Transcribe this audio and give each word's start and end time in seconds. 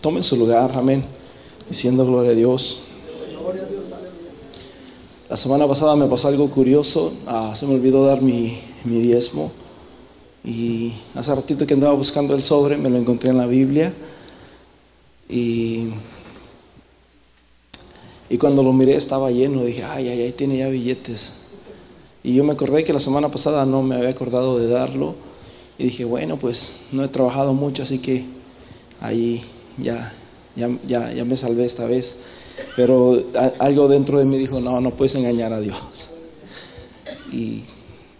Tomen 0.00 0.22
su 0.22 0.36
lugar, 0.36 0.72
amén. 0.74 1.02
Diciendo 1.68 2.04
gloria 2.04 2.32
a 2.32 2.34
Dios. 2.34 2.80
La 5.28 5.36
semana 5.36 5.66
pasada 5.66 5.96
me 5.96 6.06
pasó 6.06 6.28
algo 6.28 6.50
curioso. 6.50 7.12
Ah, 7.26 7.54
se 7.56 7.66
me 7.66 7.74
olvidó 7.74 8.04
dar 8.04 8.20
mi, 8.20 8.58
mi 8.84 9.00
diezmo. 9.00 9.50
Y 10.44 10.92
hace 11.14 11.34
ratito 11.34 11.66
que 11.66 11.74
andaba 11.74 11.94
buscando 11.94 12.34
el 12.34 12.42
sobre, 12.42 12.76
me 12.76 12.90
lo 12.90 12.98
encontré 12.98 13.30
en 13.30 13.38
la 13.38 13.46
Biblia. 13.46 13.92
Y, 15.28 15.88
y 18.28 18.38
cuando 18.38 18.62
lo 18.62 18.72
miré 18.72 18.96
estaba 18.96 19.30
lleno. 19.30 19.64
Dije, 19.64 19.82
ay, 19.82 20.08
ay, 20.08 20.22
ay, 20.22 20.32
tiene 20.32 20.58
ya 20.58 20.68
billetes. 20.68 21.46
Y 22.22 22.34
yo 22.34 22.44
me 22.44 22.52
acordé 22.52 22.84
que 22.84 22.92
la 22.92 23.00
semana 23.00 23.30
pasada 23.30 23.64
no 23.64 23.82
me 23.82 23.96
había 23.96 24.10
acordado 24.10 24.58
de 24.58 24.68
darlo. 24.68 25.14
Y 25.78 25.84
dije, 25.84 26.04
bueno, 26.04 26.36
pues 26.36 26.88
no 26.92 27.02
he 27.02 27.08
trabajado 27.08 27.54
mucho, 27.54 27.82
así 27.82 27.98
que 27.98 28.24
ahí 29.00 29.42
ya, 29.78 30.12
ya, 30.54 31.12
ya, 31.12 31.24
me 31.24 31.36
salvé 31.36 31.64
esta 31.64 31.86
vez. 31.86 32.20
Pero 32.74 33.22
algo 33.58 33.88
dentro 33.88 34.18
de 34.18 34.24
mí 34.24 34.38
dijo, 34.38 34.60
no, 34.60 34.80
no 34.80 34.90
puedes 34.92 35.14
engañar 35.14 35.52
a 35.52 35.60
Dios. 35.60 35.76
Y 37.32 37.62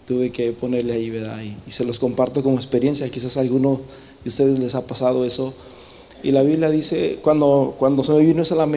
tuve 0.06 0.30
que 0.30 0.52
ponerle 0.52 0.95
ahí, 0.95 1.10
¿verdad? 1.10 1.41
Y, 1.42 1.70
se 1.70 1.84
los 1.84 1.98
comparto 1.98 2.42
como 2.42 2.56
experiencia, 2.56 3.09
quizás 3.10 3.37
a 3.37 3.41
alguno 3.41 3.80
de 4.23 4.29
ustedes 4.29 4.59
les 4.59 4.74
ha 4.74 4.87
pasado 4.87 5.24
eso. 5.24 5.55
Y 6.23 6.30
la 6.30 6.42
Biblia 6.42 6.70
dice, 6.70 7.19
cuando, 7.23 7.74
cuando 7.79 8.04
se 8.04 8.12
me 8.12 8.20
vino 8.20 8.43
eso 8.43 8.60
a 8.60 8.68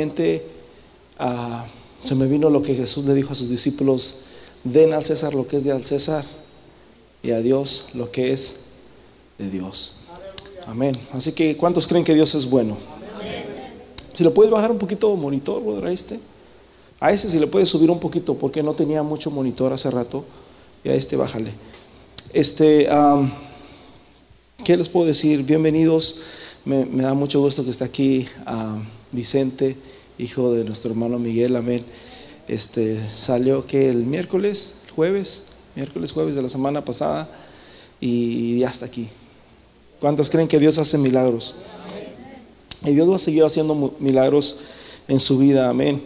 ah, 1.20 1.66
se 2.04 2.16
me 2.16 2.28
vino 2.28 2.50
lo 2.50 2.62
que 2.62 2.76
Jesús 2.76 3.06
le 3.06 3.14
dijo 3.14 3.34
a 3.34 3.36
sus 3.36 3.50
discípulos, 3.50 4.22
den 4.64 4.94
al 4.94 5.04
César 5.04 5.34
lo 5.34 5.48
que 5.48 5.58
es 5.58 5.64
de 5.64 5.72
al 5.72 5.86
César 5.86 6.26
y 7.22 7.32
a 7.32 7.40
Dios 7.40 7.88
lo 7.94 8.12
que 8.12 8.34
es 8.34 8.62
de 9.38 9.50
Dios. 9.50 9.99
Amén. 10.70 10.96
Así 11.14 11.32
que, 11.32 11.58
¿cuántos 11.58 11.88
creen 11.88 12.04
que 12.04 12.14
Dios 12.14 12.36
es 12.36 12.48
bueno? 12.48 12.78
Si 14.14 14.24
lo 14.24 14.36
puedes 14.36 14.52
bajar 14.52 14.70
un 14.70 14.78
poquito 14.78 15.16
monitor, 15.16 15.64
brother, 15.64 15.86
a 15.86 15.92
este. 15.92 16.20
A 17.00 17.12
ese 17.12 17.28
si 17.28 17.40
le 17.40 17.48
puedes 17.48 17.70
subir 17.70 17.90
un 17.90 18.00
poquito, 18.00 18.36
porque 18.36 18.62
no 18.62 18.76
tenía 18.76 19.02
mucho 19.02 19.32
monitor 19.32 19.74
hace 19.74 19.90
rato. 19.90 20.26
Y 20.84 20.90
a 20.90 20.94
este 20.94 21.16
bájale. 21.16 21.54
Este, 22.34 22.88
¿qué 24.64 24.78
les 24.78 24.90
puedo 24.90 25.08
decir? 25.08 25.42
Bienvenidos. 25.44 26.22
Me, 26.66 26.86
da 26.86 27.16
mucho 27.16 27.40
gusto 27.40 27.64
que 27.64 27.72
esté 27.72 27.86
aquí 27.86 28.28
Vicente, 29.12 29.76
hijo 30.20 30.54
de 30.54 30.66
nuestro 30.66 30.92
hermano 30.92 31.18
Miguel. 31.18 31.56
Amén. 31.56 31.84
Este, 32.48 33.00
salió 33.12 33.66
que 33.66 33.90
el 33.90 34.06
miércoles, 34.06 34.82
jueves, 34.96 35.48
miércoles, 35.76 36.12
jueves 36.12 36.36
de 36.36 36.44
la 36.44 36.50
semana 36.50 36.86
pasada 36.86 37.28
y 38.00 38.60
ya 38.60 38.70
está 38.70 38.86
aquí. 38.86 39.10
¿Cuántos 40.00 40.30
creen 40.30 40.48
que 40.48 40.60
Dios 40.60 40.78
hace 40.78 40.98
milagros? 40.98 41.56
Y 42.86 42.92
Dios 42.92 43.10
va 43.10 43.18
a 43.18 43.20
seguir 43.20 43.44
haciendo 43.44 43.94
milagros 44.00 44.60
en 45.08 45.20
su 45.20 45.38
vida, 45.38 45.70
amén. 45.70 46.02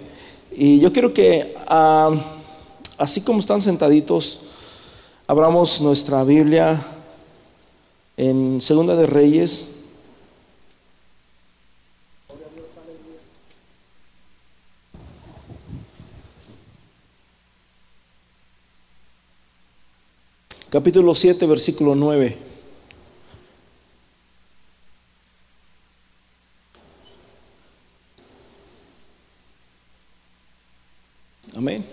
Y 0.51 0.79
yo 0.79 0.91
quiero 0.91 1.13
que, 1.13 1.55
así 2.97 3.21
como 3.21 3.39
están 3.39 3.61
sentaditos, 3.61 4.41
abramos 5.27 5.79
nuestra 5.81 6.23
Biblia 6.23 6.83
en 8.17 8.59
Segunda 8.61 8.95
de 8.95 9.05
Reyes. 9.05 9.69
Capítulo 20.71 21.13
7, 21.13 21.45
versículo 21.45 21.93
9. 21.93 22.53
Amén. 31.55 31.85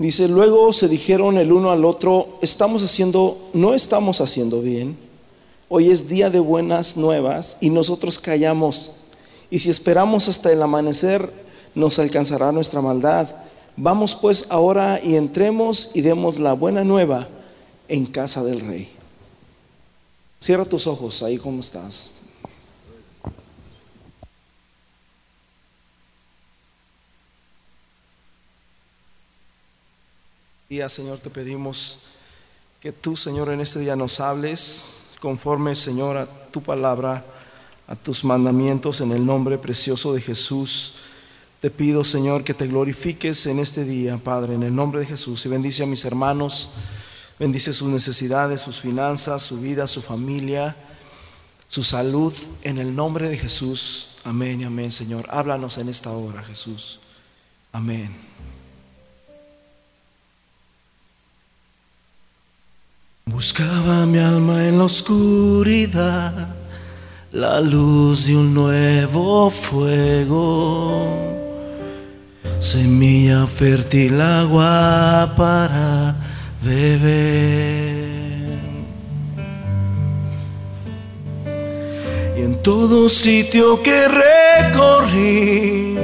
Dice, 0.00 0.28
luego 0.28 0.72
se 0.72 0.88
dijeron 0.88 1.36
el 1.36 1.52
uno 1.52 1.70
al 1.70 1.84
otro, 1.84 2.38
estamos 2.40 2.82
haciendo, 2.82 3.36
no 3.52 3.74
estamos 3.74 4.22
haciendo 4.22 4.62
bien. 4.62 4.96
Hoy 5.68 5.90
es 5.90 6.08
día 6.08 6.30
de 6.30 6.38
buenas 6.40 6.96
nuevas 6.96 7.58
y 7.60 7.68
nosotros 7.68 8.18
callamos. 8.18 8.94
Y 9.50 9.58
si 9.58 9.68
esperamos 9.68 10.26
hasta 10.30 10.50
el 10.50 10.62
amanecer, 10.62 11.30
nos 11.74 11.98
alcanzará 11.98 12.50
nuestra 12.50 12.80
maldad. 12.80 13.28
Vamos 13.76 14.14
pues 14.14 14.46
ahora 14.48 14.98
y 15.04 15.16
entremos 15.16 15.90
y 15.92 16.00
demos 16.00 16.38
la 16.38 16.54
buena 16.54 16.82
nueva 16.82 17.28
en 17.86 18.06
casa 18.06 18.42
del 18.42 18.60
rey. 18.60 18.88
Cierra 20.40 20.64
tus 20.64 20.86
ojos 20.86 21.22
ahí 21.22 21.36
como 21.36 21.60
estás. 21.60 22.12
Día, 30.70 30.88
Señor, 30.88 31.18
te 31.18 31.30
pedimos 31.30 31.98
que 32.78 32.92
tú, 32.92 33.16
Señor, 33.16 33.48
en 33.48 33.60
este 33.60 33.80
día 33.80 33.96
nos 33.96 34.20
hables 34.20 35.06
conforme, 35.18 35.74
Señor, 35.74 36.16
a 36.16 36.26
tu 36.26 36.62
palabra, 36.62 37.24
a 37.88 37.96
tus 37.96 38.22
mandamientos, 38.22 39.00
en 39.00 39.10
el 39.10 39.26
nombre 39.26 39.58
precioso 39.58 40.14
de 40.14 40.20
Jesús. 40.20 40.94
Te 41.58 41.72
pido, 41.72 42.04
Señor, 42.04 42.44
que 42.44 42.54
te 42.54 42.68
glorifiques 42.68 43.46
en 43.46 43.58
este 43.58 43.84
día, 43.84 44.16
Padre, 44.18 44.54
en 44.54 44.62
el 44.62 44.72
nombre 44.72 45.00
de 45.00 45.06
Jesús. 45.06 45.44
Y 45.44 45.48
bendice 45.48 45.82
a 45.82 45.86
mis 45.86 46.04
hermanos, 46.04 46.70
bendice 47.36 47.72
sus 47.72 47.88
necesidades, 47.88 48.60
sus 48.60 48.80
finanzas, 48.80 49.42
su 49.42 49.60
vida, 49.60 49.88
su 49.88 50.00
familia, 50.00 50.76
su 51.66 51.82
salud, 51.82 52.32
en 52.62 52.78
el 52.78 52.94
nombre 52.94 53.28
de 53.28 53.38
Jesús. 53.38 54.18
Amén 54.22 54.60
y 54.60 54.64
amén, 54.66 54.92
Señor. 54.92 55.26
Háblanos 55.30 55.78
en 55.78 55.88
esta 55.88 56.12
hora, 56.12 56.44
Jesús. 56.44 57.00
Amén. 57.72 58.14
Buscaba 63.32 64.06
mi 64.06 64.18
alma 64.18 64.66
en 64.66 64.78
la 64.78 64.84
oscuridad, 64.84 66.32
la 67.30 67.60
luz 67.60 68.26
de 68.26 68.36
un 68.36 68.52
nuevo 68.52 69.48
fuego, 69.50 71.06
semilla 72.58 73.46
fértil, 73.46 74.20
agua 74.20 75.32
para 75.36 76.16
beber. 76.60 78.00
Y 82.36 82.42
en 82.42 82.60
todo 82.62 83.08
sitio 83.08 83.80
que 83.80 84.08
recorrí, 84.08 85.96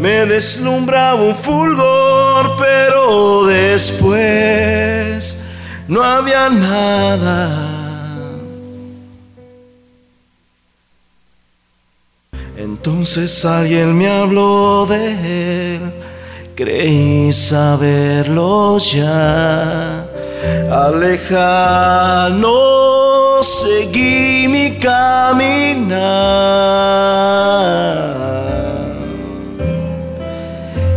me 0.00 0.26
deslumbraba 0.26 1.22
un 1.22 1.36
fulgor, 1.36 2.56
pero 2.58 3.46
después 3.46 5.44
no 5.88 6.02
había 6.04 6.48
nada. 6.50 7.78
Entonces 12.56 13.44
alguien 13.44 13.96
me 13.96 14.08
habló 14.08 14.86
de 14.86 15.76
él, 15.76 15.92
creí 16.54 17.32
saberlo 17.32 18.78
ya. 18.78 20.04
Alejano 20.70 22.52
seguí 23.42 24.46
mi 24.48 24.78
caminar. 24.78 25.98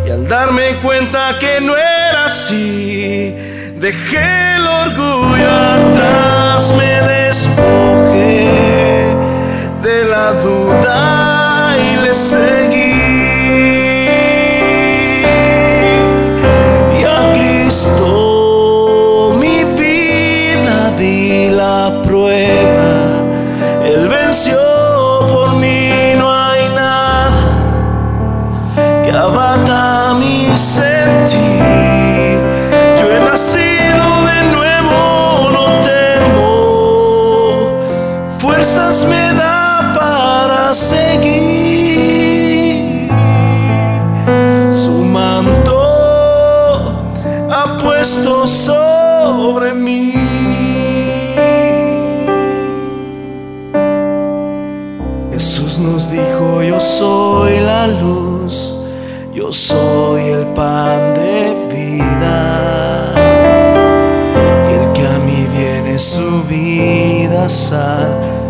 Y 0.06 0.09
al 0.09 0.28
darme 0.28 0.75
cuenta 0.81 1.38
que 1.40 1.62
no 1.62 1.75
era 1.78 2.25
así, 2.25 3.35
Dejé 3.81 4.58
el 4.58 4.67
orgullo 4.67 5.50
atrás, 5.52 6.72
me 6.78 7.02
despojé 7.02 8.47
de 9.82 10.06
la 10.06 10.34
duda 10.34 11.76
y 11.84 11.96
le 11.97 12.14
seguí. 12.14 12.94
Y 17.00 17.03
a 17.03 17.34
Cristo 17.34 18.31
soy 59.82 60.24
el 60.38 60.46
pan 60.60 61.14
de 61.16 61.56
vida. 61.74 62.40
Y 64.70 64.74
el 64.80 64.86
que 64.94 65.06
a 65.16 65.18
mí 65.28 65.42
viene 65.58 65.98
su 65.98 66.44
vida 66.44 67.50
salvará. 67.50 68.41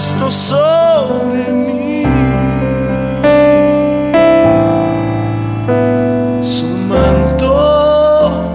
Puesto 0.00 0.30
sobre 0.30 1.52
mí. 1.52 2.04
Su 6.40 6.64
manto 6.88 8.54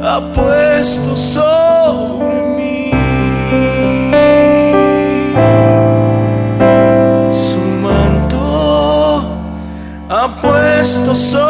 ha 0.00 0.20
puesto 0.32 1.16
sobre 1.16 2.40
mí. 2.56 2.92
Su 7.32 7.58
manto 7.82 9.24
ha 10.08 10.28
puesto 10.40 11.16
sobre 11.16 11.45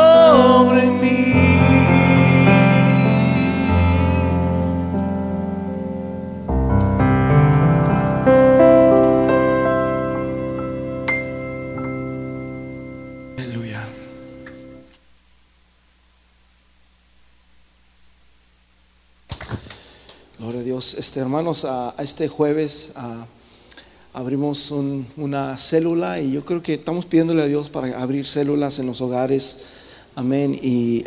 Hermanos, 21.16 21.64
a, 21.64 21.94
este 21.98 22.28
jueves 22.28 22.92
abrimos 24.12 24.70
un- 24.70 25.06
una 25.16 25.56
célula 25.58 26.20
y 26.20 26.32
yo 26.32 26.44
creo 26.44 26.62
que 26.62 26.74
estamos 26.74 27.06
pidiéndole 27.06 27.42
a 27.42 27.46
Dios 27.46 27.68
para 27.70 28.00
abrir 28.00 28.26
células 28.26 28.78
en 28.78 28.86
los 28.86 29.00
hogares. 29.00 29.60
Amén. 30.14 30.58
Y 30.62 31.04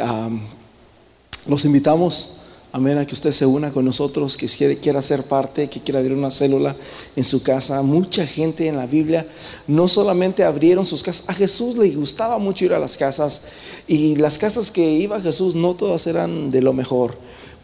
los 1.48 1.66
invitamos, 1.66 2.38
amén, 2.72 2.98
a 2.98 3.06
que 3.06 3.14
usted 3.16 3.32
se 3.32 3.46
una 3.46 3.72
con 3.72 3.86
nosotros, 3.86 4.38
que 4.38 4.48
quiera 4.78 5.02
ser 5.02 5.24
parte, 5.24 5.70
que 5.70 5.80
quiera 5.82 6.00
abrir 6.00 6.16
una 6.16 6.30
célula 6.32 6.76
en 7.16 7.24
su 7.24 7.42
casa. 7.42 7.82
Mucha 7.82 8.26
gente 8.28 8.68
en 8.68 8.78
la 8.78 8.86
Biblia 8.86 9.28
no 9.68 9.88
solamente 9.88 10.44
abrieron 10.44 10.86
sus 10.86 11.02
casas, 11.04 11.30
a 11.30 11.34
Jesús 11.34 11.78
le 11.78 11.90
gustaba 11.92 12.38
mucho 12.38 12.66
ir 12.66 12.74
a 12.74 12.80
las 12.80 12.98
casas 12.98 13.46
y 13.88 14.16
las 14.18 14.38
casas 14.38 14.70
que 14.72 14.84
iba 14.92 15.20
Jesús 15.22 15.56
no 15.56 15.74
todas 15.76 16.06
eran 16.08 16.52
de 16.52 16.62
lo 16.62 16.74
mejor. 16.74 17.16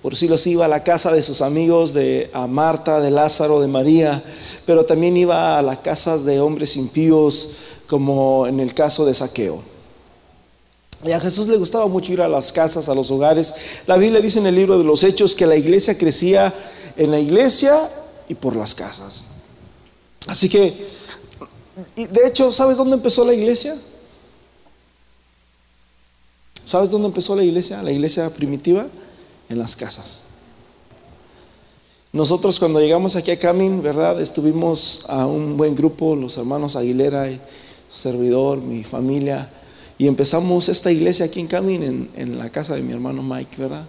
Por 0.06 0.16
si 0.16 0.28
los 0.28 0.46
iba 0.46 0.66
a 0.66 0.68
la 0.68 0.84
casa 0.84 1.12
de 1.12 1.24
sus 1.24 1.42
amigos, 1.42 1.92
de 1.92 2.30
a 2.32 2.46
Marta, 2.46 3.02
de 3.02 3.10
Lázaro, 3.10 3.60
de 3.60 3.66
María, 3.66 4.24
pero 4.64 4.86
también 4.86 5.18
iba 5.18 5.58
a 5.58 5.64
las 5.64 5.80
casas 5.80 6.26
de 6.26 6.40
hombres 6.40 6.78
impíos, 6.78 7.54
como 7.88 8.46
en 8.46 8.60
el 8.60 8.76
caso 8.76 9.04
de 9.04 9.16
Saqueo. 9.16 9.64
Y 11.04 11.12
a 11.12 11.20
Jesús 11.20 11.48
le 11.48 11.58
gustaba 11.58 11.88
mucho 11.88 12.14
ir 12.14 12.22
a 12.22 12.30
las 12.30 12.52
casas, 12.52 12.88
a 12.88 12.94
los 12.94 13.10
hogares. 13.10 13.56
La 13.88 13.98
Biblia 13.98 14.22
dice 14.22 14.38
en 14.38 14.46
el 14.46 14.54
libro 14.54 14.78
de 14.78 14.84
los 14.84 15.04
Hechos 15.04 15.34
que 15.34 15.48
la 15.48 15.56
iglesia 15.56 15.98
crecía 15.98 16.54
en 16.96 17.10
la 17.10 17.20
iglesia 17.20 17.90
y 18.30 18.36
por 18.36 18.56
las 18.56 18.76
casas. 18.76 19.24
Así 20.28 20.48
que, 20.50 20.86
de 21.96 22.28
hecho, 22.28 22.52
¿sabes 22.52 22.78
dónde 22.78 22.98
empezó 22.98 23.26
la 23.26 23.34
iglesia? 23.34 23.76
¿Sabes 26.64 26.92
dónde 26.92 27.08
empezó 27.08 27.36
la 27.36 27.44
iglesia? 27.44 27.82
La 27.82 27.92
iglesia 27.92 28.30
primitiva, 28.30 28.86
en 29.50 29.60
las 29.60 29.76
casas. 29.76 30.24
Nosotros 32.16 32.60
cuando 32.60 32.80
llegamos 32.80 33.18
aquí 33.18 33.32
a 33.32 33.38
Camin, 33.38 33.84
¿verdad? 33.84 34.22
Estuvimos 34.22 35.04
a 35.10 35.26
un 35.26 35.58
buen 35.58 35.76
grupo, 35.76 36.16
los 36.16 36.38
hermanos 36.38 36.78
Aguilera 36.78 37.28
su 37.90 38.00
servidor, 38.00 38.60
mi 38.60 38.86
familia, 38.86 39.50
y 39.98 40.08
empezamos 40.08 40.70
esta 40.70 40.92
iglesia 40.92 41.26
aquí 41.26 41.42
en 41.42 41.48
Camin, 41.48 42.10
en, 42.16 42.38
la 42.38 42.50
casa 42.50 42.76
de 42.76 42.82
mi 42.82 42.94
hermano 42.94 43.22
Mike, 43.22 43.58
¿verdad? 43.58 43.86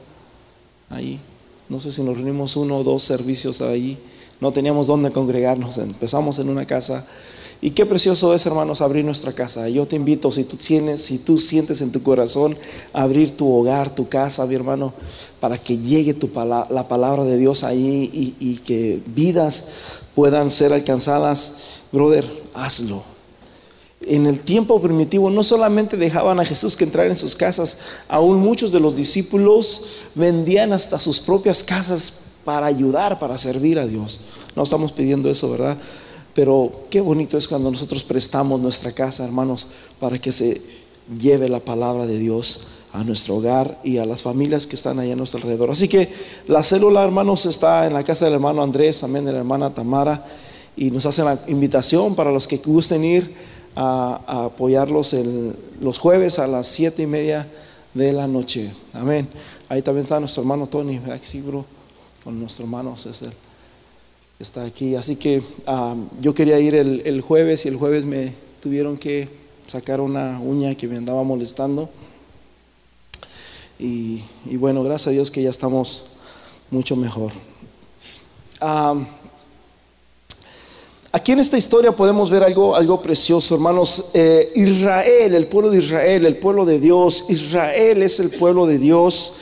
Ahí, 0.91 1.21
no 1.69 1.79
sé 1.79 1.93
si 1.93 2.03
nos 2.03 2.17
reunimos 2.17 2.57
uno 2.57 2.79
o 2.79 2.83
dos 2.83 3.05
servicios 3.05 3.61
ahí, 3.61 3.97
no 4.41 4.53
teníamos 4.53 4.89
dónde 4.89 5.13
congregarnos, 5.13 5.79
empezamos 5.79 6.41
en 6.41 6.49
una 6.49 6.67
casa. 6.67 7.07
Y 7.61 7.71
qué 7.71 7.87
precioso 7.87 8.35
es, 8.35 8.45
hermanos, 8.45 8.81
abrir 8.81 9.05
nuestra 9.05 9.33
casa. 9.33 9.69
Yo 9.69 9.87
te 9.87 9.97
invito, 9.97 10.31
si 10.31 10.45
tú 10.45 10.57
tienes, 10.57 11.03
si 11.03 11.19
tú 11.19 11.39
sientes 11.39 11.81
en 11.81 11.91
tu 11.91 12.03
corazón 12.03 12.57
abrir 12.93 13.37
tu 13.37 13.51
hogar, 13.51 13.95
tu 13.95 14.09
casa, 14.09 14.47
mi 14.47 14.55
hermano, 14.55 14.93
para 15.41 15.57
que 15.57 15.79
llegue 15.79 16.13
tu 16.15 16.31
la 16.35 16.87
palabra 16.89 17.25
de 17.25 17.39
Dios 17.39 17.65
ahí 17.65 18.11
y, 18.13 18.37
y 18.39 18.57
que 18.59 19.01
vidas 19.07 19.69
puedan 20.15 20.51
ser 20.51 20.73
alcanzadas, 20.73 21.55
brother, 21.93 22.27
hazlo. 22.55 23.03
En 24.03 24.27
el 24.27 24.41
tiempo 24.41 24.81
primitivo 24.81 25.31
no 25.31 25.43
solamente 25.43 25.97
dejaban 25.97 26.39
a 26.39 26.45
Jesús 26.45 26.77
que 26.77 26.85
entrara 26.85 27.09
en 27.09 27.17
sus 27.17 27.35
casas, 27.35 27.81
aún 28.09 28.39
muchos 28.39 28.71
de 28.71 28.79
los 28.79 28.95
discípulos 28.95 29.87
vendían 30.15 30.73
hasta 30.73 31.01
sus 31.01 31.19
propias 31.19 31.65
casas 31.65 32.21
para 32.45 32.67
ayudar, 32.67 33.19
para 33.19 33.39
servir 33.39 33.79
a 33.79 33.87
Dios. 33.87 34.21
No 34.55 34.63
estamos 34.63 34.93
pidiendo 34.93 35.31
eso, 35.31 35.51
¿verdad? 35.51 35.77
Pero 36.37 36.71
qué 36.91 37.01
bonito 37.01 37.39
es 37.39 37.49
cuando 37.49 37.71
nosotros 37.71 38.03
prestamos 38.05 38.61
nuestra 38.61 38.93
casa, 38.93 39.25
hermanos, 39.25 39.69
para 39.99 40.19
que 40.21 40.33
se 40.33 40.61
lleve 41.19 41.49
la 41.49 41.61
palabra 41.61 42.07
de 42.07 42.19
Dios 42.19 42.67
a 42.93 43.03
nuestro 43.05 43.37
hogar 43.37 43.81
y 43.83 43.97
a 43.97 44.05
las 44.05 44.23
familias 44.23 44.67
que 44.67 44.77
están 44.77 44.99
allá 44.99 45.15
a 45.15 45.17
nuestro 45.17 45.39
alrededor. 45.39 45.71
Así 45.71 45.89
que 45.89 46.13
la 46.47 46.63
célula, 46.63 47.03
hermanos, 47.03 47.47
está 47.47 47.87
en 47.87 47.95
la 47.95 48.05
casa 48.05 48.27
del 48.27 48.35
hermano 48.35 48.63
Andrés, 48.63 49.03
amén, 49.03 49.25
de 49.25 49.33
la 49.33 49.39
hermana 49.39 49.73
Tamara, 49.73 50.27
y 50.77 50.91
nos 50.91 51.07
hacen 51.07 51.25
la 51.25 51.39
invitación 51.47 52.15
para 52.15 52.31
los 52.31 52.47
que 52.47 52.59
gusten 52.59 53.03
ir 53.03 53.35
a, 53.75 54.45
apoyarlos 54.45 55.17
los 55.81 55.99
jueves 55.99 56.39
a 56.39 56.47
las 56.47 56.67
siete 56.67 57.03
y 57.03 57.07
media 57.07 57.49
de 57.95 58.13
la 58.13 58.27
noche. 58.27 58.71
Amén. 58.93 59.27
Ahí 59.71 59.81
también 59.81 60.05
está 60.05 60.21
nuestro 60.21 60.43
hermano 60.43 60.67
Tony, 60.67 60.99
¿verdad 60.99 61.19
sí, 61.23 61.41
bro? 61.41 61.65
Con 62.23 62.39
nuestro 62.39 62.67
hermano 62.67 62.95
César 62.99 63.46
está 64.39 64.65
aquí. 64.65 64.97
Así 64.97 65.17
que 65.17 65.43
yo 66.21 66.35
quería 66.35 66.59
ir 66.61 66.75
el, 66.75 67.03
el 67.05 67.21
jueves 67.21 67.65
y 67.65 67.69
el 67.69 67.77
jueves 67.77 68.05
me 68.05 68.33
tuvieron 68.63 68.97
que 68.97 69.29
sacar 69.67 70.01
una 70.01 70.41
uña 70.41 70.75
que 70.75 70.87
me 70.87 70.97
andaba 70.97 71.23
molestando. 71.23 71.89
Y, 73.79 74.23
y 74.47 74.57
bueno, 74.57 74.83
gracias 74.83 75.09
a 75.09 75.11
Dios 75.11 75.31
que 75.31 75.43
ya 75.43 75.51
estamos 75.51 76.05
mucho 76.71 76.97
mejor. 76.97 77.33
Aquí 81.13 81.33
en 81.33 81.41
esta 81.41 81.57
historia 81.57 81.93
podemos 81.93 82.31
ver 82.31 82.43
algo, 82.45 82.77
algo 82.77 83.01
precioso, 83.01 83.55
hermanos. 83.55 84.11
Eh, 84.15 84.53
Israel, 84.55 85.35
el 85.35 85.47
pueblo 85.47 85.71
de 85.71 85.79
Israel, 85.79 86.27
el 86.27 86.37
pueblo 86.37 86.65
de 86.65 86.79
Dios. 86.79 87.27
Israel 87.29 88.03
es 88.03 88.21
el 88.21 88.31
pueblo 88.31 88.67
de 88.67 88.79
Dios. 88.79 89.35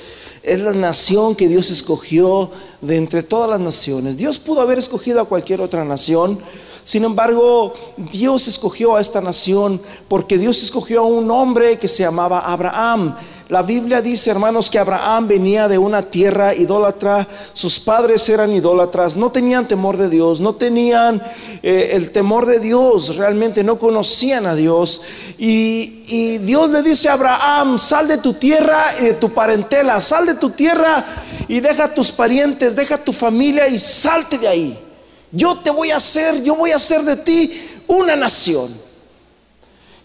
Es 0.44 0.60
la 0.60 0.74
nación 0.74 1.34
que 1.34 1.48
Dios 1.48 1.70
escogió 1.70 2.50
de 2.82 2.96
entre 2.96 3.22
todas 3.22 3.48
las 3.48 3.60
naciones. 3.60 4.18
Dios 4.18 4.38
pudo 4.38 4.60
haber 4.60 4.78
escogido 4.78 5.22
a 5.22 5.24
cualquier 5.24 5.62
otra 5.62 5.86
nación. 5.86 6.38
Sin 6.84 7.02
embargo, 7.04 7.72
Dios 7.96 8.46
escogió 8.46 8.94
a 8.94 9.00
esta 9.00 9.22
nación 9.22 9.80
porque 10.06 10.36
Dios 10.36 10.62
escogió 10.62 11.00
a 11.00 11.06
un 11.06 11.30
hombre 11.30 11.78
que 11.78 11.88
se 11.88 12.02
llamaba 12.02 12.40
Abraham. 12.40 13.16
La 13.50 13.60
Biblia 13.60 14.00
dice, 14.00 14.30
hermanos, 14.30 14.70
que 14.70 14.78
Abraham 14.78 15.28
venía 15.28 15.68
de 15.68 15.76
una 15.76 16.00
tierra 16.00 16.54
idólatra, 16.54 17.28
sus 17.52 17.78
padres 17.78 18.26
eran 18.30 18.50
idólatras, 18.50 19.18
no 19.18 19.30
tenían 19.30 19.68
temor 19.68 19.98
de 19.98 20.08
Dios, 20.08 20.40
no 20.40 20.54
tenían 20.54 21.22
eh, 21.62 21.90
el 21.92 22.10
temor 22.10 22.46
de 22.46 22.58
Dios, 22.58 23.16
realmente 23.16 23.62
no 23.62 23.78
conocían 23.78 24.46
a 24.46 24.54
Dios. 24.54 25.02
Y, 25.36 26.38
Dios 26.38 26.70
le 26.70 26.82
dice 26.82 27.10
a 27.10 27.14
Abraham, 27.14 27.78
sal 27.78 28.08
de 28.08 28.18
tu 28.18 28.32
tierra 28.34 28.86
y 29.00 29.04
de 29.04 29.14
tu 29.14 29.30
parentela, 29.30 30.00
sal 30.00 30.24
de 30.24 30.34
tu 30.34 30.50
tierra 30.50 31.04
y 31.46 31.60
deja 31.60 31.84
a 31.84 31.94
tus 31.94 32.10
parientes, 32.12 32.74
deja 32.74 32.94
a 32.94 33.04
tu 33.04 33.12
familia 33.12 33.68
y 33.68 33.78
salte 33.78 34.38
de 34.38 34.48
ahí. 34.48 34.78
Yo 35.30 35.56
te 35.56 35.70
voy 35.70 35.90
a 35.90 35.96
hacer, 35.96 36.42
yo 36.42 36.54
voy 36.54 36.70
a 36.70 36.76
hacer 36.76 37.02
de 37.02 37.16
ti 37.16 37.60
una 37.86 38.16
nación. 38.16 38.83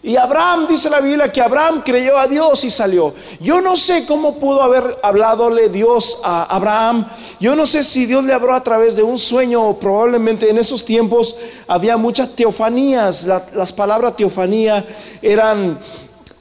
Y 0.02 0.16
Abraham, 0.16 0.66
dice 0.66 0.88
la 0.88 1.00
Biblia, 1.00 1.30
que 1.30 1.42
Abraham 1.42 1.82
creyó 1.84 2.16
a 2.16 2.26
Dios 2.26 2.64
y 2.64 2.70
salió. 2.70 3.14
Yo 3.38 3.60
no 3.60 3.76
sé 3.76 4.06
cómo 4.06 4.38
pudo 4.38 4.62
haber 4.62 4.98
habladole 5.02 5.68
Dios 5.68 6.22
a 6.24 6.44
Abraham. 6.44 7.06
Yo 7.38 7.54
no 7.54 7.66
sé 7.66 7.84
si 7.84 8.06
Dios 8.06 8.24
le 8.24 8.32
habló 8.32 8.54
a 8.54 8.64
través 8.64 8.96
de 8.96 9.02
un 9.02 9.18
sueño 9.18 9.74
probablemente 9.74 10.48
en 10.48 10.56
esos 10.56 10.86
tiempos 10.86 11.36
había 11.68 11.98
muchas 11.98 12.30
teofanías. 12.30 13.24
las 13.24 13.72
palabras 13.72 14.16
teofanía 14.16 14.86
eran 15.20 15.78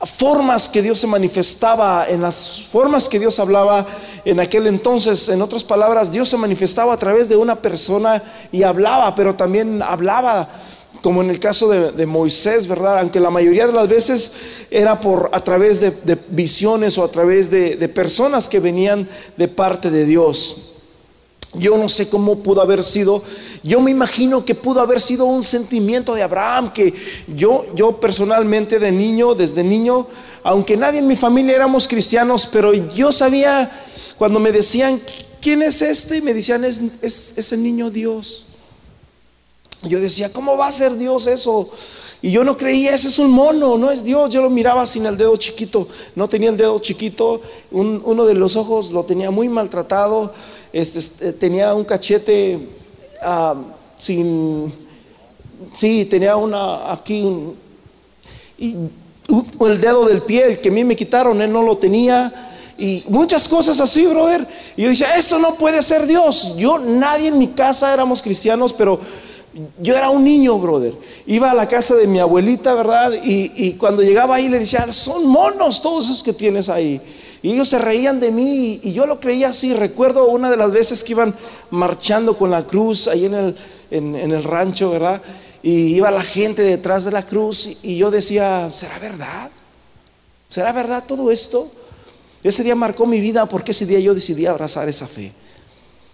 formas 0.06 0.70
que 0.70 0.82
Dios 0.82 0.98
se 0.98 1.08
manifestaba, 1.08 2.08
en 2.08 2.22
las 2.22 2.62
formas 2.62 3.10
que 3.10 3.20
Dios 3.20 3.40
hablaba 3.40 3.86
en 4.24 4.40
aquel 4.40 4.68
entonces. 4.68 5.28
En 5.28 5.42
otras 5.42 5.66
palabras, 5.66 6.14
Dios 6.14 6.30
se 6.30 6.38
manifestaba 6.38 6.94
a 6.94 6.98
través 6.98 7.28
de 7.28 7.36
una 7.36 7.58
persona 7.58 8.24
y 8.54 8.64
hablaba, 8.64 9.14
pero 9.16 9.36
también 9.36 9.82
hablaba 9.82 10.48
como 11.02 11.22
en 11.22 11.30
el 11.30 11.40
caso 11.40 11.70
de, 11.70 12.06
Moisés, 12.06 12.68
¿verdad? 12.68 13.00
Aunque 13.00 13.20
la 13.20 13.30
mayoría 13.30 13.68
de 13.68 13.74
las 13.74 13.88
veces 13.88 14.34
era 14.70 15.00
por 15.00 15.30
a 15.34 15.42
través 15.44 15.80
de, 15.80 16.18
visiones 16.30 16.98
o 16.98 17.04
a 17.04 17.12
través 17.12 17.50
de, 17.50 17.88
personas 17.90 18.50
que 18.50 18.60
venían 18.60 19.08
de 19.38 19.48
parte 19.48 19.90
de 19.90 20.06
Dios. 20.06 20.66
Yo 21.54 21.78
no 21.78 21.90
sé 21.90 22.10
cómo 22.10 22.40
pudo 22.40 22.62
haber 22.62 22.84
sido, 22.84 23.24
yo 23.64 23.82
me 23.82 23.90
imagino 23.90 24.46
que 24.46 24.54
pudo 24.54 24.82
haber 24.82 25.02
sido 25.02 25.26
un 25.26 25.42
sentimiento 25.42 26.14
de 26.14 26.22
Abraham, 26.22 26.72
que 26.72 26.94
yo, 27.36 27.66
yo 27.74 28.00
personalmente 28.00 28.78
de 28.78 28.92
niño, 28.92 29.34
desde 29.34 29.64
niño, 29.64 30.06
aunque 30.44 30.78
nadie 30.78 31.00
en 31.00 31.08
mi 31.08 31.16
familia 31.16 31.56
éramos 31.56 31.88
cristianos, 31.88 32.48
pero 32.52 32.74
yo 32.74 33.12
sabía 33.12 33.72
cuando 34.16 34.40
me 34.40 34.52
decían, 34.52 35.02
¿quién 35.42 35.64
es 35.64 35.82
este? 35.82 36.22
me 36.22 36.36
decían, 36.36 36.66
es, 36.66 36.82
es, 37.02 37.38
es 37.38 37.52
el 37.52 37.64
niño 37.64 37.90
Dios. 37.90 38.49
Yo 39.84 40.00
decía, 40.00 40.32
¿cómo 40.34 40.58
va 40.58 40.68
a 40.68 40.72
ser 40.72 40.96
Dios 40.98 41.28
eso? 41.28 41.70
Y 42.22 42.32
yo 42.32 42.44
no 42.44 42.58
creía, 42.58 42.94
ese 42.94 43.08
es 43.08 43.18
un 43.18 43.32
mono, 43.32 43.78
no 43.78 43.92
es 43.92 44.04
Dios. 44.04 44.30
Yo 44.30 44.42
lo 44.42 44.50
miraba 44.50 44.86
sin 44.86 45.06
el 45.06 45.16
dedo 45.16 45.38
chiquito, 45.38 45.88
no 46.16 46.28
tenía 46.28 46.50
el 46.50 46.58
dedo 46.58 46.80
chiquito, 46.80 47.42
uno 47.72 48.26
de 48.26 48.34
los 48.34 48.56
ojos 48.58 48.92
lo 48.92 49.04
tenía 49.06 49.32
muy 49.32 49.48
maltratado, 49.48 50.34
este, 50.74 51.00
este 51.00 51.34
tenía 51.34 51.74
un 51.74 51.86
cachete 51.86 52.70
ah, 53.22 53.56
sin, 53.98 54.74
sí, 55.74 56.06
tenía 56.06 56.36
una 56.36 56.92
aquí, 56.92 57.26
y 58.58 58.76
el 59.62 59.80
dedo 59.80 60.06
del 60.06 60.22
pie, 60.22 60.46
el 60.46 60.60
que 60.60 60.70
a 60.70 60.72
mí 60.72 60.84
me 60.84 60.96
quitaron, 60.96 61.42
él 61.42 61.52
no 61.52 61.64
lo 61.64 61.78
tenía. 61.78 62.48
Y 62.78 63.04
muchas 63.10 63.48
cosas 63.48 63.80
así, 63.82 64.06
brother. 64.06 64.48
Y 64.78 64.84
yo 64.84 64.90
decía, 64.90 65.18
eso 65.18 65.38
no 65.40 65.56
puede 65.56 65.84
ser 65.84 66.08
Dios. 66.08 66.56
Yo, 66.56 66.80
nadie 66.80 67.28
en 67.28 67.38
mi 67.38 67.48
casa 67.48 67.94
éramos 67.94 68.22
cristianos, 68.22 68.72
pero 68.72 69.00
yo 69.80 69.98
era 69.98 70.10
un 70.10 70.24
niño, 70.24 70.58
brother. 70.60 70.94
Iba 71.26 71.52
a 71.52 71.54
la 71.54 71.68
casa 71.68 71.96
de 71.96 72.08
mi 72.08 72.20
abuelita, 72.20 72.74
¿verdad? 72.74 73.14
Y, 73.24 73.74
cuando 73.74 74.02
llegaba 74.02 74.36
ahí 74.36 74.50
le 74.50 74.60
decía, 74.60 74.92
son 74.94 75.28
monos 75.28 75.82
todos 75.82 76.06
esos 76.06 76.24
que 76.24 76.34
tienes 76.34 76.70
ahí. 76.70 77.02
Y 77.42 77.54
ellos 77.54 77.70
se 77.70 77.80
reían 77.80 78.20
de 78.20 78.32
mí 78.32 78.80
y, 78.84 78.94
yo 78.94 79.06
lo 79.06 79.20
creía 79.20 79.50
así. 79.50 79.74
Recuerdo 79.74 80.28
una 80.28 80.50
de 80.50 80.58
las 80.58 80.72
veces 80.72 81.04
que 81.04 81.14
iban 81.14 81.34
marchando 81.72 82.38
con 82.38 82.52
la 82.52 82.66
cruz 82.66 83.08
ahí 83.08 83.26
en 83.26 83.34
el, 83.34 83.56
en, 83.92 84.16
el 84.16 84.44
rancho, 84.44 84.92
¿verdad? 84.92 85.22
Y 85.64 85.96
iba 85.96 86.12
la 86.12 86.22
gente 86.22 86.62
detrás 86.62 87.06
de 87.06 87.12
la 87.12 87.26
cruz 87.26 87.78
y 87.82 87.98
yo 87.98 88.12
decía, 88.12 88.70
¿será 88.72 89.00
verdad? 89.00 89.50
¿Será 90.48 90.72
verdad 90.72 91.04
todo 91.08 91.32
esto? 91.32 91.70
Ese 92.44 92.64
día 92.64 92.76
marcó 92.76 93.06
mi 93.06 93.20
vida 93.20 93.46
porque 93.48 93.72
ese 93.72 93.86
día 93.86 94.00
yo 94.00 94.14
decidí 94.14 94.46
abrazar 94.46 94.88
esa 94.88 95.08
fe. 95.08 95.34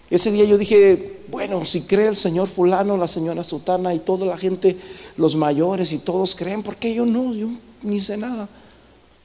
Ese 0.10 0.32
día 0.32 0.46
yo 0.46 0.58
dije, 0.58 1.22
bueno, 1.30 1.66
si 1.66 1.82
cree 1.82 2.08
el 2.08 2.16
señor 2.16 2.48
fulano, 2.48 2.98
la 2.98 3.08
señora 3.08 3.44
sutana 3.44 3.94
y 3.94 4.00
toda 4.00 4.26
la 4.26 4.38
gente, 4.38 4.78
los 5.18 5.36
mayores 5.36 5.92
y 5.92 6.00
todos 6.00 6.36
creen, 6.36 6.62
¿por 6.62 6.76
qué 6.76 6.94
yo 6.94 7.06
no? 7.06 7.34
Yo 7.34 7.50
ni 7.82 8.00
sé 8.00 8.18
nada. 8.18 8.48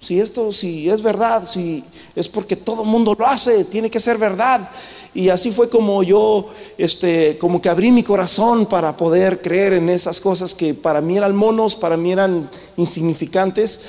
Si 0.00 0.18
esto, 0.18 0.50
si 0.50 0.88
es 0.88 1.02
verdad, 1.02 1.46
si 1.46 1.84
es 2.16 2.26
porque 2.26 2.56
todo 2.56 2.84
el 2.84 2.88
mundo 2.88 3.14
lo 3.18 3.26
hace, 3.26 3.64
tiene 3.66 3.90
que 3.90 4.00
ser 4.00 4.16
verdad. 4.16 4.70
Y 5.12 5.28
así 5.28 5.50
fue 5.50 5.68
como 5.68 6.02
yo, 6.02 6.46
este, 6.78 7.36
como 7.38 7.60
que 7.60 7.68
abrí 7.68 7.90
mi 7.90 8.04
corazón 8.04 8.66
para 8.66 8.96
poder 8.96 9.40
creer 9.40 9.72
en 9.72 9.88
esas 9.88 10.20
cosas 10.20 10.54
que 10.54 10.72
para 10.72 11.00
mí 11.00 11.16
eran 11.16 11.34
monos, 11.34 11.74
para 11.74 11.96
mí 11.96 12.12
eran 12.12 12.48
insignificantes. 12.76 13.82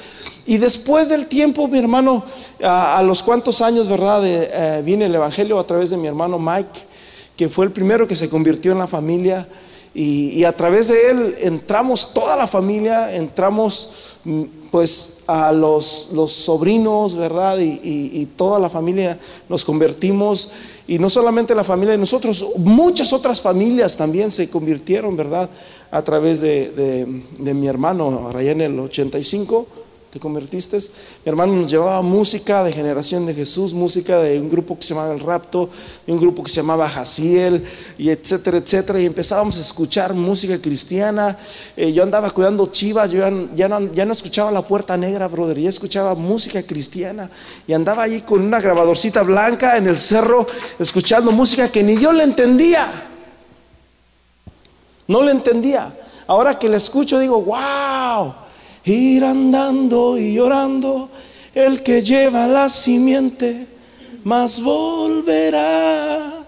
Y 0.48 0.58
después 0.58 1.10
del 1.10 1.28
tiempo, 1.28 1.68
mi 1.68 1.78
hermano, 1.78 2.24
a, 2.64 3.02
los 3.04 3.22
cuantos 3.22 3.62
años, 3.62 3.88
¿verdad? 3.88 4.22
Eh, 4.26 4.82
viene 4.84 5.06
el 5.06 5.14
Evangelio 5.14 5.60
a 5.60 5.68
través 5.68 5.92
de 5.92 5.98
mi 5.98 6.08
hermano 6.08 6.40
Mike, 6.40 6.82
que 7.38 7.50
fue 7.50 7.66
el 7.66 7.72
primero 7.72 8.08
que 8.08 8.16
se 8.16 8.28
convirtió 8.28 8.72
en 8.72 8.80
la 8.80 8.88
familia. 8.88 9.48
Y, 9.94 10.44
a 10.46 10.56
través 10.56 10.88
de 10.88 11.10
él 11.10 11.36
entramos 11.40 12.14
toda 12.14 12.38
la 12.38 12.48
familia, 12.48 13.14
entramos 13.14 13.90
mm, 14.24 14.44
pues 14.72 15.26
a 15.28 15.52
los, 15.52 16.10
los 16.14 16.32
sobrinos, 16.32 17.16
¿verdad? 17.16 17.58
Y, 17.60 18.26
toda 18.38 18.58
la 18.58 18.70
familia 18.70 19.20
nos 19.50 19.66
convertimos. 19.66 20.52
Y 20.92 21.00
no 21.00 21.10
solamente 21.10 21.56
la 21.56 21.64
familia 21.64 21.94
de 21.94 21.98
nosotros, 22.00 22.46
muchas 22.58 23.14
otras 23.14 23.40
familias 23.40 23.96
también 23.96 24.30
se 24.30 24.50
convirtieron, 24.50 25.16
¿verdad? 25.16 25.50
A 25.90 26.02
través 26.02 26.42
de, 26.42 27.08
de, 27.40 27.54
mi 27.54 27.68
hermano, 27.70 28.30
allá 28.36 28.52
en 28.52 28.60
el 28.60 28.78
85 28.78 29.68
te 30.12 30.20
convertiste. 30.20 30.78
Mi 30.78 31.30
hermano 31.30 31.54
nos 31.54 31.72
llevaba 31.72 32.02
música 32.02 32.66
de 32.66 32.74
Generación 32.74 33.26
de 33.26 33.34
Jesús, 33.34 33.74
música 33.74 34.20
de 34.20 34.42
un 34.42 34.50
grupo 34.50 34.78
que 34.78 34.84
se 34.84 34.94
llamaba 34.94 35.14
El 35.14 35.22
Rapto, 35.22 35.70
de 36.06 36.12
un 36.12 36.20
grupo 36.20 36.44
que 36.44 36.50
se 36.50 36.58
llamaba 36.58 36.90
Jaciel, 36.90 37.64
y 37.98 38.10
etcétera, 38.10 38.58
etcétera. 38.58 39.00
Y 39.00 39.06
empezábamos 39.06 39.58
a 39.58 39.62
escuchar 39.62 40.14
música 40.14 40.58
cristiana. 40.58 41.38
Eh, 41.78 41.94
yo 41.94 42.04
andaba 42.04 42.30
cuidando 42.32 42.66
chivas, 42.68 43.10
yo 43.10 43.20
ya, 43.56 43.70
no, 43.70 44.14
escuchaba 44.14 44.52
la 44.52 44.62
puerta 44.62 44.98
negra, 44.98 45.30
brother, 45.30 45.58
ya 45.58 45.70
escuchaba 45.70 46.14
música 46.14 46.62
cristiana. 46.62 47.30
Y 47.66 47.72
andaba 47.72 48.04
ahí 48.04 48.22
con 48.22 48.42
una 48.42 48.60
grabadorcita 48.60 49.24
blanca 49.24 49.78
en 49.78 49.88
el 49.88 49.98
cerro, 49.98 50.46
escuchando 50.78 51.32
música 51.32 51.72
que 51.72 51.84
ni 51.84 51.98
yo 51.98 52.12
le 52.12 52.26
entendía. 52.26 52.92
No 55.08 55.24
le 55.24 55.32
entendía. 55.32 55.98
Ahora 56.28 56.60
que 56.60 56.68
la 56.68 56.78
escucho 56.78 57.18
digo, 57.18 57.42
wow 57.42 58.51
ir 58.86 59.24
andando 59.24 60.18
y 60.18 60.34
llorando, 60.34 61.10
el 61.54 61.84
que 61.84 62.02
lleva 62.02 62.48
la 62.48 62.70
simiente, 62.70 63.68
más 64.24 64.62
volverá 64.62 66.46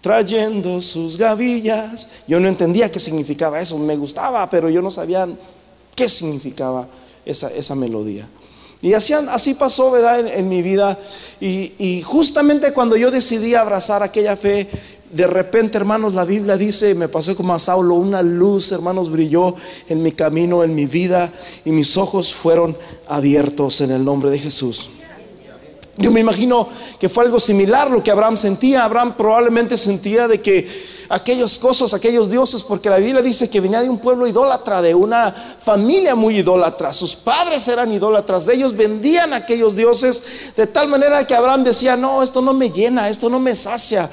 trayendo 0.00 0.82
sus 0.82 1.16
gavillas. 1.16 2.08
Yo 2.26 2.40
no 2.40 2.48
entendía 2.48 2.90
qué 2.90 3.00
significaba 3.00 3.60
eso, 3.60 3.78
me 3.78 3.96
gustaba, 3.96 4.48
pero 4.50 4.68
yo 4.68 4.82
no 4.82 4.90
sabía 4.90 5.28
qué 5.94 6.08
significaba 6.08 6.88
esa, 7.24 7.50
esa 7.52 7.74
melodía. 7.74 8.28
Y 8.82 8.94
así, 8.94 9.12
así 9.12 9.54
pasó, 9.54 9.92
¿verdad?, 9.92 10.26
en, 10.26 10.48
mi 10.48 10.60
vida. 10.60 10.98
Y, 11.40 12.02
justamente 12.04 12.72
cuando 12.72 12.96
yo 12.96 13.12
decidí 13.12 13.54
abrazar 13.54 14.02
aquella 14.02 14.36
fe, 14.36 14.68
de 15.12 15.26
repente, 15.26 15.76
hermanos, 15.76 16.14
la 16.14 16.24
Biblia 16.24 16.56
dice, 16.56 16.94
me 16.94 17.06
pasó 17.06 17.36
como 17.36 17.54
a 17.54 17.58
Saulo, 17.58 17.96
una 17.96 18.22
luz, 18.22 18.72
hermanos, 18.72 19.10
brilló 19.10 19.54
en 19.88 20.02
mi 20.02 20.12
camino, 20.12 20.64
en 20.64 20.74
mi 20.74 20.86
vida, 20.86 21.30
y 21.66 21.70
mis 21.70 21.98
ojos 21.98 22.32
fueron 22.32 22.76
abiertos 23.06 23.82
en 23.82 23.90
el 23.90 24.04
nombre 24.04 24.30
de 24.30 24.38
Jesús. 24.38 24.88
Yo 25.98 26.10
me 26.10 26.20
imagino 26.20 26.66
que 26.98 27.10
fue 27.10 27.24
algo 27.24 27.38
similar 27.38 27.90
lo 27.90 28.02
que 28.02 28.10
Abraham 28.10 28.38
sentía. 28.38 28.84
Abraham 28.84 29.14
probablemente 29.14 29.76
sentía 29.76 30.26
de 30.26 30.40
que 30.40 30.66
aquellos 31.12 31.58
cosas, 31.58 31.92
aquellos 31.92 32.30
dioses, 32.30 32.62
porque 32.62 32.88
la 32.88 32.96
Biblia 32.96 33.20
dice 33.20 33.50
que 33.50 33.60
venía 33.60 33.82
de 33.82 33.90
un 33.90 33.98
pueblo 33.98 34.26
idólatra, 34.26 34.80
de 34.80 34.94
una 34.94 35.30
familia 35.62 36.14
muy 36.14 36.38
idólatra. 36.38 36.90
Sus 36.94 37.14
padres 37.14 37.68
eran 37.68 37.92
idólatras, 37.92 38.48
ellos 38.48 38.74
vendían 38.74 39.34
aquellos 39.34 39.76
dioses 39.76 40.24
de 40.56 40.66
tal 40.66 40.88
manera 40.88 41.26
que 41.26 41.34
Abraham 41.34 41.64
decía, 41.64 41.98
no, 41.98 42.22
esto 42.22 42.40
no 42.40 42.54
me 42.54 42.70
llena, 42.70 43.10
esto 43.10 43.28
no 43.28 43.38
me 43.38 43.54
sacia, 43.54 44.08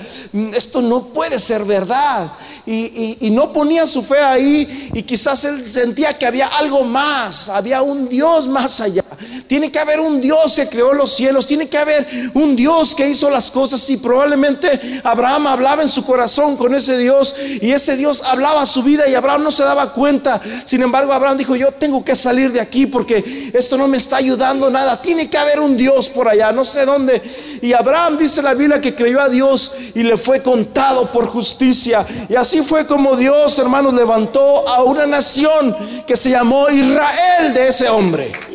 esto 0.53 0.81
no 0.81 1.05
puede 1.05 1.39
ser 1.39 1.63
verdad. 1.63 2.33
Y, 2.65 3.17
y 3.21 3.31
no 3.31 3.51
ponía 3.51 3.87
su 3.87 4.03
fe 4.03 4.19
ahí 4.19 4.91
y 4.93 5.01
quizás 5.01 5.43
él 5.45 5.65
sentía 5.65 6.15
que 6.15 6.27
había 6.27 6.47
algo 6.47 6.83
más, 6.83 7.49
había 7.49 7.81
un 7.81 8.07
Dios 8.07 8.45
más 8.47 8.81
allá. 8.81 9.03
Tiene 9.47 9.71
que 9.71 9.79
haber 9.79 9.99
un 9.99 10.21
Dios 10.21 10.55
que 10.55 10.67
creó 10.67 10.93
los 10.93 11.11
cielos, 11.13 11.47
tiene 11.47 11.67
que 11.67 11.77
haber 11.77 12.31
un 12.35 12.55
Dios 12.55 12.93
que 12.93 13.09
hizo 13.09 13.29
las 13.29 13.49
cosas 13.49 13.89
y 13.89 13.97
probablemente 13.97 15.01
Abraham 15.03 15.47
hablaba 15.47 15.81
en 15.81 15.89
su 15.89 16.05
corazón 16.05 16.55
con 16.57 16.75
ese 16.75 16.88
Dios 16.97 17.35
y 17.61 17.71
ese 17.71 17.97
Dios 17.97 18.23
hablaba 18.23 18.65
su 18.65 18.83
vida 18.83 19.07
y 19.07 19.15
Abraham 19.15 19.43
no 19.43 19.51
se 19.51 19.63
daba 19.63 19.93
cuenta. 19.93 20.41
Sin 20.65 20.81
embargo, 20.81 21.13
Abraham 21.13 21.37
dijo, 21.37 21.55
yo 21.55 21.71
tengo 21.71 22.03
que 22.03 22.15
salir 22.15 22.51
de 22.51 22.61
aquí 22.61 22.85
porque 22.85 23.51
esto 23.53 23.77
no 23.77 23.87
me 23.87 23.97
está 23.97 24.17
ayudando 24.17 24.69
nada. 24.69 25.01
Tiene 25.01 25.29
que 25.29 25.37
haber 25.37 25.59
un 25.59 25.77
Dios 25.77 26.09
por 26.09 26.27
allá, 26.27 26.51
no 26.51 26.65
sé 26.65 26.85
dónde. 26.85 27.21
Y 27.61 27.73
Abraham 27.73 28.17
dice 28.17 28.41
la 28.41 28.53
Biblia 28.53 28.81
que 28.81 28.95
creyó 28.95 29.21
a 29.21 29.29
Dios 29.29 29.73
y 29.95 30.03
le 30.03 30.17
fue 30.17 30.41
contado 30.41 31.11
por 31.11 31.27
justicia. 31.27 32.05
Y 32.27 32.35
así 32.35 32.61
fue 32.61 32.87
como 32.87 33.15
Dios, 33.15 33.57
hermanos, 33.59 33.93
levantó 33.93 34.67
a 34.67 34.83
una 34.83 35.05
nación 35.05 35.75
que 36.05 36.15
se 36.15 36.29
llamó 36.29 36.69
Israel 36.69 37.53
de 37.53 37.67
ese 37.67 37.89
hombre. 37.89 38.48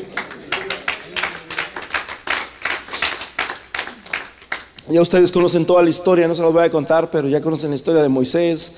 Ya 4.94 5.02
ustedes 5.02 5.32
conocen 5.32 5.66
toda 5.66 5.82
la 5.82 5.90
historia, 5.90 6.28
no 6.28 6.36
se 6.36 6.42
los 6.42 6.52
voy 6.52 6.62
a 6.62 6.70
contar, 6.70 7.10
pero 7.10 7.28
ya 7.28 7.40
conocen 7.40 7.70
la 7.70 7.74
historia 7.74 8.00
de 8.00 8.08
Moisés, 8.08 8.74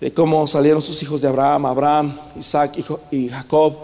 de 0.00 0.14
cómo 0.14 0.46
salieron 0.46 0.80
sus 0.80 1.02
hijos 1.02 1.20
de 1.20 1.28
Abraham, 1.28 1.66
Abraham, 1.66 2.18
Isaac 2.38 2.82
y 3.10 3.28
Jacob, 3.28 3.74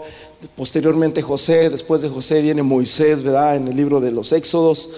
posteriormente 0.55 1.21
José, 1.21 1.69
después 1.69 2.01
de 2.01 2.09
José 2.09 2.41
viene 2.41 2.63
Moisés, 2.63 3.21
¿verdad? 3.21 3.55
En 3.55 3.67
el 3.67 3.75
libro 3.75 3.99
de 3.99 4.09
los 4.09 4.31
Éxodos, 4.31 4.89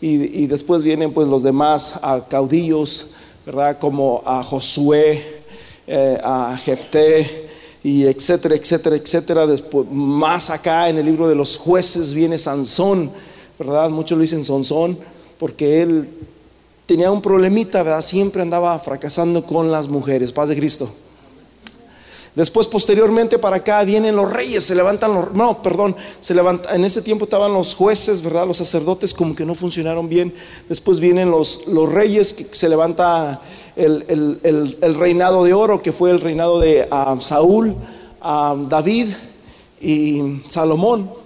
y, 0.00 0.46
después 0.46 0.82
vienen 0.82 1.12
pues 1.12 1.28
los 1.28 1.42
demás 1.42 2.00
caudillos, 2.30 3.08
¿verdad? 3.44 3.78
Como 3.78 4.22
a 4.24 4.42
Josué, 4.42 5.42
eh, 5.86 6.18
a 6.24 6.56
Jefté, 6.56 7.50
y 7.84 8.04
etcétera, 8.04 8.54
etcétera, 8.54 8.96
etcétera. 8.96 9.46
Después, 9.46 9.86
más 9.90 10.48
acá 10.48 10.88
en 10.88 10.96
el 10.96 11.04
libro 11.04 11.28
de 11.28 11.34
los 11.34 11.58
jueces 11.58 12.14
viene 12.14 12.38
Sansón, 12.38 13.10
¿verdad? 13.58 13.90
Muchos 13.90 14.16
lo 14.16 14.22
dicen 14.22 14.42
Sansón 14.42 14.96
porque 15.42 15.82
él 15.82 16.08
tenía 16.86 17.10
un 17.10 17.20
problemita, 17.20 17.82
¿verdad? 17.82 18.00
Siempre 18.00 18.42
andaba 18.42 18.78
fracasando 18.78 19.44
con 19.44 19.72
las 19.72 19.88
mujeres. 19.88 20.30
Paz 20.30 20.50
de 20.50 20.54
Cristo. 20.54 20.88
Después, 22.36 22.68
posteriormente, 22.68 23.40
para 23.40 23.56
acá 23.56 23.82
vienen 23.82 24.14
los 24.14 24.32
reyes, 24.32 24.62
se 24.62 24.76
levantan 24.76 25.12
los, 25.12 25.32
no, 25.32 25.60
perdón, 25.60 25.96
se 26.20 26.32
levanta, 26.32 26.72
en 26.76 26.84
ese 26.84 27.02
tiempo 27.02 27.24
estaban 27.24 27.52
los 27.52 27.74
jueces, 27.74 28.22
¿verdad? 28.22 28.46
Los 28.46 28.58
sacerdotes 28.58 29.12
como 29.12 29.34
que 29.34 29.44
no 29.44 29.56
funcionaron 29.56 30.08
bien. 30.08 30.32
Después 30.68 31.00
vienen 31.00 31.28
los, 31.28 31.66
los 31.66 31.90
reyes, 31.90 32.34
que 32.34 32.44
se 32.44 32.68
levanta 32.68 33.40
el, 33.74 34.38
reinado 34.96 35.42
de 35.42 35.54
oro, 35.54 35.82
que 35.82 35.90
fue 35.90 36.12
el 36.12 36.20
reinado 36.20 36.60
de 36.60 36.86
ah, 36.88 37.16
Saúl, 37.18 37.74
ah, 38.20 38.54
David 38.68 39.08
y 39.80 40.40
Salomón. 40.46 41.21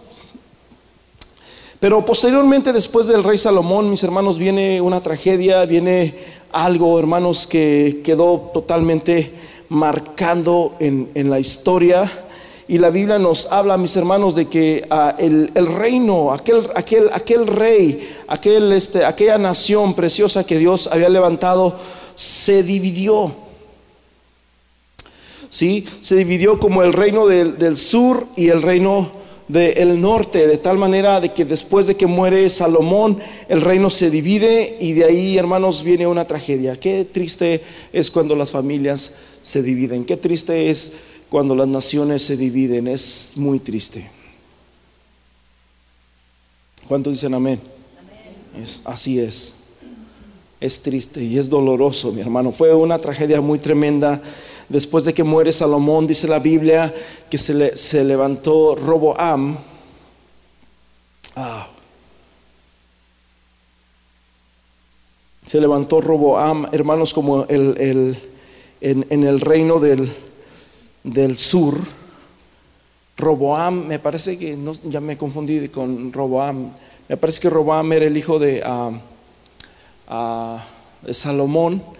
Pero 1.78 2.04
posteriormente, 2.04 2.72
después 2.72 3.06
del 3.06 3.22
rey 3.22 3.36
Salomón, 3.36 3.90
mis 3.90 4.02
hermanos, 4.02 4.38
viene 4.38 4.80
una 4.80 5.00
tragedia, 5.00 5.64
viene 5.66 6.14
algo, 6.50 6.98
hermanos, 6.98 7.46
que 7.46 8.00
quedó 8.02 8.50
totalmente 8.54 9.30
marcando 9.68 10.74
en, 10.78 11.28
la 11.28 11.38
historia. 11.38 12.10
Y 12.66 12.78
la 12.78 12.88
Biblia 12.88 13.18
nos 13.18 13.52
habla, 13.52 13.76
mis 13.76 13.94
hermanos, 13.94 14.34
de 14.34 14.48
que 14.48 14.86
ah, 14.88 15.16
el, 15.18 15.50
reino, 15.54 16.32
aquel, 16.32 16.66
aquel, 16.74 17.10
aquel 17.12 17.46
rey, 17.46 18.08
aquel, 18.26 18.72
este, 18.72 19.04
aquella 19.04 19.36
nación 19.36 19.94
preciosa 19.94 20.46
que 20.46 20.58
Dios 20.58 20.88
había 20.90 21.10
levantado, 21.10 21.76
se 22.14 22.62
dividió. 22.62 23.34
¿Sí? 25.50 25.86
Se 26.00 26.16
dividió 26.16 26.58
como 26.58 26.82
el 26.82 26.94
reino 26.94 27.26
del, 27.26 27.58
del 27.58 27.76
sur 27.76 28.26
y 28.34 28.48
el 28.48 28.62
reino 28.62 29.25
del 29.48 30.00
norte, 30.00 30.46
de 30.46 30.58
tal 30.58 30.76
manera 30.76 31.20
de 31.20 31.32
que 31.32 31.44
después 31.44 31.86
de 31.86 31.96
que 31.96 32.06
muere 32.06 32.48
Salomón, 32.50 33.18
el 33.48 33.60
reino 33.60 33.90
se 33.90 34.10
divide 34.10 34.76
y 34.80 34.92
de 34.92 35.04
ahí, 35.04 35.38
hermanos, 35.38 35.82
viene 35.82 36.06
una 36.06 36.26
tragedia. 36.26 36.78
Qué 36.78 37.04
triste 37.04 37.62
es 37.92 38.10
cuando 38.10 38.34
las 38.34 38.50
familias 38.50 39.16
se 39.42 39.62
dividen, 39.62 40.04
qué 40.04 40.16
triste 40.16 40.70
es 40.70 40.94
cuando 41.28 41.54
las 41.54 41.68
naciones 41.68 42.22
se 42.22 42.36
dividen, 42.36 42.88
es 42.88 43.32
muy 43.36 43.58
triste. 43.58 44.08
¿Cuántos 46.88 47.14
dicen 47.14 47.34
amén? 47.34 47.60
Es, 48.60 48.82
así 48.84 49.18
es. 49.18 49.54
Es 50.60 50.82
triste 50.82 51.22
y 51.22 51.38
es 51.38 51.50
doloroso, 51.50 52.12
mi 52.12 52.20
hermano. 52.20 52.50
Fue 52.50 52.72
una 52.74 52.98
tragedia 52.98 53.40
muy 53.40 53.58
tremenda 53.58 54.22
después 54.68 55.04
de 55.04 55.14
que 55.14 55.22
muere 55.22 55.52
Salomón, 55.52 56.06
dice 56.06 56.28
la 56.28 56.38
Biblia 56.38 56.92
que 57.30 57.38
se, 57.38 58.04
levantó 58.04 58.74
Roboam. 58.74 59.56
Ah. 61.36 61.68
Se 65.44 65.60
levantó 65.60 66.00
Roboam, 66.00 66.66
hermanos, 66.72 67.14
como 67.14 67.44
el, 67.44 68.18
en, 68.80 69.24
el 69.24 69.40
reino 69.40 69.78
del, 69.78 70.12
del 71.04 71.36
sur. 71.36 71.78
Roboam, 73.18 73.86
me 73.86 73.98
parece 73.98 74.36
que 74.36 74.56
no, 74.56 74.72
ya 74.72 75.00
me 75.00 75.16
confundí 75.16 75.68
con 75.68 76.12
Roboam. 76.12 76.72
Me 77.08 77.16
parece 77.16 77.40
que 77.42 77.50
Roboam 77.50 77.92
era 77.92 78.06
el 78.06 78.16
hijo 78.16 78.38
de, 78.38 78.62
ah, 78.64 78.90
de 81.02 81.14
Salomón 81.14 81.95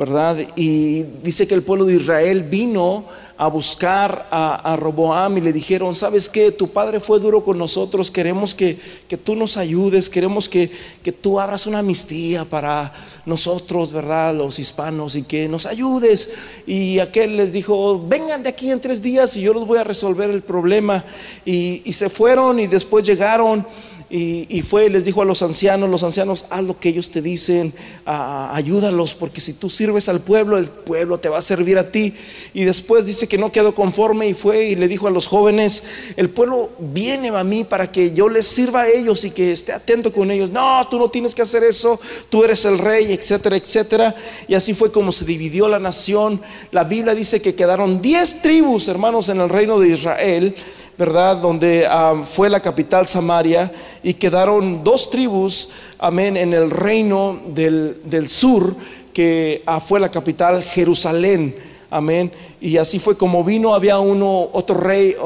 ¿verdad? 0.00 0.38
Y 0.56 1.02
dice 1.22 1.46
que 1.46 1.52
el 1.52 1.62
pueblo 1.62 1.84
de 1.84 1.96
Israel 1.96 2.42
vino 2.42 3.04
a 3.36 3.48
buscar 3.48 4.28
a, 4.30 4.74
Roboam 4.80 5.36
y 5.36 5.42
le 5.42 5.52
dijeron, 5.52 5.94
¿sabes 5.94 6.30
qué? 6.30 6.52
Tu 6.52 6.70
padre 6.70 7.00
fue 7.00 7.20
duro 7.20 7.44
con 7.44 7.58
nosotros, 7.58 8.10
queremos 8.10 8.54
que, 8.54 8.78
tú 9.22 9.36
nos 9.36 9.58
ayudes, 9.58 10.08
queremos 10.08 10.48
que, 10.48 10.70
que, 11.02 11.12
tú 11.12 11.38
abras 11.38 11.66
una 11.66 11.80
amnistía 11.80 12.46
para 12.46 12.94
nosotros, 13.26 13.92
¿verdad? 13.92 14.34
Los 14.34 14.58
hispanos 14.58 15.16
y 15.16 15.22
que 15.22 15.48
nos 15.50 15.66
ayudes. 15.66 16.30
Y 16.66 16.98
aquel 16.98 17.36
les 17.36 17.52
dijo, 17.52 18.02
vengan 18.08 18.42
de 18.42 18.48
aquí 18.48 18.70
en 18.70 18.80
tres 18.80 19.02
días 19.02 19.36
y 19.36 19.42
yo 19.42 19.52
los 19.52 19.66
voy 19.66 19.76
a 19.76 19.84
resolver 19.84 20.30
el 20.30 20.40
problema. 20.40 21.04
Y, 21.44 21.82
y 21.84 21.92
se 21.92 22.08
fueron 22.08 22.58
y 22.58 22.66
después 22.66 23.04
llegaron. 23.04 23.66
Y, 24.12 24.62
fue, 24.62 24.90
les 24.90 25.04
dijo 25.04 25.22
a 25.22 25.24
los 25.24 25.40
ancianos, 25.40 25.88
los 25.88 26.02
ancianos, 26.02 26.46
haz 26.50 26.64
lo 26.64 26.80
que 26.80 26.88
ellos 26.88 27.12
te 27.12 27.22
dicen, 27.22 27.72
ayúdalos, 28.04 29.14
porque 29.14 29.40
si 29.40 29.52
tú 29.52 29.70
sirves 29.70 30.08
al 30.08 30.18
pueblo, 30.18 30.58
el 30.58 30.66
pueblo 30.66 31.18
te 31.18 31.28
va 31.28 31.38
a 31.38 31.42
servir 31.42 31.78
a 31.78 31.92
ti. 31.92 32.12
Y 32.52 32.64
después 32.64 33.06
dice 33.06 33.28
que 33.28 33.38
no 33.38 33.52
quedó 33.52 33.72
conforme 33.72 34.28
y 34.28 34.34
fue 34.34 34.64
y 34.64 34.74
le 34.74 34.88
dijo 34.88 35.06
a 35.06 35.12
los 35.12 35.28
jóvenes, 35.28 35.84
el 36.16 36.28
pueblo 36.28 36.72
viene 36.80 37.28
a 37.28 37.44
mí 37.44 37.62
para 37.62 37.92
que 37.92 38.12
yo 38.12 38.28
les 38.28 38.48
sirva 38.48 38.82
a 38.82 38.88
ellos 38.88 39.24
y 39.24 39.30
que 39.30 39.52
esté 39.52 39.72
atento 39.72 40.12
con 40.12 40.32
ellos. 40.32 40.50
No, 40.50 40.84
tú 40.90 40.98
no 40.98 41.08
tienes 41.08 41.32
que 41.32 41.42
hacer 41.42 41.62
eso, 41.62 42.00
tú 42.30 42.42
eres 42.42 42.64
el 42.64 42.78
rey, 42.78 43.12
etcétera, 43.12 43.54
etcétera. 43.54 44.16
Y 44.48 44.54
así 44.54 44.74
fue 44.74 44.90
como 44.90 45.12
se 45.12 45.24
dividió 45.24 45.68
la 45.68 45.78
nación. 45.78 46.40
La 46.72 46.82
Biblia 46.82 47.14
dice 47.14 47.40
que 47.40 47.54
quedaron 47.54 48.02
diez 48.02 48.42
tribus, 48.42 48.88
hermanos, 48.88 49.28
en 49.28 49.40
el 49.40 49.48
reino 49.48 49.78
de 49.78 49.90
Israel 49.90 50.56
¿verdad? 51.00 51.38
Donde 51.38 51.88
fue 52.24 52.50
la 52.50 52.60
capital 52.60 53.08
Samaria 53.08 53.72
y 54.02 54.12
quedaron 54.12 54.84
dos 54.84 55.10
tribus, 55.10 55.70
amén, 55.98 56.36
en 56.36 56.52
el 56.52 56.70
reino 56.70 57.40
del, 57.46 58.28
sur, 58.28 58.76
que 59.14 59.62
ah, 59.64 59.80
fue 59.80 59.98
la 59.98 60.10
capital 60.10 60.62
Jerusalén. 60.62 61.56
Amén. 61.88 62.30
Y 62.60 62.76
así 62.76 62.98
fue 62.98 63.16
como 63.16 63.42
vino, 63.42 63.74
había 63.74 63.98
uno, 63.98 64.50
otro 64.52 64.76
rey, 64.76 65.16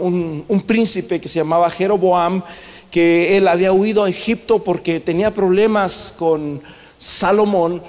un, 0.00 0.44
un 0.46 0.62
príncipe 0.62 1.20
que 1.20 1.28
se 1.28 1.40
llamaba 1.40 1.68
Jeroboam, 1.68 2.40
que 2.88 3.36
él 3.36 3.48
había 3.48 3.72
huido 3.72 4.04
a 4.04 4.08
Egipto 4.08 4.60
porque 4.60 5.00
tenía 5.00 5.34
problemas 5.34 6.14
con 6.16 6.62
Salomón 6.96 7.82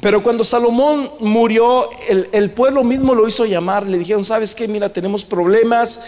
pero 0.00 0.22
cuando 0.22 0.42
Salomón 0.42 1.10
murió, 1.20 1.88
el, 2.08 2.50
pueblo 2.50 2.82
mismo 2.82 3.14
lo 3.14 3.28
hizo 3.28 3.44
llamar. 3.44 3.86
Le 3.86 3.98
dijeron, 3.98 4.24
¿sabes 4.24 4.54
qué? 4.54 4.66
Mira, 4.66 4.92
tenemos 4.92 5.24
problemas. 5.24 6.02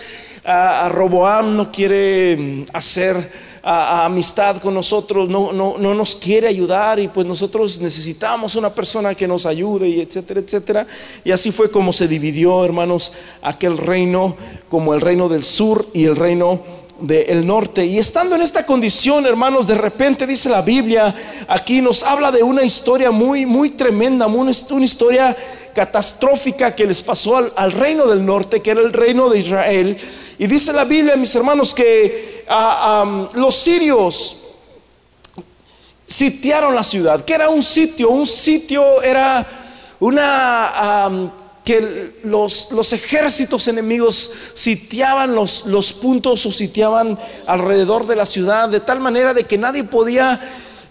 A, 0.45 0.89
Roboam 0.89 1.57
no 1.57 1.71
quiere 1.71 2.37
mm, 2.37 2.65
hacer 2.73 3.31
amistad 3.67 4.61
con 4.61 4.75
nosotros, 4.75 5.31
no, 5.31 5.55
no, 5.55 5.79
no, 5.79 5.95
nos 5.95 6.17
quiere 6.17 6.47
ayudar 6.49 7.01
y 7.01 7.09
pues 7.09 7.27
nosotros 7.27 7.81
necesitamos 7.81 8.57
una 8.57 8.69
persona 8.69 9.15
que 9.15 9.27
nos 9.27 9.47
ayude 9.47 9.89
y 9.89 10.01
etcétera, 10.01 10.41
etcétera. 10.41 10.87
Y 11.25 11.31
así 11.31 11.51
fue 11.51 11.71
como 11.71 11.91
se 11.91 12.07
dividió, 12.07 12.63
hermanos, 12.63 13.15
aquel 13.41 13.79
reino 13.79 14.37
como 14.69 14.93
el 14.93 15.01
reino 15.01 15.31
del 15.31 15.45
sur 15.45 15.87
y 15.95 16.05
el 16.05 16.17
reino 16.17 16.61
del 17.01 17.47
norte. 17.47 17.85
Y 17.85 17.99
estando 17.99 18.35
en 18.35 18.43
esta 18.43 18.65
condición, 18.65 19.27
hermanos, 19.27 19.67
de 19.67 19.75
repente 19.75 20.27
dice 20.27 20.49
la 20.49 20.63
Biblia, 20.63 21.15
aquí 21.49 21.83
nos 21.83 22.03
habla 22.03 22.31
de 22.31 22.43
una 22.43 22.63
historia 22.63 23.11
muy, 23.11 23.47
muy 23.47 23.71
tremenda, 23.71 24.27
una, 24.27 24.51
historia 24.51 25.37
catastrófica 25.75 26.75
que 26.75 26.87
les 26.87 27.03
pasó 27.03 27.37
al, 27.57 27.73
reino 27.73 28.07
del 28.07 28.25
norte, 28.25 28.61
que 28.61 28.71
era 28.71 28.81
el 28.81 28.93
reino 28.93 29.29
de 29.29 29.41
Israel. 29.41 29.99
Y 30.39 30.47
dice 30.47 30.73
la 30.73 30.85
Biblia, 30.85 31.17
mis 31.17 31.35
hermanos, 31.35 31.75
que 31.75 32.45
ah, 32.49 33.29
los 33.35 33.55
sirios 33.55 34.39
sitiaron 36.07 36.75
la 36.75 36.85
ciudad, 36.85 37.25
que 37.25 37.35
era 37.35 37.49
un 37.49 37.63
sitio, 37.63 38.11
un 38.11 38.27
sitio 38.27 39.03
era 39.03 39.47
una 40.01 41.33
que 41.65 42.21
los, 42.25 42.73
los, 42.73 42.93
ejércitos 42.93 43.69
enemigos 43.69 44.31
sitiaban 44.53 45.35
los, 45.35 45.65
los 45.65 45.95
puntos 45.95 46.45
o 46.45 46.53
sitiaban 46.53 47.19
alrededor 47.47 48.07
de 48.07 48.17
la 48.17 48.27
ciudad 48.27 48.69
de 48.69 48.81
tal 48.81 49.01
manera 49.01 49.33
de 49.33 49.45
que 49.45 49.57
nadie 49.57 49.83
podía 49.83 50.39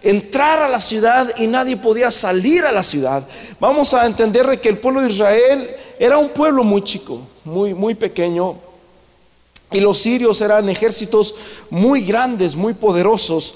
entrar 0.01 0.63
a 0.63 0.67
la 0.67 0.79
ciudad 0.79 1.31
y 1.37 1.45
nadie 1.47 1.77
podía 1.77 2.09
salir 2.09 2.65
a 2.65 2.71
la 2.71 2.81
ciudad. 2.81 3.23
Vamos 3.59 3.93
a 3.93 4.05
entender 4.05 4.59
que 4.59 4.69
el 4.69 4.79
pueblo 4.79 5.01
de 5.01 5.09
Israel 5.09 5.69
era 5.99 6.17
un 6.17 6.29
pueblo 6.29 6.63
muy 6.63 6.83
chico, 6.83 7.21
muy, 7.45 7.73
muy 7.75 7.93
pequeño, 7.95 8.57
y 9.71 9.79
los 9.79 9.99
sirios 9.99 10.41
eran 10.41 10.69
ejércitos 10.69 11.35
muy 11.69 12.03
grandes, 12.03 12.55
muy 12.55 12.73
poderosos. 12.73 13.55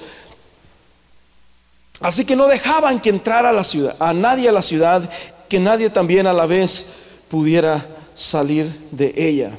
Así 2.00 2.26
que 2.26 2.36
no 2.36 2.48
dejaban 2.48 3.00
que 3.00 3.10
entrara 3.10 3.50
a 3.50 3.54
la 3.54 3.64
ciudad, 3.64 3.96
a 4.00 4.14
nadie 4.14 4.50
a 4.50 4.52
la 4.52 4.62
ciudad, 4.62 5.10
que 5.50 5.60
nadie 5.60 5.90
también 5.90 6.28
a 6.28 6.34
la 6.34 6.46
vez 6.46 7.07
pudiera 7.30 7.86
salir 8.16 8.66
de 8.92 9.14
ella. 9.16 9.58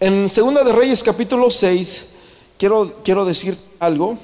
En 0.00 0.28
Segunda 0.28 0.64
de 0.64 0.72
Reyes 0.72 1.02
capítulo 1.02 1.50
6 1.50 2.18
quiero, 2.58 3.00
quiero 3.04 3.24
decir 3.24 3.56
algo. 3.78 4.18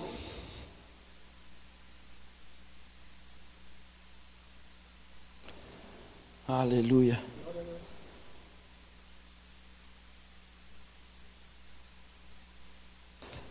Aleluya. 6.49 7.21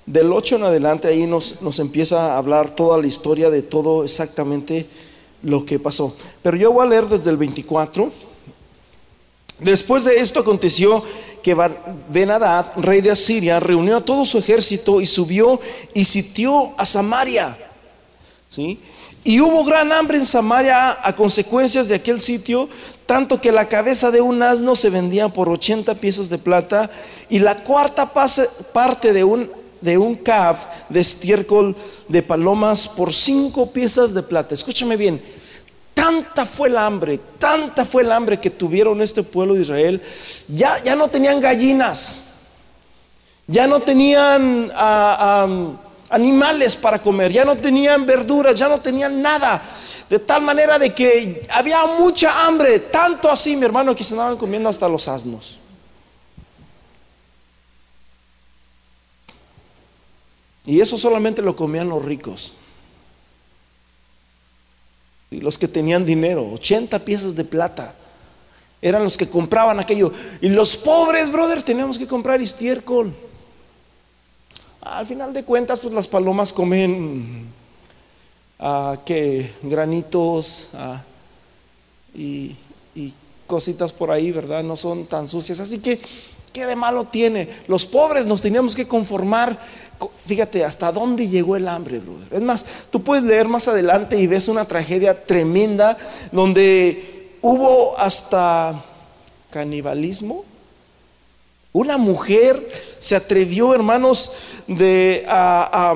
Del 0.06 0.32
8 0.32 0.58
en 0.58 0.64
adelante 0.64 1.08
ahí 1.08 1.26
nos, 1.26 1.62
nos 1.62 1.80
empieza 1.80 2.34
a 2.34 2.38
hablar 2.38 2.76
toda 2.76 3.00
la 3.00 3.08
historia 3.08 3.50
de 3.50 3.64
todo 3.64 4.04
exactamente 4.04 4.88
lo 5.46 5.66
que 5.66 5.80
pasó. 5.80 6.16
Pero 6.42 6.58
yo 6.58 6.74
voy 6.74 6.86
a 6.86 6.90
leer 6.90 7.06
desde 7.06 7.30
el 7.30 7.38
24. 7.38 8.12
Después 9.60 10.04
de 10.04 10.18
esto 10.18 10.42
aconteció 10.42 11.02
que 11.42 11.56
Benadad, 12.10 12.74
rey 12.78 13.02
de 13.02 13.12
Asiria, 13.12 13.60
reunió 13.60 13.98
a 13.98 14.02
todo 14.02 14.26
su 14.26 14.40
ejército 14.40 15.00
y 15.00 15.06
subió 15.06 15.60
y 15.94 16.04
sitió 16.04 16.74
a 16.78 16.86
Samaria. 16.86 17.56
¿sí? 18.50 18.80
Y 19.24 19.40
hubo 19.40 19.64
gran 19.64 19.92
hambre 19.92 20.18
en 20.18 20.26
Samaria 20.26 20.98
a 21.02 21.16
consecuencias 21.16 21.88
de 21.88 21.96
aquel 21.96 22.20
sitio, 22.20 22.68
tanto 23.06 23.40
que 23.40 23.52
la 23.52 23.70
cabeza 23.70 24.12
de 24.12 24.22
un 24.22 24.42
asno 24.42 24.76
se 24.76 24.90
vendía 24.90 25.30
por 25.30 25.48
80 25.48 25.96
piezas 25.96 26.30
de 26.30 26.38
plata 26.38 26.90
y 27.30 27.40
la 27.40 27.64
cuarta 27.64 28.12
parte 28.74 29.14
de 29.14 29.24
un, 29.24 29.50
de 29.82 29.98
un 29.98 30.16
caf 30.16 30.66
de 30.90 31.00
estiércol 31.00 31.76
de 32.08 32.22
palomas 32.22 32.88
por 32.88 33.14
cinco 33.14 33.72
piezas 33.72 34.14
de 34.14 34.24
plata. 34.24 34.54
Escúchame 34.54 34.98
bien, 34.98 35.22
Tanta 35.96 36.46
fue 36.46 36.68
el 36.68 36.78
hambre, 36.78 37.20
tanta 37.40 37.86
fue 37.86 38.04
el 38.04 38.12
hambre 38.12 38.40
que 38.40 38.52
tuvieron 38.52 39.02
este 39.02 39.24
pueblo 39.24 39.56
de 39.56 39.62
Israel. 39.62 40.02
Ya, 40.50 40.72
ya 40.84 40.96
no 40.96 41.08
tenían 41.08 41.40
gallinas, 41.40 42.26
ya 43.48 43.66
no 43.66 43.80
tenían 43.80 44.72
ah, 44.76 45.48
animales 46.10 46.76
para 46.76 47.02
comer, 47.02 47.32
ya 47.32 47.46
no 47.46 47.56
tenían 47.56 48.06
verduras, 48.06 48.56
ya 48.56 48.68
no 48.68 48.80
tenían 48.80 49.22
nada. 49.22 49.64
De 50.10 50.20
tal 50.20 50.44
manera 50.44 50.78
de 50.78 50.94
que 50.94 51.48
había 51.50 51.84
mucha 51.98 52.46
hambre, 52.46 52.80
tanto 52.80 53.32
así, 53.32 53.56
mi 53.56 53.66
hermano, 53.66 53.96
que 53.96 54.04
se 54.04 54.14
andaban 54.14 54.38
comiendo 54.38 54.70
hasta 54.70 54.90
los 54.90 55.08
asnos. 55.08 55.60
Y 60.66 60.82
eso 60.82 60.98
solamente 60.98 61.42
lo 61.42 61.56
comían 61.56 61.88
los 61.88 62.04
ricos. 62.04 62.54
Y 65.32 65.42
los 65.42 65.58
que 65.58 65.68
tenían 65.68 66.06
dinero, 66.06 66.52
80 66.54 67.00
piezas 67.00 67.36
de 67.36 67.44
plata, 67.44 67.96
eran 68.82 69.04
los 69.04 69.18
que 69.18 69.30
compraban 69.30 69.80
aquello. 69.80 70.12
Y 70.42 70.50
los 70.50 70.76
pobres, 70.76 71.32
brother, 71.32 71.64
teníamos 71.64 71.98
que 71.98 72.08
comprar 72.08 72.42
estiércol. 72.42 73.14
Al 74.82 75.08
final 75.08 75.34
de 75.34 75.44
cuentas, 75.44 75.80
pues 75.80 75.94
las 75.94 76.08
palomas 76.08 76.54
comen 76.54 77.48
ah, 78.60 78.98
granitos 79.64 80.70
ah, 80.76 81.02
y, 82.14 82.56
y 82.94 83.14
cositas 83.48 83.92
por 83.92 84.12
ahí, 84.12 84.32
¿verdad? 84.32 84.64
No 84.64 84.78
son 84.78 85.06
tan 85.08 85.28
sucias. 85.28 85.60
Así 85.60 85.80
que, 85.80 86.00
¿qué 86.56 86.66
de 86.66 86.78
malo 86.78 87.04
tiene? 87.04 87.50
Los 87.68 87.86
pobres 87.86 88.26
nos 88.26 88.42
teníamos 88.42 88.78
que 88.78 88.88
conformar 88.88 89.60
Fíjate 90.26 90.66
hasta 90.66 90.92
dónde 90.92 91.30
llegó 91.30 91.56
el 91.56 91.70
hambre, 91.70 92.00
brother. 92.00 92.28
Es 92.34 92.42
más, 92.42 92.66
tú 92.92 93.02
puedes 93.02 93.24
leer 93.24 93.48
más 93.48 93.70
adelante 93.70 94.20
y 94.20 94.28
ves 94.28 94.50
una 94.50 94.66
tragedia 94.66 95.26
tremenda 95.26 95.98
donde 96.34 97.38
hubo 97.42 97.98
hasta 97.98 98.84
canibalismo. 99.50 100.44
Una 101.72 101.98
mujer 101.98 102.62
se 103.00 103.16
atrevió, 103.16 103.74
hermanos, 103.74 104.34
de 104.68 105.26
a, 105.30 105.94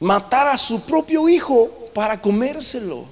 matar 0.00 0.46
a 0.46 0.56
su 0.56 0.80
propio 0.80 1.28
hijo 1.28 1.68
para 1.92 2.22
comérselo. 2.22 3.04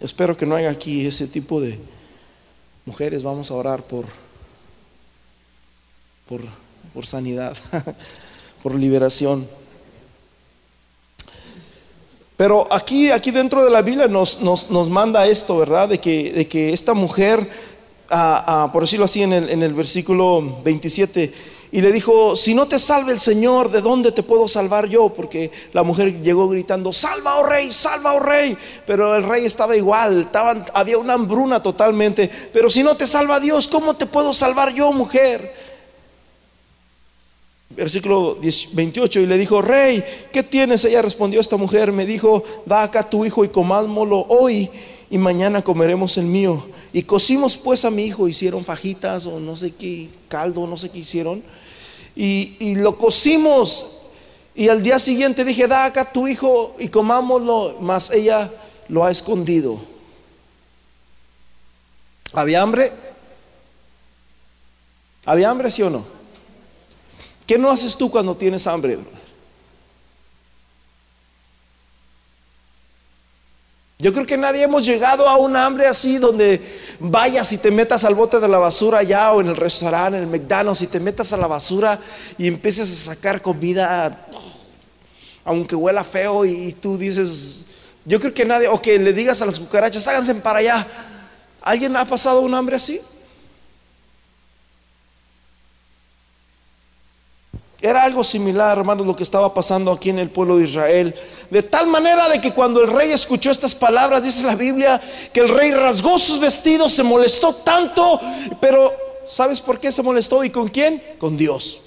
Espero 0.00 0.36
que 0.36 0.46
no 0.46 0.54
haya 0.54 0.70
aquí 0.70 1.06
ese 1.06 1.26
tipo 1.26 1.60
de 1.60 1.78
mujeres. 2.86 3.22
Vamos 3.22 3.50
a 3.50 3.54
orar 3.54 3.82
por 3.82 4.06
por, 6.94 7.06
sanidad, 7.06 7.56
por 8.62 8.74
liberación. 8.74 9.48
Pero 12.36 12.72
aquí, 12.72 13.10
aquí 13.10 13.30
dentro 13.32 13.64
de 13.64 13.70
la 13.70 13.82
Biblia 13.82 14.06
nos, 14.06 14.40
nos, 14.40 14.70
nos 14.70 14.88
manda 14.88 15.26
esto, 15.26 15.58
¿verdad? 15.58 15.88
De 15.88 15.98
que, 15.98 16.32
de 16.32 16.46
que 16.46 16.72
esta 16.72 16.94
mujer, 16.94 17.40
ah, 18.08 18.44
ah, 18.46 18.72
por 18.72 18.82
decirlo 18.82 19.04
así 19.04 19.22
en 19.22 19.32
el, 19.32 19.50
en 19.50 19.62
el 19.62 19.74
versículo 19.74 20.60
27, 20.62 21.32
y 21.72 21.80
le 21.80 21.92
dijo, 21.92 22.34
si 22.34 22.54
no 22.54 22.66
te 22.66 22.80
salve 22.80 23.12
el 23.12 23.20
Señor, 23.20 23.70
¿de 23.70 23.80
dónde 23.80 24.10
te 24.10 24.24
puedo 24.24 24.48
salvar 24.48 24.88
yo? 24.88 25.08
Porque 25.10 25.52
la 25.72 25.84
mujer 25.84 26.20
llegó 26.20 26.48
gritando, 26.48 26.92
salva, 26.92 27.36
oh 27.36 27.44
rey, 27.44 27.70
salva, 27.70 28.14
oh 28.14 28.20
rey. 28.20 28.56
Pero 28.86 29.14
el 29.14 29.22
rey 29.22 29.46
estaba 29.46 29.76
igual, 29.76 30.22
estaban, 30.22 30.64
había 30.74 30.98
una 30.98 31.14
hambruna 31.14 31.62
totalmente. 31.62 32.28
Pero 32.52 32.70
si 32.70 32.82
no 32.82 32.96
te 32.96 33.06
salva 33.06 33.38
Dios, 33.38 33.68
¿cómo 33.68 33.94
te 33.94 34.06
puedo 34.06 34.34
salvar 34.34 34.74
yo, 34.74 34.92
mujer? 34.92 35.70
versículo 37.70 38.36
28, 38.72 39.20
y 39.20 39.26
le 39.26 39.38
dijo, 39.38 39.62
rey, 39.62 40.02
¿qué 40.32 40.42
tienes? 40.42 40.84
Ella 40.84 41.02
respondió, 41.02 41.40
esta 41.40 41.56
mujer 41.56 41.92
me 41.92 42.04
dijo, 42.04 42.42
da 42.66 42.82
acá 42.82 43.08
tu 43.08 43.24
hijo 43.24 43.44
y 43.44 43.48
comámoslo 43.48 44.26
hoy 44.28 44.68
y 45.08 45.18
mañana 45.18 45.62
comeremos 45.62 46.18
el 46.18 46.26
mío. 46.26 46.66
Y 46.92 47.04
cocimos 47.04 47.56
pues 47.56 47.84
a 47.84 47.90
mi 47.90 48.04
hijo, 48.04 48.28
hicieron 48.28 48.64
fajitas 48.64 49.26
o 49.26 49.38
no 49.38 49.56
sé 49.56 49.72
qué, 49.72 50.08
caldo, 50.28 50.66
no 50.66 50.76
sé 50.76 50.90
qué 50.90 50.98
hicieron. 50.98 51.42
Y, 52.22 52.74
lo 52.74 52.98
cocimos. 52.98 54.02
Y 54.54 54.68
al 54.68 54.82
día 54.82 54.98
siguiente 54.98 55.42
dije, 55.42 55.66
da 55.66 55.86
acá 55.86 56.12
tu 56.12 56.28
hijo 56.28 56.76
y 56.78 56.88
comámoslo, 56.88 57.78
mas 57.80 58.10
ella 58.10 58.50
lo 58.88 59.06
ha 59.06 59.10
escondido. 59.10 59.80
¿Había 62.34 62.60
hambre? 62.60 62.92
¿Había 65.24 65.48
hambre, 65.48 65.70
sí 65.70 65.80
o 65.82 65.88
no? 65.88 66.04
¿Qué 67.46 67.56
no 67.56 67.70
haces 67.70 67.96
tú 67.96 68.10
cuando 68.10 68.36
tienes 68.36 68.66
hambre, 68.66 68.98
Yo 73.98 74.12
creo 74.14 74.24
que 74.26 74.36
nadie 74.36 74.62
hemos 74.62 74.84
llegado 74.84 75.28
a 75.28 75.36
un 75.36 75.54
hambre 75.56 75.86
así 75.86 76.16
donde 76.16 76.89
vayas 77.00 77.50
y 77.52 77.58
te 77.58 77.70
metas 77.70 78.04
al 78.04 78.14
bote 78.14 78.38
de 78.38 78.46
la 78.46 78.58
basura 78.58 78.98
allá 78.98 79.32
o 79.32 79.40
en 79.40 79.48
el 79.48 79.56
restaurante, 79.56 80.18
en 80.18 80.24
el 80.24 80.30
McDonald's 80.30 80.82
y 80.82 80.86
te 80.86 81.00
metas 81.00 81.32
a 81.32 81.36
la 81.36 81.46
basura 81.46 81.98
y 82.38 82.46
empieces 82.46 82.90
a 82.90 83.14
sacar 83.14 83.40
comida, 83.40 84.26
aunque 85.44 85.74
huela 85.74 86.04
feo 86.04 86.44
y, 86.44 86.72
tú 86.74 86.98
dices, 86.98 87.64
yo 88.04 88.20
creo 88.20 88.34
que 88.34 88.44
nadie, 88.44 88.68
o 88.68 88.80
que 88.80 88.98
le 88.98 89.12
digas 89.12 89.40
a 89.40 89.46
las 89.46 89.58
cucarachas, 89.58 90.06
háganse 90.06 90.34
para 90.36 90.60
allá. 90.60 90.86
¿Alguien 91.62 91.96
ha 91.96 92.04
pasado 92.04 92.40
un 92.42 92.54
hambre 92.54 92.76
así? 92.76 93.00
Era 97.82 98.02
algo 98.02 98.22
similar, 98.22 98.76
hermanos, 98.76 99.06
lo 99.06 99.16
que 99.16 99.22
estaba 99.22 99.54
pasando 99.54 99.90
aquí 99.90 100.10
en 100.10 100.18
el 100.18 100.28
pueblo 100.28 100.58
de 100.58 100.64
Israel. 100.64 101.14
De 101.50 101.62
tal 101.62 101.86
manera 101.86 102.28
de 102.28 102.40
que 102.40 102.52
cuando 102.52 102.82
el 102.82 102.88
rey 102.88 103.10
escuchó 103.10 103.50
estas 103.50 103.74
palabras, 103.74 104.22
dice 104.22 104.42
la 104.42 104.54
Biblia, 104.54 105.00
que 105.32 105.40
el 105.40 105.48
rey 105.48 105.72
rasgó 105.72 106.18
sus 106.18 106.38
vestidos, 106.40 106.92
se 106.92 107.02
molestó 107.02 107.54
tanto, 107.54 108.20
pero 108.60 108.92
¿sabes 109.26 109.60
por 109.60 109.80
qué 109.80 109.90
se 109.90 110.02
molestó 110.02 110.44
y 110.44 110.50
con 110.50 110.68
quién? 110.68 111.02
Con 111.18 111.38
Dios. 111.38 111.80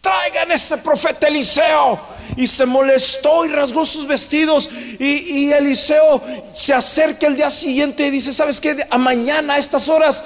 Traigan 0.00 0.50
ese 0.50 0.78
profeta 0.78 1.28
Eliseo. 1.28 2.00
Y 2.36 2.46
se 2.46 2.64
molestó 2.64 3.44
y 3.44 3.48
rasgó 3.48 3.84
sus 3.84 4.06
vestidos. 4.06 4.70
Y, 4.98 5.50
Eliseo 5.52 6.22
se 6.52 6.72
acerca 6.72 7.26
el 7.26 7.36
día 7.36 7.50
siguiente 7.50 8.06
y 8.06 8.10
dice, 8.10 8.32
¿sabes 8.32 8.60
qué? 8.60 8.76
A 8.88 8.98
mañana 8.98 9.54
a 9.54 9.58
estas 9.58 9.88
horas 9.88 10.24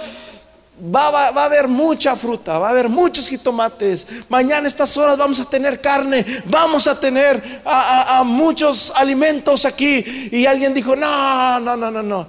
Va, 0.76 1.28
a 1.28 1.44
haber 1.44 1.68
mucha 1.68 2.16
fruta, 2.16 2.58
va 2.58 2.66
a 2.66 2.70
haber 2.70 2.88
muchos 2.88 3.28
jitomates. 3.28 4.08
Mañana 4.28 4.64
a 4.64 4.68
estas 4.68 4.96
horas 4.96 5.16
vamos 5.16 5.38
a 5.38 5.44
tener 5.44 5.80
carne, 5.80 6.26
vamos 6.46 6.88
a 6.88 6.98
tener 6.98 7.62
a, 7.64 8.24
muchos 8.24 8.92
alimentos 8.96 9.66
aquí. 9.66 10.04
Y 10.32 10.46
alguien 10.46 10.74
dijo, 10.74 10.96
no, 10.96 11.60
no, 11.60 11.76
no, 11.76 11.92
no, 11.92 12.02
no. 12.02 12.26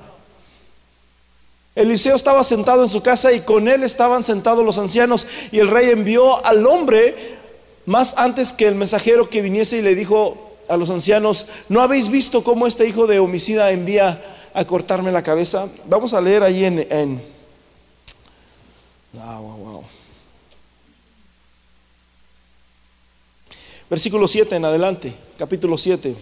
Eliseo 1.74 2.16
estaba 2.16 2.44
sentado 2.44 2.84
en 2.84 2.90
su 2.90 3.02
casa 3.02 3.34
y 3.34 3.42
con 3.42 3.68
él 3.68 3.82
estaban 3.82 4.22
sentados 4.22 4.64
los 4.64 4.78
ancianos. 4.78 5.26
Y 5.52 5.58
el 5.58 5.68
rey 5.68 5.90
envió 5.90 6.46
al 6.46 6.68
hombre 6.68 7.40
más 7.88 8.16
antes 8.16 8.54
que 8.54 8.68
el 8.68 8.76
mensajero 8.76 9.28
que 9.28 9.42
viniese 9.42 9.78
y 9.78 9.82
le 9.82 9.96
dijo 9.96 10.56
a 10.70 10.78
los 10.78 10.92
ancianos, 10.92 11.48
¿no 11.68 11.82
habéis 11.82 12.10
visto 12.10 12.44
cómo 12.44 12.68
este 12.68 12.88
hijo 12.88 13.08
de 13.08 13.18
homicida 13.18 13.72
envía 13.72 14.24
a 14.54 14.66
cortarme 14.66 15.12
la 15.12 15.24
cabeza? 15.24 15.68
Vamos 15.90 16.14
a 16.14 16.22
leer 16.22 16.44
ahí 16.44 16.64
en 16.64 17.35
Versículo 23.90 24.28
7 24.28 24.56
en 24.56 24.66
adelante, 24.66 25.14
capítulo 25.38 25.78
7. 25.78 26.16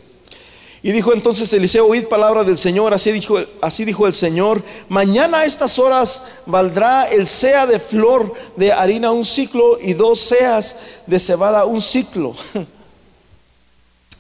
Y 0.86 0.92
dijo 0.92 1.14
entonces 1.14 1.52
Eliseo, 1.54 1.88
oíd 1.88 2.08
palabra 2.08 2.44
del 2.44 2.58
Señor, 2.58 2.94
así 2.94 3.14
dijo, 3.14 3.40
así 3.62 3.86
dijo 3.86 4.06
el 4.06 4.14
Señor, 4.14 4.62
mañana 4.90 5.40
a 5.40 5.46
estas 5.46 5.80
horas 5.80 6.42
valdrá 6.46 7.06
el 7.06 7.26
sea 7.26 7.66
de 7.66 7.80
flor 7.80 8.34
de 8.58 8.74
harina 8.74 9.12
un 9.12 9.24
ciclo 9.24 9.80
y 9.82 9.94
dos 9.94 10.20
seas 10.20 10.78
de 11.08 11.20
cebada 11.20 11.64
un 11.64 11.82
ciclo. 11.82 12.36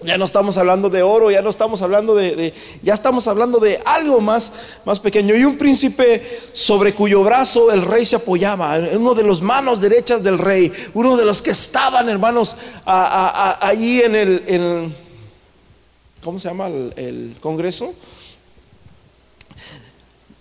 Ya 0.03 0.17
no 0.17 0.25
estamos 0.25 0.57
hablando 0.57 0.89
de 0.89 1.01
oro, 1.01 1.31
ya 1.31 1.41
no 1.41 1.49
estamos 1.49 1.81
hablando 1.81 2.15
de, 2.15 2.53
ya 2.81 2.93
estamos 2.93 3.27
hablando 3.27 3.59
de 3.59 3.79
algo 3.85 4.19
más, 4.19 4.53
más 4.85 4.99
pequeño. 4.99 5.35
Y 5.35 5.45
un 5.45 5.57
príncipe 5.57 6.41
sobre 6.51 6.93
cuyo 6.93 7.23
brazo 7.23 7.71
el 7.71 7.83
rey 7.83 8.05
se 8.05 8.17
apoyaba, 8.17 8.77
uno 8.93 9.13
de 9.13 9.23
los 9.23 9.41
manos 9.41 9.79
derechas 9.79 10.23
del 10.23 10.37
rey, 10.37 10.71
uno 10.93 11.15
de 11.15 11.25
los 11.25 11.41
que 11.41 11.51
estaban, 11.51 12.09
hermanos, 12.09 12.55
allí 12.85 14.01
en 14.01 14.15
el, 14.15 14.93
¿cómo 16.23 16.39
se 16.39 16.49
llama? 16.49 16.67
El 16.67 17.35
Congreso. 17.39 17.93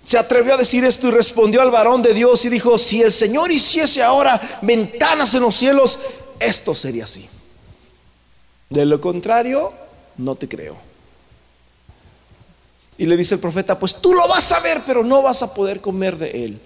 Se 0.04 0.18
atrevió 0.18 0.54
a 0.54 0.56
decir 0.56 0.84
esto 0.84 1.08
y 1.08 1.10
respondió 1.12 1.62
al 1.62 1.70
varón 1.70 2.02
de 2.02 2.12
Dios 2.12 2.44
y 2.44 2.48
dijo, 2.48 2.76
si 2.76 3.02
el 3.02 3.12
Señor 3.12 3.52
hiciese 3.52 4.02
ahora 4.02 4.40
ventanas 4.62 5.32
en 5.34 5.42
los 5.42 5.54
cielos, 5.54 6.00
esto 6.40 6.74
sería 6.74 7.04
así. 7.04 7.28
De 8.72 8.86
lo 8.86 9.02
contrario, 9.02 9.70
no 10.16 10.34
te 10.34 10.48
creo. 10.48 10.76
Y 12.96 13.04
le 13.04 13.18
dice 13.18 13.34
el 13.34 13.40
profeta, 13.40 13.78
pues 13.78 13.96
tú 13.96 14.14
lo 14.14 14.26
vas 14.28 14.50
a 14.52 14.60
ver, 14.60 14.80
pero 14.86 15.04
no 15.04 15.20
vas 15.20 15.42
a 15.42 15.52
poder 15.52 15.82
comer 15.82 16.16
de 16.16 16.44
él. 16.44 16.60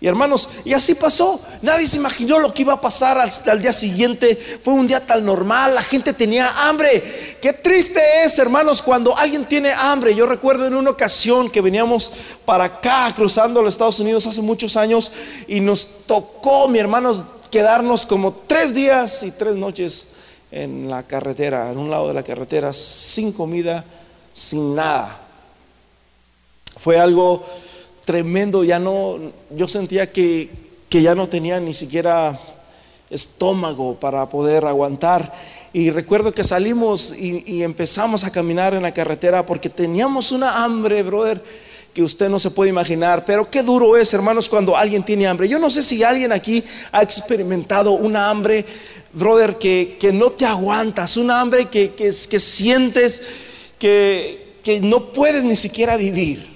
Y 0.00 0.06
hermanos, 0.06 0.48
y 0.64 0.72
así 0.72 0.94
pasó. 0.94 1.38
Nadie 1.60 1.86
se 1.86 1.98
imaginó 1.98 2.38
lo 2.38 2.54
que 2.54 2.62
iba 2.62 2.72
a 2.72 2.80
pasar 2.80 3.18
al, 3.18 3.62
día 3.62 3.72
siguiente. 3.74 4.34
Fue 4.64 4.72
un 4.72 4.86
día 4.86 5.04
tan 5.06 5.26
normal, 5.26 5.74
la 5.74 5.82
gente 5.82 6.14
tenía 6.14 6.66
hambre. 6.66 7.36
Qué 7.42 7.52
triste 7.52 8.00
es, 8.24 8.38
hermanos, 8.38 8.80
cuando 8.80 9.14
alguien 9.14 9.44
tiene 9.44 9.72
hambre. 9.72 10.14
Yo 10.14 10.24
recuerdo 10.24 10.66
en 10.66 10.74
una 10.74 10.90
ocasión 10.90 11.50
que 11.50 11.60
veníamos 11.60 12.12
para 12.46 12.64
acá, 12.64 13.12
cruzando 13.14 13.62
los 13.62 13.74
Estados 13.74 14.00
Unidos 14.00 14.26
hace 14.26 14.40
muchos 14.40 14.78
años, 14.78 15.12
y 15.46 15.60
nos 15.60 16.06
tocó, 16.06 16.66
mi 16.68 16.78
hermanos, 16.78 17.24
quedarnos 17.50 18.06
como 18.06 18.32
tres 18.46 18.74
días 18.74 19.22
y 19.22 19.30
tres 19.30 19.54
noches 19.54 20.08
en 20.52 20.88
la 20.88 21.02
carretera, 21.04 21.72
en 21.72 21.78
un 21.78 21.90
lado 21.90 22.08
de 22.08 22.14
la 22.14 22.22
carretera, 22.22 22.74
sin 22.74 23.32
comida, 23.32 23.84
sin 24.34 24.74
nada. 24.74 25.18
Fue 26.76 26.98
algo 26.98 27.42
tremendo, 28.04 28.62
ya 28.62 28.78
no, 28.78 29.18
yo 29.50 29.66
sentía 29.66 30.12
que, 30.12 30.50
ya 30.90 31.14
no 31.14 31.26
tenía 31.26 31.58
ni 31.58 31.72
siquiera 31.72 32.38
estómago 33.08 33.94
para 33.94 34.28
poder 34.28 34.66
aguantar. 34.66 35.32
Y 35.72 35.90
recuerdo 35.90 36.32
que 36.32 36.44
salimos 36.44 37.14
y, 37.16 37.42
y, 37.46 37.62
empezamos 37.62 38.24
a 38.24 38.30
caminar 38.30 38.74
en 38.74 38.82
la 38.82 38.92
carretera 38.92 39.46
porque 39.46 39.70
teníamos 39.70 40.32
una 40.32 40.62
hambre, 40.62 41.02
brother, 41.02 41.42
que 41.94 42.02
usted 42.02 42.28
no 42.28 42.38
se 42.38 42.50
puede 42.50 42.68
imaginar. 42.68 43.24
Pero 43.24 43.50
qué 43.50 43.62
duro 43.62 43.96
es, 43.96 44.12
hermanos, 44.12 44.50
cuando 44.50 44.76
alguien 44.76 45.02
tiene 45.02 45.26
hambre. 45.26 45.48
Yo 45.48 45.58
no 45.58 45.70
sé 45.70 45.82
si 45.82 46.02
alguien 46.02 46.30
aquí 46.30 46.62
ha 46.90 47.02
experimentado 47.02 47.92
una 47.92 48.28
hambre 48.28 48.66
brother, 49.12 49.56
que, 49.58 50.10
no 50.12 50.30
te 50.30 50.46
aguantas, 50.46 51.16
un 51.16 51.30
hambre 51.30 51.66
que, 51.66 51.94
que, 51.94 52.06
que 52.06 52.40
sientes 52.40 53.22
que, 53.78 54.56
que 54.62 54.80
no 54.80 55.12
puedes 55.12 55.44
ni 55.44 55.56
siquiera 55.56 55.96
vivir 55.96 56.52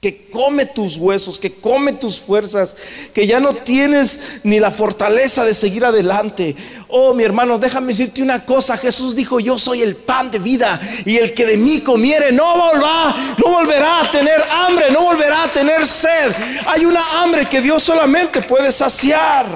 que 0.00 0.30
come 0.30 0.64
tus 0.64 0.96
huesos, 0.96 1.40
que 1.40 1.54
come 1.54 1.92
tus 1.92 2.20
fuerzas, 2.20 2.76
que 3.12 3.26
ya 3.26 3.40
no 3.40 3.52
tienes 3.52 4.40
ni 4.44 4.60
la 4.60 4.70
fortaleza 4.70 5.44
de 5.44 5.54
seguir 5.54 5.84
adelante. 5.84 6.54
Oh, 6.86 7.12
mi 7.14 7.24
hermano, 7.24 7.58
déjame 7.58 7.88
decirte 7.88 8.22
una 8.22 8.44
cosa. 8.44 8.76
Jesús 8.76 9.16
dijo, 9.16 9.40
yo 9.40 9.58
soy 9.58 9.82
el 9.82 9.96
pan 9.96 10.30
de 10.30 10.38
vida 10.38 10.80
y 11.04 11.16
el 11.16 11.34
que 11.34 11.46
de 11.46 11.56
mí 11.56 11.80
comiere 11.80 12.30
no 12.30 12.56
volverá, 12.56 13.34
no 13.44 13.50
volverá 13.50 14.02
a 14.02 14.10
tener 14.10 14.40
hambre, 14.48 14.92
no 14.92 15.02
volverá 15.02 15.44
a 15.44 15.52
tener 15.52 15.84
sed. 15.84 16.32
Hay 16.66 16.84
una 16.84 17.02
hambre 17.20 17.48
que 17.48 17.60
Dios 17.60 17.82
solamente 17.82 18.40
puede 18.42 18.70
saciar. 18.70 19.46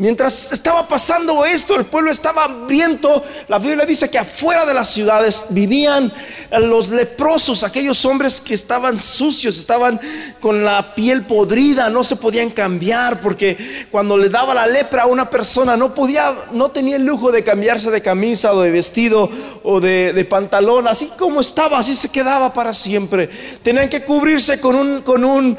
Mientras 0.00 0.50
estaba 0.52 0.88
pasando 0.88 1.44
esto, 1.44 1.76
el 1.76 1.84
pueblo 1.84 2.10
estaba 2.10 2.44
hambriento. 2.44 3.22
La 3.48 3.58
Biblia 3.58 3.84
dice 3.84 4.08
que 4.08 4.16
afuera 4.16 4.64
de 4.64 4.72
las 4.72 4.88
ciudades 4.88 5.48
vivían 5.50 6.10
los 6.58 6.88
leprosos, 6.88 7.64
aquellos 7.64 8.02
hombres 8.06 8.40
que 8.40 8.54
estaban 8.54 8.96
sucios, 8.96 9.58
estaban 9.58 10.00
con 10.40 10.64
la 10.64 10.94
piel 10.94 11.26
podrida, 11.26 11.90
no 11.90 12.02
se 12.02 12.16
podían 12.16 12.48
cambiar 12.48 13.20
porque 13.20 13.58
cuando 13.90 14.16
le 14.16 14.30
daba 14.30 14.54
la 14.54 14.66
lepra 14.66 15.02
a 15.02 15.06
una 15.06 15.28
persona 15.28 15.76
no 15.76 15.94
podía, 15.94 16.34
no 16.52 16.70
tenía 16.70 16.96
el 16.96 17.04
lujo 17.04 17.30
de 17.30 17.44
cambiarse 17.44 17.90
de 17.90 18.00
camisa 18.00 18.54
o 18.54 18.62
de 18.62 18.70
vestido 18.70 19.30
o 19.64 19.82
de, 19.82 20.26
pantalón, 20.30 20.88
así 20.88 21.10
como 21.18 21.42
estaba, 21.42 21.78
así 21.78 21.94
se 21.94 22.10
quedaba 22.10 22.54
para 22.54 22.72
siempre. 22.72 23.28
Tenían 23.62 23.90
que 23.90 24.02
cubrirse 24.06 24.60
con 24.60 24.76
un, 24.76 25.02
con 25.02 25.26
un, 25.26 25.58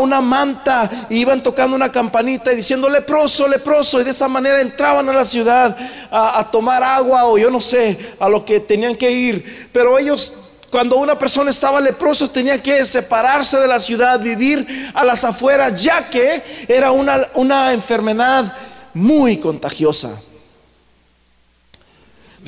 una 0.00 0.20
manta 0.20 0.88
y 1.10 1.18
iban 1.18 1.42
tocando 1.42 1.74
una 1.74 1.90
campanita 1.90 2.52
y 2.52 2.56
diciendo 2.56 2.88
leproso, 2.88 3.48
leproso 3.48 4.00
y 4.00 4.04
de 4.04 4.10
esa 4.10 4.28
manera 4.28 4.60
entraban 4.60 5.08
a 5.08 5.12
la 5.12 5.24
ciudad 5.24 5.76
a, 6.10 6.48
tomar 6.50 6.82
agua 6.82 7.24
o 7.24 7.38
yo 7.38 7.50
no 7.50 7.60
sé, 7.60 7.98
a 8.20 8.28
lo 8.28 8.44
que 8.44 8.60
tenían 8.60 8.94
que 8.94 9.10
ir. 9.10 9.68
Pero 9.72 9.98
ellos 9.98 10.34
cuando 10.70 10.96
una 10.96 11.18
persona 11.18 11.50
estaba 11.50 11.80
leproso 11.80 12.30
tenía 12.30 12.62
que 12.62 12.84
separarse 12.84 13.58
de 13.58 13.66
la 13.66 13.80
ciudad, 13.80 14.20
vivir 14.20 14.66
a 14.94 15.04
las 15.04 15.24
afueras, 15.24 15.82
ya 15.82 16.08
que 16.10 16.42
era 16.68 16.90
una, 16.92 17.26
una 17.34 17.72
enfermedad 17.72 18.52
muy 18.92 19.38
contagiosa. 19.38 20.10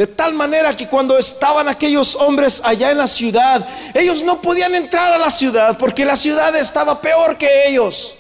De 0.01 0.07
tal 0.07 0.33
manera 0.33 0.75
que 0.75 0.89
cuando 0.89 1.19
estaban 1.19 1.69
aquellos 1.69 2.17
hombres 2.17 2.63
allá 2.65 2.91
en 2.91 2.97
la 2.97 3.07
ciudad, 3.07 3.69
ellos 3.93 4.23
no 4.23 4.41
podían 4.41 4.75
entrar 4.75 5.13
a 5.13 5.19
la 5.19 5.31
ciudad 5.31 5.77
porque 5.77 6.07
la 6.07 6.17
ciudad 6.17 6.57
estaba 6.57 7.03
peor 7.03 7.37
que 7.37 7.69
ellos. 7.69 8.15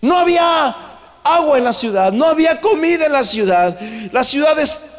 No 0.00 0.18
había 0.18 0.74
agua 1.22 1.58
en 1.58 1.64
la 1.64 1.74
ciudad, 1.74 2.10
no 2.10 2.24
había 2.24 2.58
comida 2.58 3.04
en 3.04 3.12
la 3.12 3.22
ciudad. 3.22 3.78
La 4.12 4.24
ciudad 4.24 4.58
estaba 4.58 4.93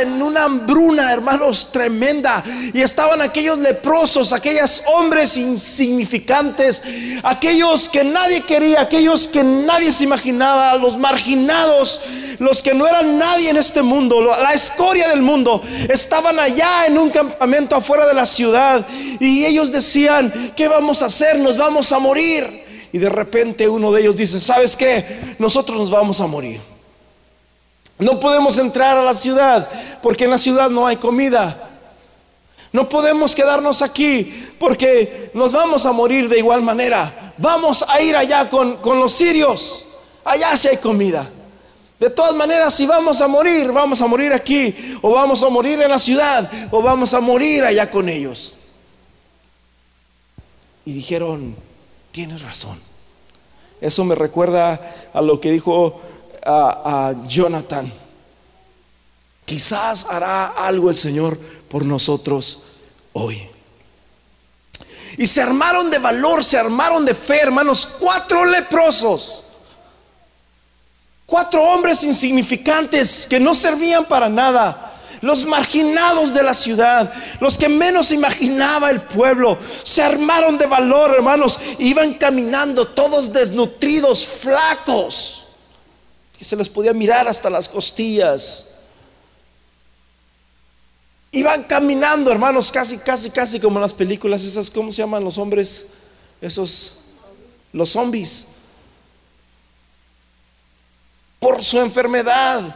en 0.00 0.22
una 0.22 0.44
hambruna, 0.44 1.12
hermanos, 1.12 1.70
tremenda. 1.72 2.44
Y 2.72 2.80
estaban 2.80 3.20
aquellos 3.20 3.58
leprosos, 3.58 4.32
aquellos 4.32 4.84
hombres 4.86 5.36
insignificantes, 5.36 6.82
aquellos 7.22 7.88
que 7.88 8.04
nadie 8.04 8.42
quería, 8.42 8.82
aquellos 8.82 9.26
que 9.26 9.42
nadie 9.42 9.90
se 9.90 10.04
imaginaba, 10.04 10.76
los 10.76 10.96
marginados, 10.96 12.02
los 12.38 12.62
que 12.62 12.74
no 12.74 12.86
eran 12.86 13.18
nadie 13.18 13.50
en 13.50 13.56
este 13.56 13.82
mundo, 13.82 14.20
la 14.20 14.54
escoria 14.54 15.08
del 15.08 15.22
mundo. 15.22 15.62
Estaban 15.88 16.38
allá 16.38 16.86
en 16.86 16.96
un 16.96 17.10
campamento 17.10 17.74
afuera 17.74 18.06
de 18.06 18.14
la 18.14 18.26
ciudad 18.26 18.86
y 19.18 19.44
ellos 19.44 19.72
decían, 19.72 20.52
¿qué 20.56 20.68
vamos 20.68 21.02
a 21.02 21.06
hacer? 21.06 21.40
Nos 21.40 21.58
vamos 21.58 21.90
a 21.92 21.98
morir. 21.98 22.46
Y 22.92 22.98
de 22.98 23.08
repente 23.08 23.68
uno 23.68 23.92
de 23.92 24.02
ellos 24.02 24.16
dice, 24.16 24.40
¿sabes 24.40 24.76
qué? 24.76 25.34
Nosotros 25.38 25.78
nos 25.78 25.90
vamos 25.90 26.20
a 26.20 26.26
morir. 26.26 26.77
No 27.98 28.20
podemos 28.20 28.58
entrar 28.58 28.96
a 28.96 29.02
la 29.02 29.14
ciudad 29.14 29.68
porque 30.02 30.24
en 30.24 30.30
la 30.30 30.38
ciudad 30.38 30.70
no 30.70 30.86
hay 30.86 30.96
comida. 30.96 31.68
No 32.72 32.88
podemos 32.88 33.34
quedarnos 33.34 33.82
aquí 33.82 34.50
porque 34.58 35.30
nos 35.34 35.52
vamos 35.52 35.86
a 35.86 35.92
morir 35.92 36.28
de 36.28 36.38
igual 36.38 36.62
manera. 36.62 37.34
Vamos 37.38 37.84
a 37.88 38.00
ir 38.00 38.16
allá 38.16 38.48
con, 38.48 38.76
con 38.76 38.98
los 38.98 39.12
sirios. 39.12 39.86
Allá 40.24 40.56
sí 40.56 40.68
hay 40.68 40.76
comida. 40.76 41.28
De 41.98 42.10
todas 42.10 42.34
maneras, 42.34 42.74
si 42.74 42.86
vamos 42.86 43.20
a 43.20 43.26
morir, 43.26 43.72
vamos 43.72 44.00
a 44.00 44.06
morir 44.06 44.32
aquí, 44.32 44.72
o 45.02 45.10
vamos 45.10 45.42
a 45.42 45.48
morir 45.48 45.80
en 45.80 45.90
la 45.90 45.98
ciudad, 45.98 46.48
o 46.70 46.80
vamos 46.80 47.12
a 47.12 47.20
morir 47.20 47.64
allá 47.64 47.90
con 47.90 48.08
ellos. 48.08 48.54
Y 50.84 50.92
dijeron, 50.92 51.56
tienes 52.12 52.42
razón. 52.42 52.78
Eso 53.80 54.04
me 54.04 54.14
recuerda 54.14 54.80
a 55.12 55.20
lo 55.20 55.40
que 55.40 55.50
dijo 55.50 56.00
a, 56.44 57.14
Jonathan. 57.26 57.92
Quizás 59.44 60.06
hará 60.10 60.48
algo 60.48 60.90
el 60.90 60.96
Señor 60.96 61.38
por 61.38 61.84
nosotros 61.84 62.62
hoy. 63.12 63.40
Y 65.16 65.26
se 65.26 65.42
armaron 65.42 65.90
de 65.90 65.98
valor, 65.98 66.44
se 66.44 66.58
armaron 66.58 67.04
de 67.04 67.14
fe, 67.14 67.40
hermanos, 67.40 67.96
cuatro 67.98 68.44
leprosos 68.44 69.44
Cuatro 71.28 71.62
hombres 71.62 72.04
insignificantes 72.04 73.26
que 73.28 73.38
no 73.38 73.54
servían 73.54 74.06
para 74.06 74.30
nada. 74.30 74.94
Los 75.20 75.44
marginados 75.44 76.32
de 76.32 76.42
la 76.42 76.54
ciudad, 76.54 77.12
los 77.38 77.58
que 77.58 77.68
menos 77.68 78.12
imaginaba 78.12 78.88
el 78.88 79.02
pueblo, 79.02 79.58
se 79.82 80.02
armaron 80.02 80.56
de 80.56 80.64
valor, 80.64 81.10
hermanos. 81.14 81.60
Iban 81.80 82.14
caminando 82.14 82.86
todos 82.86 83.30
desnutridos, 83.30 84.26
flacos. 84.26 85.37
Y 86.40 86.44
se 86.44 86.56
les 86.56 86.68
podía 86.68 86.92
mirar 86.92 87.26
hasta 87.28 87.50
las 87.50 87.68
costillas. 87.68 88.66
Iban 91.32 91.64
caminando, 91.64 92.30
hermanos, 92.30 92.72
casi, 92.72 92.98
casi, 92.98 93.30
casi 93.30 93.60
como 93.60 93.78
en 93.78 93.82
las 93.82 93.92
películas 93.92 94.42
esas, 94.44 94.70
¿cómo 94.70 94.92
se 94.92 95.02
llaman 95.02 95.24
los 95.24 95.36
hombres? 95.36 95.86
Esos, 96.40 96.98
los 97.72 97.90
zombies 97.90 98.48
por 101.38 101.62
su 101.62 101.80
enfermedad, 101.80 102.74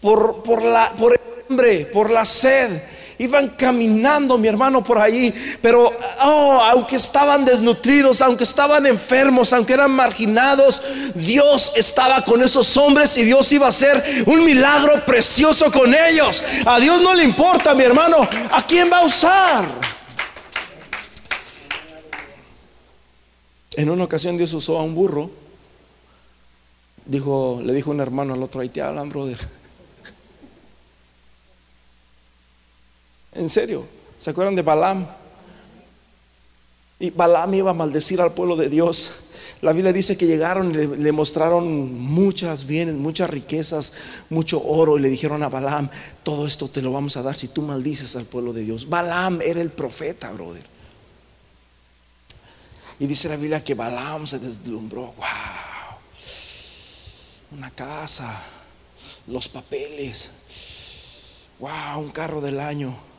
por, 0.00 0.42
por, 0.42 0.62
la, 0.62 0.92
por 0.96 1.12
el 1.12 1.20
hambre, 1.48 1.86
por 1.86 2.10
la 2.10 2.24
sed. 2.24 2.82
Iban 3.20 3.50
caminando, 3.50 4.38
mi 4.38 4.48
hermano, 4.48 4.82
por 4.82 4.98
ahí, 4.98 5.32
pero 5.60 5.92
oh, 6.22 6.60
aunque 6.70 6.96
estaban 6.96 7.44
desnutridos, 7.44 8.22
aunque 8.22 8.44
estaban 8.44 8.86
enfermos, 8.86 9.52
aunque 9.52 9.74
eran 9.74 9.90
marginados, 9.90 10.82
Dios 11.14 11.74
estaba 11.76 12.24
con 12.24 12.42
esos 12.42 12.76
hombres 12.78 13.16
y 13.18 13.24
Dios 13.24 13.52
iba 13.52 13.66
a 13.66 13.68
hacer 13.68 14.24
un 14.26 14.42
milagro 14.44 15.04
precioso 15.04 15.70
con 15.70 15.94
ellos. 15.94 16.42
A 16.64 16.80
Dios 16.80 17.02
no 17.02 17.14
le 17.14 17.24
importa, 17.24 17.74
mi 17.74 17.82
hermano, 17.82 18.26
a 18.50 18.66
quién 18.66 18.90
va 18.90 19.00
a 19.00 19.04
usar. 19.04 19.66
En 23.76 23.90
una 23.90 24.04
ocasión 24.04 24.38
Dios 24.38 24.52
usó 24.54 24.78
a 24.78 24.82
un 24.82 24.94
burro 24.94 25.30
dijo, 27.10 27.60
le 27.62 27.74
dijo 27.74 27.90
un 27.90 28.00
hermano 28.00 28.34
al 28.34 28.42
otro, 28.42 28.60
ahí 28.60 28.68
te 28.68 28.80
hablan, 28.80 29.08
brother. 29.08 29.59
En 33.40 33.48
serio, 33.48 33.86
¿se 34.18 34.28
acuerdan 34.28 34.54
de 34.54 34.60
Balaam? 34.60 35.06
Y 36.98 37.08
Balaam 37.08 37.54
iba 37.54 37.70
a 37.70 37.74
maldecir 37.74 38.20
al 38.20 38.34
pueblo 38.34 38.54
de 38.54 38.68
Dios. 38.68 39.12
La 39.62 39.72
Biblia 39.72 39.94
dice 39.94 40.18
que 40.18 40.26
llegaron 40.26 40.74
y 40.74 40.96
le, 40.98 41.12
mostraron 41.12 41.98
muchas 41.98 42.66
bienes, 42.66 42.96
muchas 42.96 43.30
riquezas, 43.30 43.94
mucho 44.28 44.62
oro 44.62 44.98
y 44.98 45.00
le 45.00 45.08
dijeron 45.08 45.42
a 45.42 45.48
Balaam, 45.48 45.88
todo 46.22 46.46
esto 46.46 46.68
te 46.68 46.82
lo 46.82 46.92
vamos 46.92 47.16
a 47.16 47.22
dar 47.22 47.34
si 47.34 47.48
tú 47.48 47.62
maldices 47.62 48.14
al 48.16 48.26
pueblo 48.26 48.52
de 48.52 48.60
Dios. 48.60 48.90
Balaam 48.90 49.40
era 49.40 49.62
el 49.62 49.70
profeta, 49.70 50.30
brother. 50.32 50.64
Y 52.98 53.06
dice 53.06 53.30
la 53.30 53.36
Biblia 53.36 53.64
que 53.64 53.72
Balaam 53.72 54.26
se 54.26 54.38
deslumbró, 54.38 55.14
wow 55.16 55.80
una 57.52 57.70
casa, 57.70 58.40
los 59.26 59.48
papeles, 59.48 60.30
wow, 61.58 61.98
un 61.98 62.10
carro 62.10 62.40
del 62.40 62.60
año, 62.60 63.09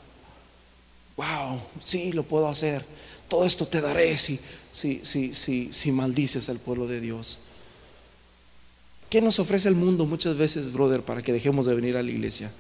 wow, 1.18 1.62
sí, 1.84 2.12
lo 2.12 2.24
puedo 2.24 2.48
hacer, 2.48 2.86
todo 3.28 3.46
esto 3.46 3.66
te 3.66 3.82
daré 3.82 4.18
si, 4.18 4.40
si, 4.72 5.02
si, 5.04 5.72
si, 5.72 5.92
maldices 5.92 6.50
al 6.50 6.60
pueblo 6.60 6.88
de 6.88 7.00
Dios. 7.00 7.40
¿Qué 9.10 9.22
nos 9.22 9.40
ofrece 9.40 9.68
el 9.68 9.76
mundo 9.76 10.06
muchas 10.06 10.38
veces, 10.38 10.72
brother, 10.72 11.02
para 11.02 11.22
que 11.22 11.34
dejemos 11.34 11.66
de 11.66 11.76
venir 11.76 11.98
a 11.98 12.04
la 12.04 12.12
iglesia? 12.12 12.52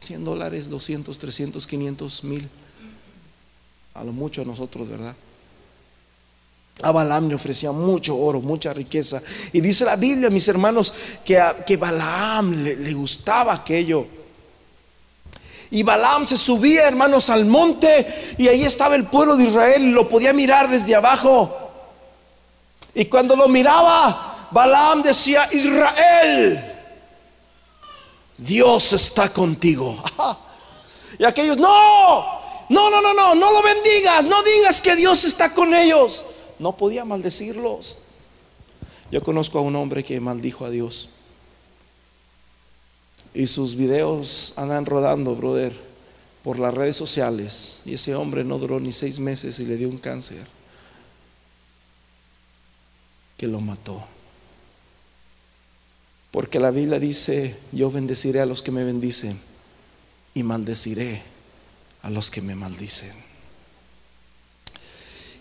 100 0.00 0.24
dólares, 0.24 0.68
200, 0.68 1.18
300, 1.18 1.66
500, 1.66 2.24
mil. 2.24 2.48
A 3.94 4.04
lo 4.04 4.12
mucho 4.12 4.42
a 4.42 4.44
nosotros, 4.44 4.88
¿verdad? 4.88 5.16
A 6.82 6.92
Balaam 6.92 7.28
le 7.28 7.34
ofrecía 7.34 7.72
mucho 7.72 8.16
oro, 8.16 8.40
mucha 8.40 8.72
riqueza. 8.72 9.22
Y 9.52 9.60
dice 9.60 9.84
la 9.84 9.96
Biblia, 9.96 10.30
mis 10.30 10.46
hermanos, 10.48 10.94
que 11.24 11.38
a 11.38 11.64
que 11.64 11.76
Balaam 11.76 12.62
le, 12.62 12.76
le 12.76 12.94
gustaba 12.94 13.54
aquello. 13.54 14.17
Y 15.70 15.82
Balaam 15.82 16.26
se 16.26 16.38
subía, 16.38 16.88
hermanos, 16.88 17.28
al 17.30 17.44
monte 17.44 18.34
y 18.38 18.48
ahí 18.48 18.64
estaba 18.64 18.96
el 18.96 19.04
pueblo 19.04 19.36
de 19.36 19.44
Israel 19.44 19.82
y 19.82 19.90
lo 19.90 20.08
podía 20.08 20.32
mirar 20.32 20.68
desde 20.68 20.94
abajo. 20.94 21.54
Y 22.94 23.04
cuando 23.04 23.36
lo 23.36 23.48
miraba, 23.48 24.48
Balaam 24.50 25.02
decía, 25.02 25.46
Israel, 25.52 26.74
Dios 28.36 28.92
está 28.92 29.32
contigo. 29.32 30.02
Y 31.20 31.24
aquellos, 31.24 31.56
no, 31.56 32.22
no, 32.68 32.90
no, 32.90 33.02
no, 33.02 33.12
no, 33.12 33.34
no 33.34 33.52
lo 33.52 33.60
bendigas, 33.60 34.24
no 34.26 34.40
digas 34.44 34.80
que 34.80 34.94
Dios 34.94 35.24
está 35.24 35.52
con 35.52 35.74
ellos 35.74 36.24
no 36.58 36.76
podía 36.76 37.04
maldecirlos. 37.04 37.98
Yo 39.10 39.22
conozco 39.22 39.58
a 39.58 39.62
un 39.62 39.76
hombre 39.76 40.04
que 40.04 40.20
maldijo 40.20 40.64
a 40.64 40.70
Dios. 40.70 41.08
Y 43.34 43.46
sus 43.46 43.76
videos 43.76 44.54
andan 44.56 44.86
rodando, 44.86 45.36
brother, 45.36 45.72
por 46.42 46.58
las 46.58 46.74
redes 46.74 46.96
sociales. 46.96 47.80
Y 47.84 47.94
ese 47.94 48.14
hombre 48.14 48.44
no 48.44 48.58
duró 48.58 48.80
ni 48.80 48.92
seis 48.92 49.18
meses 49.18 49.58
y 49.60 49.66
le 49.66 49.76
dio 49.76 49.88
un 49.88 49.98
cáncer 49.98 50.44
que 53.36 53.46
lo 53.46 53.60
mató. 53.60 54.04
Porque 56.30 56.60
la 56.60 56.70
Biblia 56.70 56.98
dice, 56.98 57.56
yo 57.72 57.90
bendeciré 57.90 58.40
a 58.40 58.46
los 58.46 58.62
que 58.62 58.70
me 58.70 58.84
bendicen 58.84 59.38
y 60.34 60.42
maldeciré 60.42 61.22
a 62.02 62.10
los 62.10 62.30
que 62.30 62.42
me 62.42 62.54
maldicen. 62.54 63.27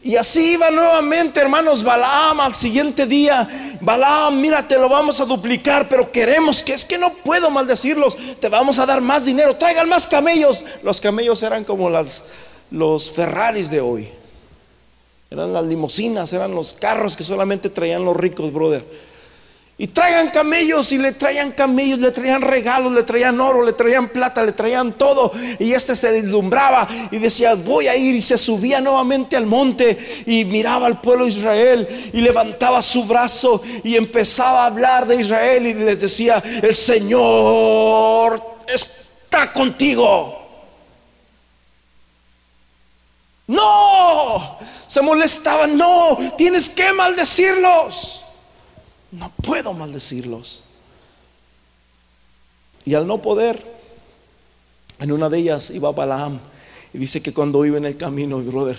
Y 0.08 0.16
así 0.16 0.54
iba 0.54 0.72
nuevamente, 0.72 1.38
hermanos, 1.38 1.84
Balaam 1.84 2.40
al 2.40 2.56
siguiente 2.56 3.06
día. 3.06 3.78
Balaam, 3.82 4.40
mira, 4.40 4.66
te 4.66 4.78
lo 4.78 4.88
vamos 4.88 5.20
a 5.20 5.26
duplicar, 5.26 5.90
pero 5.90 6.10
queremos 6.14 6.64
que 6.64 6.72
es 6.72 6.86
que 6.86 6.98
no 6.98 7.14
puedo 7.14 7.52
maldecirlos. 7.52 8.16
Te 8.40 8.48
vamos 8.48 8.80
a 8.80 8.86
dar 8.86 9.02
más 9.02 9.26
dinero, 9.26 9.58
traigan 9.58 9.90
más 9.90 10.08
camellos. 10.08 10.64
Los 10.82 11.02
camellos 11.02 11.44
eran 11.44 11.66
como 11.66 11.90
las, 11.90 12.28
los 12.72 13.12
Ferraris 13.12 13.70
de 13.70 13.82
hoy. 13.82 14.08
Eran 15.30 15.52
las 15.52 15.66
limusinas, 15.66 16.32
eran 16.32 16.56
los 16.56 16.72
carros 16.72 17.18
que 17.18 17.26
solamente 17.26 17.70
traían 17.70 18.06
los 18.06 18.16
ricos, 18.16 18.54
brother. 18.54 18.86
Y 19.80 19.86
traigan 19.86 20.32
camellos 20.32 20.92
y 20.92 20.98
le 20.98 21.12
traían 21.12 21.52
camellos, 21.52 22.00
le 22.00 22.10
traían 22.10 22.42
regalos, 22.42 22.92
le 22.92 23.04
traían 23.04 23.40
oro, 23.40 23.64
le 23.64 23.74
traían 23.74 24.10
plata, 24.10 24.44
le 24.44 24.52
traían 24.52 24.94
todo. 24.94 25.32
Y 25.60 25.74
este 25.74 25.96
se 25.96 26.12
deslumbraba 26.12 26.88
y 27.12 27.18
decía, 27.20 27.54
voy 27.54 27.88
a 27.88 27.96
ir. 27.96 28.16
Y 28.16 28.24
se 28.24 28.40
subía 28.40 28.82
nuevamente 28.82 29.38
al 29.38 29.46
monte 29.46 30.24
y 30.26 30.46
miraba 30.46 30.88
al 30.88 31.00
pueblo 31.00 31.26
de 31.26 31.32
Israel 31.32 31.88
y 32.12 32.22
levantaba 32.22 32.82
su 32.82 33.06
brazo 33.06 33.62
y 33.84 33.96
empezaba 33.96 34.64
a 34.64 34.68
hablar 34.68 35.06
de 35.06 35.22
Israel 35.22 35.68
y 35.68 35.76
les 35.76 36.02
decía, 36.02 36.42
el 36.64 36.74
Señor 36.74 38.42
está 38.68 39.54
contigo. 39.54 40.42
No, 43.46 44.58
se 44.88 45.02
molestaban, 45.04 45.78
no, 45.78 46.18
tienes 46.36 46.68
que 46.70 46.92
maldecirlos. 46.94 48.24
No 49.12 49.32
puedo 49.44 49.74
maldecirlos. 49.74 50.62
Y 52.86 52.96
al 52.96 53.08
no 53.08 53.22
poder, 53.22 53.64
en 55.00 55.12
una 55.12 55.30
de 55.30 55.40
ellas 55.40 55.72
iba 55.72 55.92
Balaam. 55.92 56.40
Y 56.94 56.98
dice 56.98 57.22
que 57.22 57.34
cuando 57.34 57.66
iba 57.66 57.78
en 57.78 57.86
el 57.86 57.98
camino, 57.98 58.40
brother, 58.40 58.78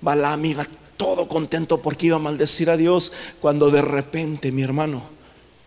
Balaam 0.00 0.44
iba 0.44 0.66
todo 0.96 1.28
contento 1.28 1.80
porque 1.80 2.06
iba 2.06 2.16
a 2.16 2.20
maldecir 2.20 2.70
a 2.70 2.76
Dios. 2.76 3.12
Cuando 3.40 3.70
de 3.70 3.82
repente, 3.82 4.52
mi 4.52 4.62
hermano, 4.62 5.02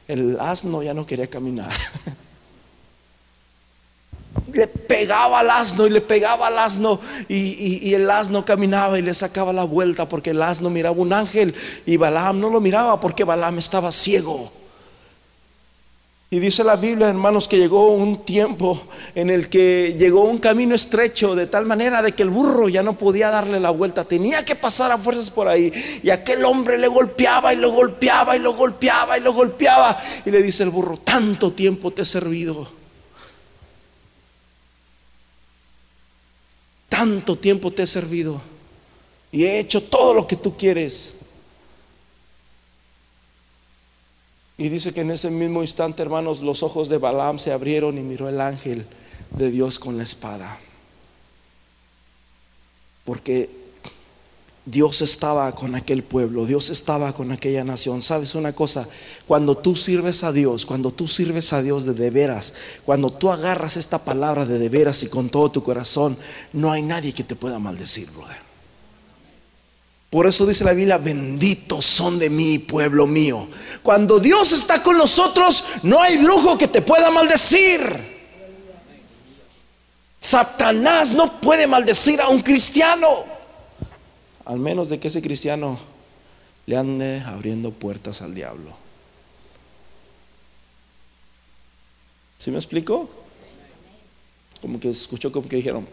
el 0.07 0.39
asno 0.39 0.83
ya 0.83 0.93
no 0.93 1.05
quería 1.05 1.27
caminar. 1.27 1.71
le 4.53 4.67
pegaba 4.67 5.39
al 5.39 5.49
asno 5.49 5.85
y 5.85 5.89
le 5.89 6.01
pegaba 6.01 6.47
al 6.47 6.59
asno 6.59 6.99
y, 7.27 7.93
el 7.93 8.09
asno 8.09 8.45
caminaba 8.45 8.97
y 8.99 9.01
le 9.01 9.13
sacaba 9.13 9.53
la 9.53 9.63
vuelta 9.63 10.07
porque 10.07 10.31
el 10.31 10.41
asno 10.41 10.69
miraba 10.69 10.95
un 10.97 11.13
ángel 11.13 11.53
y 11.85 11.97
Balaam 11.97 12.39
no 12.39 12.49
lo 12.49 12.61
miraba 12.61 12.99
porque 12.99 13.23
Balaam 13.23 13.59
estaba 13.59 13.91
ciego. 13.91 14.51
Y 16.29 16.39
dice 16.39 16.63
la 16.63 16.75
Biblia, 16.75 17.09
hermanos, 17.09 17.47
que 17.47 17.59
llegó 17.59 17.93
un 17.93 18.25
tiempo 18.25 18.81
en 19.13 19.29
el 19.29 19.49
que 19.49 19.95
llegó 19.99 20.23
un 20.23 20.39
camino 20.39 20.73
estrecho 20.73 21.35
de 21.35 21.45
tal 21.45 21.67
manera 21.67 22.01
de 22.01 22.13
que 22.13 22.23
el 22.23 22.31
burro 22.31 22.69
ya 22.69 22.81
no 22.81 22.97
podía 22.97 23.29
darle 23.29 23.59
la 23.59 23.69
vuelta, 23.69 24.03
tenía 24.03 24.43
que 24.43 24.55
pasar 24.55 24.91
a 24.91 24.97
fuerzas 24.97 25.29
por 25.29 25.47
ahí. 25.47 25.71
Y 26.01 26.09
aquel 26.09 26.43
hombre 26.43 26.79
le 26.79 26.87
golpeaba 26.87 27.53
y 27.53 27.57
lo 27.57 27.71
golpeaba 27.71 28.35
y 28.35 28.39
lo 28.39 28.55
golpeaba 28.55 29.15
y 29.15 29.21
lo 29.21 29.31
golpeaba. 29.33 29.95
Y 30.25 30.31
le 30.31 30.41
dice 30.41 30.63
el 30.63 30.71
burro, 30.71 30.97
tanto 30.97 31.51
tiempo 31.51 31.91
te 31.91 32.01
he 32.01 32.05
servido. 32.05 32.82
Tanto 37.03 37.35
tiempo 37.35 37.69
te 37.69 37.83
he 37.83 37.87
servido. 37.87 38.39
Y 39.29 39.43
he 39.43 39.59
hecho 39.59 39.83
todo 39.83 40.13
lo 40.13 40.25
que 40.25 40.37
tú 40.37 40.55
quieres. 40.55 41.15
Y 44.57 44.69
dice 44.69 44.93
que 44.93 45.01
en 45.01 45.11
ese 45.11 45.29
mismo 45.29 45.61
instante, 45.61 46.01
hermanos, 46.01 46.39
los 46.39 46.63
ojos 46.63 46.87
de 46.87 46.99
Balaam 46.99 47.39
se 47.39 47.51
abrieron 47.51 47.97
y 47.97 48.01
miró 48.01 48.29
el 48.29 48.39
ángel 48.39 48.85
de 49.31 49.51
Dios 49.51 49.79
con 49.79 49.97
la 49.97 50.03
espada. 50.03 50.57
Porque 53.03 53.49
Dios 54.65 55.01
estaba 55.01 55.53
con 55.53 55.75
aquel 55.75 56.03
pueblo, 56.03 56.45
Dios 56.45 56.69
estaba 56.69 57.11
con 57.11 57.33
aquella 57.33 57.65
nación. 57.65 58.01
¿Sabes 58.01 58.33
una 58.33 58.53
cosa? 58.53 58.87
Cuando 59.27 59.57
tú 59.57 59.75
sirves 59.75 60.23
a 60.23 60.31
Dios, 60.31 60.65
cuando 60.65 60.91
tú 60.91 61.05
sirves 61.07 61.51
a 61.51 61.61
Dios 61.61 61.83
de 61.85 62.09
veras, 62.09 62.55
cuando 62.85 63.11
tú 63.11 63.29
agarras 63.29 63.75
esta 63.75 63.99
palabra 63.99 64.45
de 64.45 64.57
de 64.57 64.69
veras 64.69 65.03
y 65.03 65.09
con 65.09 65.29
todo 65.29 65.51
tu 65.51 65.63
corazón, 65.63 66.17
no 66.53 66.71
hay 66.71 66.81
nadie 66.81 67.13
que 67.13 67.23
te 67.23 67.35
pueda 67.35 67.59
maldecir, 67.59 68.09
brother. 68.11 68.37
Por 70.09 70.27
eso 70.27 70.45
dice 70.45 70.63
la 70.63 70.73
Biblia, 70.73 70.97
benditos 70.99 71.83
son 71.83 72.19
de 72.19 72.29
mí, 72.29 72.59
pueblo 72.59 73.07
mío. 73.07 73.47
Cuando 73.81 74.19
Dios 74.19 74.51
está 74.51 74.83
con 74.83 74.95
nosotros, 74.95 75.65
no 75.81 76.01
hay 76.01 76.17
brujo 76.23 76.57
que 76.57 76.67
te 76.67 76.83
pueda 76.83 77.09
maldecir. 77.09 77.81
Satanás 80.19 81.11
no 81.11 81.41
puede 81.41 81.65
maldecir 81.67 82.21
a 82.21 82.29
un 82.29 82.43
cristiano, 82.43 83.32
al 84.45 84.59
menos 84.59 84.89
de 84.89 84.99
que 84.99 85.07
ese 85.07 85.21
cristiano 85.21 85.79
le 86.65 86.77
ande 86.77 87.21
abriendo 87.25 87.71
puertas 87.71 88.21
al 88.21 88.33
diablo. 88.33 88.75
¿Sí 92.37 92.51
me 92.51 92.57
explico? 92.57 93.09
Como 94.61 94.79
que 94.79 94.89
escuchó 94.89 95.31
como 95.31 95.47
que 95.47 95.57
dijeron, 95.57 95.87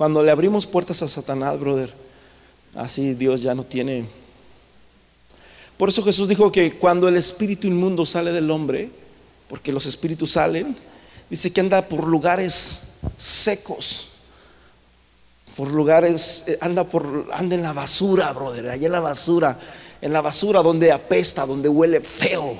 Cuando 0.00 0.22
le 0.22 0.30
abrimos 0.30 0.66
puertas 0.66 1.02
a 1.02 1.08
Satanás, 1.08 1.60
brother, 1.60 1.92
así 2.74 3.12
Dios 3.12 3.42
ya 3.42 3.54
no 3.54 3.64
tiene. 3.64 4.06
Por 5.76 5.90
eso 5.90 6.02
Jesús 6.02 6.26
dijo 6.26 6.50
que 6.50 6.72
cuando 6.78 7.06
el 7.06 7.16
espíritu 7.16 7.66
inmundo 7.66 8.06
sale 8.06 8.32
del 8.32 8.50
hombre, 8.50 8.90
porque 9.46 9.74
los 9.74 9.84
espíritus 9.84 10.30
salen, 10.30 10.74
dice 11.28 11.52
que 11.52 11.60
anda 11.60 11.86
por 11.86 12.08
lugares 12.08 12.94
secos, 13.18 14.09
por 15.60 15.72
lugares, 15.72 16.44
eh, 16.46 16.56
anda 16.62 16.84
por, 16.84 17.26
anda 17.34 17.54
en 17.54 17.62
la 17.62 17.74
basura, 17.74 18.32
brother, 18.32 18.70
allá 18.70 18.86
en 18.86 18.92
la 18.92 19.00
basura, 19.00 19.58
en 20.00 20.10
la 20.10 20.22
basura 20.22 20.62
donde 20.62 20.90
apesta, 20.90 21.44
donde 21.44 21.68
huele 21.68 22.00
feo 22.00 22.56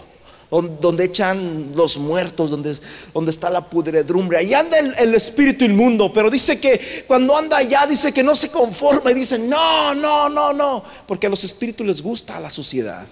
donde 0.50 1.04
echan 1.04 1.72
los 1.74 1.96
muertos, 1.96 2.50
donde, 2.50 2.76
donde 3.14 3.30
está 3.30 3.48
la 3.48 3.64
pudredumbre. 3.64 4.36
Ahí 4.36 4.52
anda 4.52 4.78
el, 4.78 5.14
espíritu 5.14 5.64
inmundo, 5.64 6.12
pero 6.12 6.28
dice 6.28 6.60
que 6.60 7.04
cuando 7.06 7.34
anda 7.34 7.56
allá, 7.56 7.86
dice 7.86 8.12
que 8.12 8.22
no 8.22 8.36
se 8.36 8.50
conforma 8.50 9.12
y 9.12 9.14
dice, 9.14 9.38
no, 9.38 9.94
no, 9.94 10.28
no, 10.28 10.52
no, 10.52 10.84
porque 11.06 11.26
a 11.26 11.30
los 11.30 11.42
espíritus 11.42 11.86
les 11.86 12.02
gusta 12.02 12.38
la 12.38 12.50
suciedad. 12.50 13.06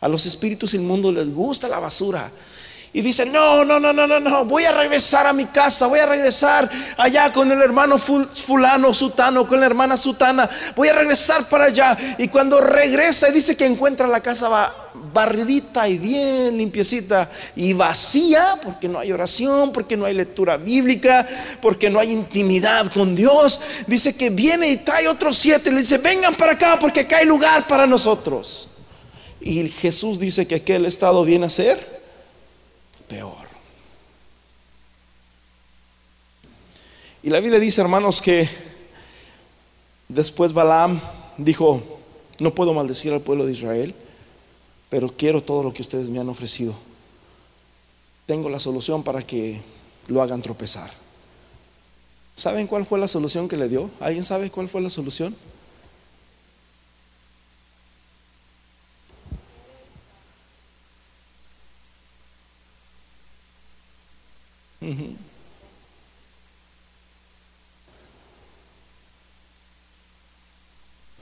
A 0.00 0.08
los 0.08 0.24
espíritus 0.24 0.72
inmundos 0.72 1.12
les 1.12 1.28
gusta 1.28 1.68
la 1.68 1.78
basura. 1.78 2.30
Y 2.98 3.00
dice, 3.00 3.24
no, 3.26 3.64
no, 3.64 3.78
no, 3.78 3.92
no, 3.92 4.08
no, 4.08 4.18
no, 4.18 4.44
voy 4.44 4.64
a 4.64 4.72
regresar 4.72 5.24
a 5.24 5.32
mi 5.32 5.44
casa, 5.44 5.86
voy 5.86 6.00
a 6.00 6.06
regresar 6.06 6.68
allá 6.96 7.32
con 7.32 7.48
el 7.48 7.62
hermano 7.62 7.96
fulano, 7.96 8.92
sutano, 8.92 9.46
con 9.46 9.60
la 9.60 9.66
hermana 9.66 9.96
sutana, 9.96 10.50
voy 10.74 10.88
a 10.88 10.94
regresar 10.94 11.48
para 11.48 11.66
allá. 11.66 11.96
Y 12.18 12.26
cuando 12.26 12.60
regresa, 12.60 13.28
dice 13.28 13.56
que 13.56 13.66
encuentra 13.66 14.08
la 14.08 14.20
casa 14.20 14.74
barridita 15.14 15.88
y 15.88 15.96
bien 15.96 16.58
limpiecita 16.58 17.30
y 17.54 17.72
vacía, 17.72 18.58
porque 18.64 18.88
no 18.88 18.98
hay 18.98 19.12
oración, 19.12 19.70
porque 19.70 19.96
no 19.96 20.04
hay 20.04 20.14
lectura 20.14 20.56
bíblica, 20.56 21.24
porque 21.62 21.90
no 21.90 22.00
hay 22.00 22.10
intimidad 22.10 22.92
con 22.92 23.14
Dios. 23.14 23.60
Dice 23.86 24.16
que 24.16 24.30
viene 24.30 24.70
y 24.70 24.78
trae 24.78 25.06
otros 25.06 25.36
siete, 25.36 25.70
le 25.70 25.82
dice, 25.82 25.98
vengan 25.98 26.34
para 26.34 26.54
acá 26.54 26.76
porque 26.80 26.98
acá 26.98 27.18
hay 27.18 27.26
lugar 27.26 27.68
para 27.68 27.86
nosotros. 27.86 28.70
Y 29.40 29.68
Jesús 29.68 30.18
dice 30.18 30.48
que 30.48 30.56
aquel 30.56 30.84
estado 30.84 31.24
viene 31.24 31.46
a 31.46 31.50
ser 31.50 31.97
peor. 33.08 33.48
Y 37.22 37.30
la 37.30 37.40
Biblia 37.40 37.58
dice, 37.58 37.80
hermanos, 37.80 38.22
que 38.22 38.48
después 40.08 40.52
Balaam 40.52 41.00
dijo, 41.36 41.82
no 42.38 42.54
puedo 42.54 42.72
maldecir 42.72 43.12
al 43.12 43.20
pueblo 43.20 43.44
de 43.44 43.52
Israel, 43.52 43.94
pero 44.88 45.08
quiero 45.08 45.42
todo 45.42 45.62
lo 45.62 45.72
que 45.72 45.82
ustedes 45.82 46.08
me 46.08 46.20
han 46.20 46.28
ofrecido. 46.28 46.74
Tengo 48.26 48.48
la 48.48 48.60
solución 48.60 49.02
para 49.02 49.26
que 49.26 49.60
lo 50.06 50.22
hagan 50.22 50.42
tropezar. 50.42 50.90
¿Saben 52.34 52.66
cuál 52.66 52.86
fue 52.86 52.98
la 52.98 53.08
solución 53.08 53.48
que 53.48 53.56
le 53.56 53.68
dio? 53.68 53.90
¿Alguien 53.98 54.24
sabe 54.24 54.50
cuál 54.50 54.68
fue 54.68 54.80
la 54.80 54.90
solución? 54.90 55.34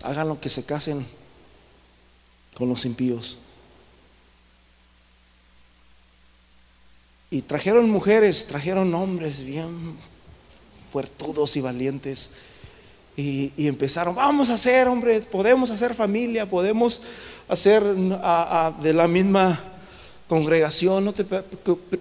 Hagan 0.02 0.28
lo 0.28 0.40
que 0.40 0.48
se 0.48 0.64
casen 0.64 1.06
con 2.54 2.68
los 2.68 2.84
impíos. 2.84 3.38
Y 7.30 7.42
trajeron 7.42 7.90
mujeres, 7.90 8.46
trajeron 8.46 8.94
hombres 8.94 9.44
bien 9.44 9.96
fuertudos 10.92 11.56
y 11.56 11.60
valientes. 11.60 12.32
Y, 13.16 13.52
empezaron, 13.66 14.14
vamos 14.14 14.50
a 14.50 14.54
hacer, 14.54 14.88
hombre, 14.88 15.20
podemos 15.22 15.70
hacer 15.70 15.94
familia, 15.94 16.48
podemos 16.48 17.02
hacer 17.48 17.82
de 17.82 18.92
la 18.92 19.08
misma 19.08 19.75
congregación, 20.28 21.04
no 21.04 21.12
te, 21.12 21.24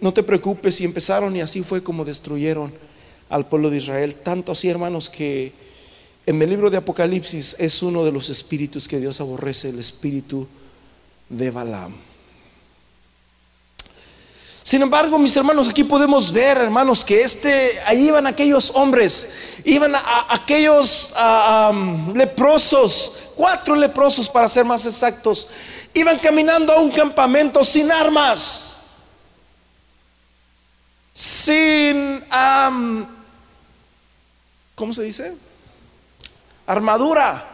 no 0.02 0.14
te 0.14 0.24
preocupes. 0.24 0.82
Y 0.82 0.86
empezaron 0.86 1.36
y 1.36 1.42
así 1.42 1.64
fue 1.64 1.84
como 1.84 2.06
destruyeron 2.06 2.74
al 3.30 3.48
pueblo 3.48 3.70
de 3.70 3.78
Israel. 3.78 4.16
Tanto 4.16 4.52
así, 4.52 4.70
hermanos, 4.70 5.10
que 5.10 5.52
en 6.26 6.42
el 6.42 6.50
libro 6.50 6.70
de 6.70 6.78
Apocalipsis 6.78 7.56
es 7.60 7.84
uno 7.84 8.04
de 8.04 8.12
los 8.12 8.30
espíritus 8.30 8.88
que 8.88 9.00
Dios 9.00 9.22
aborrece, 9.22 9.70
el 9.70 9.80
espíritu 9.80 10.48
de 11.30 11.52
Balaam. 11.52 11.94
Sin 14.66 14.82
embargo, 14.82 15.20
mis 15.20 15.38
hermanos, 15.38 15.70
aquí 15.70 15.84
podemos 15.84 16.32
ver, 16.34 16.58
hermanos, 16.58 17.06
que 17.06 17.22
este, 17.22 17.70
ahí 17.86 18.08
iban 18.08 18.26
aquellos 18.26 18.72
hombres, 18.74 19.30
iban 19.64 19.94
a, 19.94 20.02
aquellos 20.30 21.14
leprosos, 22.16 23.30
cuatro 23.36 23.76
leprosos 23.76 24.28
para 24.28 24.48
ser 24.48 24.66
más 24.66 24.88
exactos, 24.88 25.50
Iban 25.96 26.20
caminando 26.20 26.74
a 26.74 26.80
un 26.82 26.92
campamento 26.92 27.64
sin 27.64 27.90
armas, 27.90 28.74
sin, 31.14 32.22
¿cómo 34.76 34.94
se 34.94 35.04
dice? 35.04 35.34
Armadura. 36.68 37.46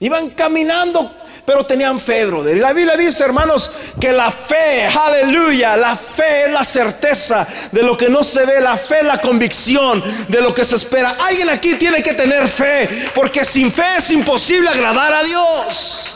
Iban 0.00 0.30
caminando, 0.30 1.10
pero 1.44 1.66
tenían 1.66 2.00
fe, 2.00 2.24
brother. 2.24 2.56
Y 2.56 2.60
la 2.60 2.72
Biblia 2.72 2.96
dice, 2.96 3.24
hermanos, 3.24 3.70
que 4.00 4.14
la 4.14 4.30
fe, 4.30 4.86
aleluya, 4.86 5.76
la 5.76 5.94
fe 5.94 6.44
es 6.44 6.52
la 6.52 6.64
certeza 6.64 7.46
de 7.70 7.82
lo 7.82 7.98
que 7.98 8.08
no 8.08 8.24
se 8.24 8.46
ve, 8.46 8.62
la 8.62 8.78
fe 8.78 9.00
es 9.00 9.04
la 9.04 9.20
convicción 9.20 10.02
de 10.28 10.40
lo 10.40 10.54
que 10.54 10.64
se 10.64 10.76
espera. 10.76 11.16
Alguien 11.20 11.50
aquí 11.50 11.74
tiene 11.74 12.02
que 12.02 12.14
tener 12.14 12.48
fe, 12.48 13.10
porque 13.14 13.44
sin 13.44 13.70
fe 13.70 13.96
es 13.98 14.10
imposible 14.10 14.70
agradar 14.70 15.12
a 15.12 15.22
Dios. 15.22 16.15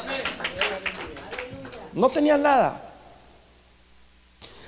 No 1.92 2.08
tenían 2.08 2.42
nada. 2.42 2.90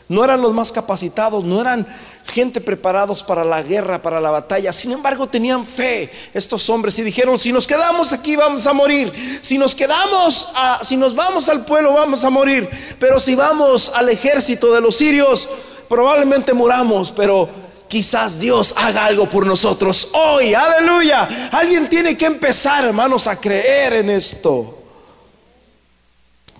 No 0.08 0.24
eran 0.24 0.42
los 0.42 0.52
más 0.52 0.70
capacitados, 0.70 1.42
no 1.42 1.60
eran 1.60 1.86
gente 2.26 2.60
preparados 2.60 3.22
para 3.22 3.44
la 3.44 3.62
guerra, 3.62 4.02
para 4.02 4.20
la 4.20 4.30
batalla. 4.30 4.72
Sin 4.72 4.92
embargo, 4.92 5.26
tenían 5.26 5.64
fe 5.64 6.10
estos 6.34 6.68
hombres 6.68 6.98
y 6.98 7.02
dijeron, 7.02 7.38
si 7.38 7.52
nos 7.52 7.66
quedamos 7.66 8.12
aquí 8.12 8.36
vamos 8.36 8.66
a 8.66 8.72
morir. 8.72 9.40
Si 9.42 9.56
nos 9.56 9.74
quedamos, 9.74 10.50
si 10.82 10.96
nos 10.96 11.14
vamos 11.14 11.48
al 11.48 11.64
pueblo 11.64 11.94
vamos 11.94 12.24
a 12.24 12.30
morir. 12.30 12.68
Pero 12.98 13.18
si 13.18 13.34
vamos 13.34 13.92
al 13.94 14.08
ejército 14.10 14.72
de 14.74 14.80
los 14.80 14.96
sirios, 14.96 15.48
probablemente 15.88 16.52
muramos, 16.52 17.10
pero 17.12 17.48
quizás 17.88 18.38
Dios 18.38 18.74
haga 18.76 19.06
algo 19.06 19.28
por 19.28 19.46
nosotros 19.46 20.10
hoy. 20.12 20.52
Aleluya. 20.52 21.50
Alguien 21.52 21.88
tiene 21.88 22.18
que 22.18 22.26
empezar, 22.26 22.84
hermanos, 22.84 23.26
a 23.26 23.40
creer 23.40 23.94
en 23.94 24.10
esto. 24.10 24.81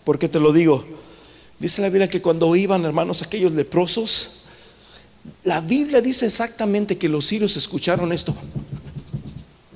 ¿Por 0.04 0.18
qué 0.18 0.28
te 0.28 0.40
lo 0.40 0.52
digo? 0.52 0.84
Dice 1.58 1.80
la 1.82 1.88
Biblia 1.88 2.08
que 2.08 2.20
cuando 2.20 2.54
iban, 2.56 2.84
hermanos, 2.84 3.22
aquellos 3.22 3.52
leprosos, 3.52 4.42
la 5.44 5.60
Biblia 5.60 6.00
dice 6.00 6.26
exactamente 6.26 6.98
que 6.98 7.08
los 7.08 7.26
sirios 7.26 7.56
escucharon 7.56 8.12
esto. 8.12 8.34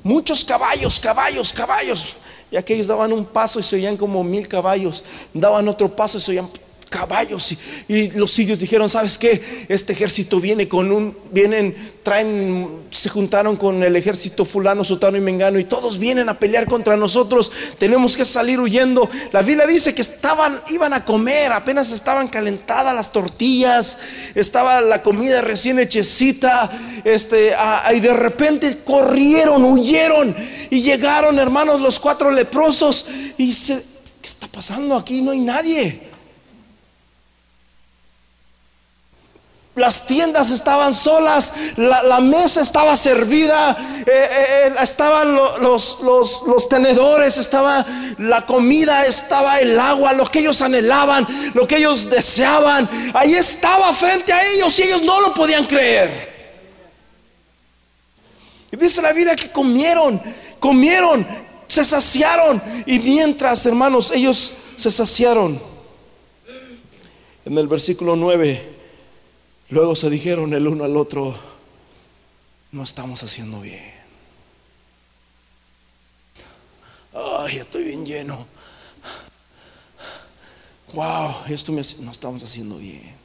Muchos 0.03 0.45
caballos, 0.45 0.99
caballos, 0.99 1.53
caballos. 1.53 2.15
Y 2.51 2.57
aquellos 2.57 2.87
daban 2.87 3.13
un 3.13 3.25
paso 3.25 3.59
y 3.61 3.63
se 3.63 3.77
oían 3.77 3.97
como 3.97 4.23
mil 4.23 4.47
caballos. 4.49 5.05
Daban 5.35 5.69
otro 5.69 5.95
paso 5.95 6.19
y 6.19 6.21
se 6.21 6.31
oían 6.33 6.49
caballos 6.89 7.57
y, 7.89 8.11
los 8.13 8.31
sirios 8.31 8.59
dijeron, 8.59 8.89
¿sabes 8.89 9.19
qué? 9.19 9.67
Este 9.69 9.93
ejército 9.93 10.41
viene 10.41 10.69
con 10.69 10.91
un, 10.93 11.17
vienen, 11.31 11.75
traen, 12.03 12.85
se 12.91 13.09
juntaron 13.09 13.57
con 13.57 13.83
el 13.83 13.97
ejército 13.97 14.45
fulano, 14.45 14.85
sotano 14.85 15.17
y 15.17 15.21
mengano 15.21 15.59
y 15.59 15.65
todos 15.65 15.99
vienen 15.99 16.29
a 16.29 16.39
pelear 16.39 16.67
contra 16.67 16.97
nosotros, 16.97 17.51
tenemos 17.79 18.17
que 18.17 18.25
salir 18.25 18.61
huyendo. 18.61 19.09
La 19.33 19.43
Biblia 19.43 19.67
dice 19.67 19.95
que 19.95 20.03
estaban, 20.03 20.61
iban 20.71 20.93
a 20.93 21.05
comer, 21.05 21.53
apenas 21.53 21.93
estaban 21.93 22.29
calentadas 22.29 22.95
las 22.95 23.13
tortillas, 23.13 23.99
estaba 24.35 24.81
la 24.81 25.03
comida 25.03 25.41
recién 25.41 25.79
hechecita, 25.79 26.71
este, 27.05 27.53
y 27.95 28.01
de 28.01 28.15
repente 28.15 28.79
corrieron, 28.85 29.65
huyeron 29.65 30.35
y 30.71 30.83
llegaron 30.83 31.39
hermanos 31.39 31.81
los 31.81 31.99
cuatro 31.99 32.31
leprosos 32.31 33.07
y 33.37 33.53
se, 33.53 33.77
¿qué 34.23 34.29
está 34.29 34.47
pasando 34.47 34.97
aquí? 34.97 35.21
No 35.21 35.33
hay 35.33 35.41
nadie. 35.41 36.16
Las 39.77 40.07
tiendas 40.07 40.53
estaban 40.53 40.95
solas, 40.95 41.53
la, 41.77 42.19
mesa 42.21 42.63
estaba 42.63 42.97
servida, 42.97 43.77
eh, 43.77 44.05
eh, 44.07 44.69
eh, 44.69 44.75
estaban 44.81 45.35
los, 45.35 46.69
tenedores, 46.71 47.37
estaba 47.37 47.85
la 48.17 48.47
comida, 48.47 49.05
estaba 49.05 49.61
el 49.61 49.79
agua, 49.79 50.15
lo 50.15 50.25
que 50.31 50.39
ellos 50.39 50.63
anhelaban, 50.63 51.27
lo 51.53 51.69
que 51.69 51.77
ellos 51.77 52.09
deseaban. 52.09 52.89
Ahí 53.13 53.35
estaba 53.35 53.93
frente 53.93 54.33
a 54.33 54.51
ellos 54.51 54.79
y 54.79 54.85
ellos 54.85 55.03
no 55.03 55.21
lo 55.21 55.35
podían 55.35 55.67
creer. 55.67 56.35
Y 58.73 58.77
dice 58.79 59.03
la 59.03 59.13
Biblia 59.13 59.37
que 59.37 59.53
comieron, 59.53 60.23
comieron, 60.59 61.27
se 61.69 61.85
saciaron. 61.85 62.63
Y 62.87 62.99
mientras, 62.99 63.67
hermanos, 63.67 64.11
ellos 64.11 64.53
se 64.79 64.91
saciaron. 64.91 65.61
En 67.45 67.59
el 67.59 67.69
versículo 67.69 68.17
9 68.17 68.76
Luego 69.71 69.97
se 69.97 70.11
dijeron 70.11 70.55
el 70.55 70.69
uno 70.69 70.85
al 70.85 70.97
otro, 70.97 71.37
no 72.73 72.85
estamos 72.85 73.23
haciendo 73.23 73.61
bien. 73.61 73.95
Ay, 77.13 77.57
estoy 77.57 77.85
bien 77.85 78.07
lleno. 78.07 78.47
Wow, 80.93 81.35
esto 81.49 81.73
me, 81.73 81.83
no 82.01 82.13
estamos 82.13 82.43
haciendo 82.43 82.79
bien. 82.79 83.17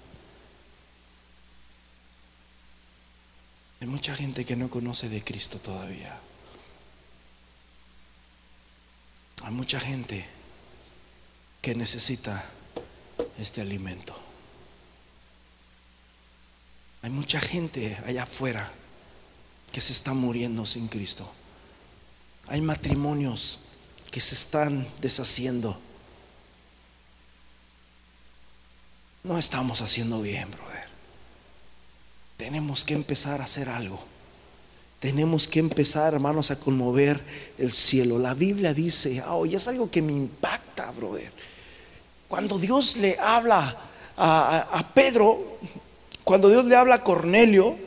Hay 3.79 3.87
mucha 3.87 4.15
gente 4.15 4.45
que 4.45 4.55
no 4.55 4.69
conoce 4.69 5.09
de 5.09 5.23
Cristo 5.23 5.59
todavía. 5.59 6.17
Hay 9.43 9.51
mucha 9.51 9.79
gente 9.79 10.25
que 11.61 11.75
necesita 11.75 12.45
este 13.37 13.61
alimento. 13.61 14.20
Hay 17.01 17.09
mucha 17.09 17.39
gente 17.39 17.97
allá 18.05 18.23
afuera 18.23 18.71
que 19.71 19.81
se 19.81 19.93
está 19.93 20.13
muriendo 20.13 20.65
sin 20.65 20.87
Cristo. 20.87 21.29
Hay 22.47 22.61
matrimonios 22.61 23.59
que 24.11 24.19
se 24.19 24.35
están 24.35 24.87
deshaciendo. 25.01 25.79
No 29.23 29.37
estamos 29.37 29.81
haciendo 29.81 30.21
bien, 30.21 30.49
brother. 30.51 30.87
Tenemos 32.37 32.83
que 32.83 32.93
empezar 32.93 33.41
a 33.41 33.45
hacer 33.45 33.69
algo. 33.69 34.03
Tenemos 34.99 35.47
que 35.47 35.59
empezar, 35.59 36.13
hermanos, 36.13 36.51
a 36.51 36.59
conmover 36.59 37.19
el 37.57 37.71
cielo. 37.71 38.19
La 38.19 38.35
Biblia 38.35 38.73
dice, 38.73 39.23
oh, 39.27 39.45
y 39.47 39.55
es 39.55 39.67
algo 39.67 39.89
que 39.89 40.01
me 40.01 40.11
impacta, 40.11 40.91
brother. 40.91 41.31
Cuando 42.27 42.59
Dios 42.59 42.97
le 42.97 43.17
habla 43.19 43.75
a 44.17 44.91
Pedro, 44.93 45.57
cuando 46.24 46.49
Dios 46.49 46.65
le 46.65 46.76
habla 46.76 46.95
a 46.95 47.03
Cornelio, 47.03 47.78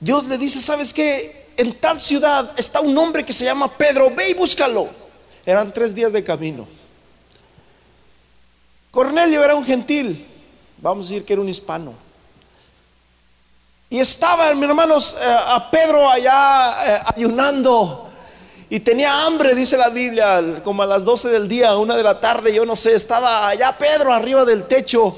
Dios 0.00 0.26
le 0.26 0.38
dice, 0.38 0.60
¿sabes 0.60 0.92
qué? 0.92 1.46
En 1.56 1.72
tal 1.74 2.00
ciudad 2.00 2.52
está 2.56 2.80
un 2.80 2.96
hombre 2.98 3.24
que 3.24 3.32
se 3.32 3.44
llama 3.44 3.70
Pedro, 3.70 4.14
ve 4.14 4.30
y 4.30 4.34
búscalo. 4.34 4.88
Eran 5.44 5.72
tres 5.72 5.94
días 5.94 6.12
de 6.12 6.22
camino. 6.22 6.66
Cornelio 8.90 9.42
era 9.44 9.54
un 9.54 9.64
gentil, 9.64 10.26
vamos 10.78 11.06
a 11.06 11.10
decir 11.10 11.24
que 11.24 11.32
era 11.32 11.42
un 11.42 11.48
hispano. 11.48 11.94
Y 13.88 14.00
estaba, 14.00 14.52
mis 14.54 14.68
hermanos, 14.68 15.16
eh, 15.20 15.36
a 15.48 15.70
Pedro 15.70 16.10
allá 16.10 16.96
eh, 16.96 17.00
ayunando. 17.14 18.10
Y 18.68 18.80
tenía 18.80 19.24
hambre, 19.24 19.54
dice 19.54 19.76
la 19.76 19.90
Biblia, 19.90 20.60
como 20.64 20.82
a 20.82 20.86
las 20.86 21.04
12 21.04 21.28
del 21.28 21.46
día, 21.46 21.76
una 21.76 21.96
de 21.96 22.02
la 22.02 22.18
tarde, 22.18 22.52
yo 22.52 22.66
no 22.66 22.74
sé, 22.74 22.94
estaba 22.94 23.46
allá 23.46 23.76
Pedro 23.78 24.12
arriba 24.12 24.44
del 24.44 24.64
techo 24.64 25.16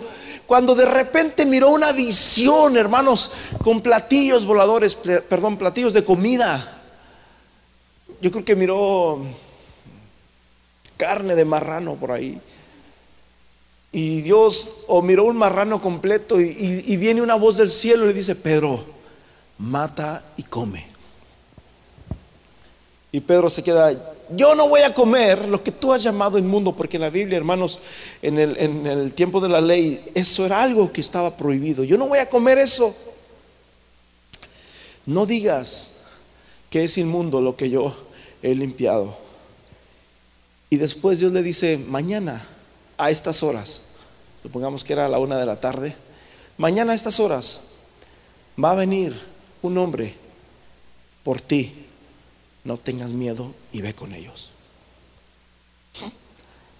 cuando 0.48 0.74
de 0.74 0.86
repente 0.86 1.44
miró 1.44 1.68
una 1.68 1.92
visión, 1.92 2.78
hermanos, 2.78 3.32
con 3.62 3.82
platillos 3.82 4.46
voladores, 4.46 4.94
perdón, 4.94 5.58
platillos 5.58 5.92
de 5.92 6.06
comida. 6.06 6.80
Yo 8.22 8.30
creo 8.30 8.46
que 8.46 8.56
miró 8.56 9.26
carne 10.96 11.34
de 11.34 11.44
marrano 11.44 11.96
por 11.96 12.12
ahí. 12.12 12.40
Y 13.92 14.22
Dios, 14.22 14.86
o 14.86 15.02
miró 15.02 15.24
un 15.24 15.36
marrano 15.36 15.82
completo 15.82 16.40
y, 16.40 16.82
y 16.86 16.96
viene 16.96 17.20
una 17.20 17.34
voz 17.34 17.58
del 17.58 17.70
cielo 17.70 18.04
y 18.04 18.08
le 18.08 18.14
dice, 18.14 18.34
Pedro, 18.34 18.86
mata 19.58 20.24
y 20.38 20.44
come. 20.44 20.86
Y 23.12 23.20
Pedro 23.20 23.50
se 23.50 23.62
queda 23.62 23.92
yo 24.30 24.54
no 24.54 24.68
voy 24.68 24.82
a 24.82 24.94
comer 24.94 25.48
lo 25.48 25.62
que 25.62 25.72
tú 25.72 25.92
has 25.92 26.02
llamado 26.02 26.38
inmundo, 26.38 26.74
porque 26.74 26.96
en 26.96 27.02
la 27.02 27.10
Biblia, 27.10 27.36
hermanos, 27.36 27.80
en 28.22 28.38
el, 28.38 29.12
tiempo 29.14 29.40
de 29.40 29.48
la 29.48 29.60
ley, 29.60 30.04
eso 30.14 30.44
era 30.46 30.62
algo 30.62 30.92
que 30.92 31.00
estaba 31.00 31.36
prohibido. 31.36 31.84
Yo 31.84 31.98
no 31.98 32.06
voy 32.06 32.18
a 32.18 32.28
comer 32.28 32.58
eso. 32.58 32.94
No 35.06 35.26
digas 35.26 35.92
que 36.70 36.84
es 36.84 36.98
inmundo 36.98 37.40
lo 37.40 37.56
que 37.56 37.70
yo 37.70 37.96
he 38.42 38.54
limpiado. 38.54 39.16
Y 40.70 40.76
después 40.76 41.18
Dios 41.18 41.32
le 41.32 41.42
dice, 41.42 41.78
mañana 41.78 42.46
a 42.98 43.10
estas 43.10 43.42
horas, 43.42 43.82
supongamos 44.42 44.84
que 44.84 44.92
era 44.92 45.08
la 45.08 45.18
una 45.18 45.38
de 45.38 45.46
la 45.46 45.60
tarde, 45.60 45.94
mañana 46.58 46.92
a 46.92 46.96
estas 46.96 47.20
horas 47.20 47.60
va 48.62 48.72
a 48.72 48.74
venir 48.74 49.18
un 49.62 49.78
hombre 49.78 50.14
por 51.24 51.40
ti 51.40 51.72
no 52.64 52.76
tengas 52.76 53.10
miedo 53.10 53.52
y 53.72 53.80
ve 53.80 53.94
con 53.94 54.12
ellos. 54.12 54.50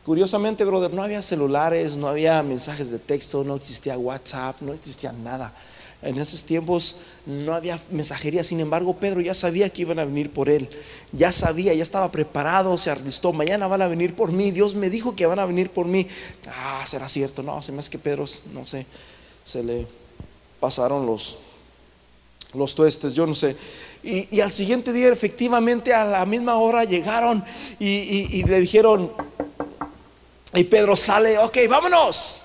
Curiosamente, 0.05 0.65
brother, 0.65 0.93
no 0.95 1.03
había 1.03 1.21
celulares, 1.21 1.97
no 1.97 2.09
había 2.09 2.43
mensajes 2.43 2.91
de 2.91 2.99
texto, 2.99 3.45
no 3.45 3.57
existía 3.57 3.99
WhatsApp, 3.99 4.57
no 4.63 4.73
existía 4.73 5.13
nada. 5.13 5.53
En 6.01 6.17
esos 6.19 6.45
tiempos 6.45 6.97
no 7.27 7.55
había 7.55 7.79
mensajería, 7.91 8.45
sin 8.45 8.61
embargo, 8.61 8.95
Pedro 8.95 9.21
ya 9.21 9.35
sabía 9.35 9.69
que 9.69 9.83
iban 9.83 9.99
a 9.99 10.05
venir 10.05 10.31
por 10.31 10.49
él. 10.49 10.71
Ya 11.13 11.33
sabía, 11.33 11.75
ya 11.75 11.83
estaba 11.83 12.11
preparado, 12.11 12.79
se 12.79 12.91
arrestó. 12.91 13.33
Mañana 13.33 13.67
van 13.67 13.83
a 13.83 13.89
venir 13.89 14.15
por 14.15 14.31
mí. 14.31 14.53
Dios 14.53 14.75
me 14.77 14.91
dijo 14.91 15.17
que 15.17 15.27
van 15.27 15.41
a 15.41 15.45
venir 15.45 15.71
por 15.71 15.87
mí. 15.87 16.07
Ah, 16.47 16.85
será 16.87 17.09
cierto. 17.09 17.43
No, 17.43 17.61
se 17.63 17.73
me 17.73 17.81
hace 17.81 17.91
que 17.91 17.99
Pedro, 17.99 18.25
no 18.53 18.67
sé, 18.67 18.87
se 19.45 19.63
le 19.65 19.87
pasaron 20.61 21.05
los, 21.05 21.39
los 22.55 22.75
tuestes, 22.77 23.13
yo 23.13 23.27
no 23.27 23.35
sé. 23.35 23.57
Y, 24.11 24.41
al 24.41 24.51
siguiente 24.51 24.91
día, 24.91 25.11
efectivamente, 25.11 25.93
a 25.93 26.03
la 26.03 26.25
misma 26.25 26.57
hora 26.57 26.85
llegaron 26.85 27.45
y, 27.79 28.43
le 28.43 28.59
dijeron, 28.59 29.13
y 30.55 30.65
Pedro 30.65 30.97
sale, 30.97 31.37
ok, 31.37 31.59
vámonos. 31.69 32.45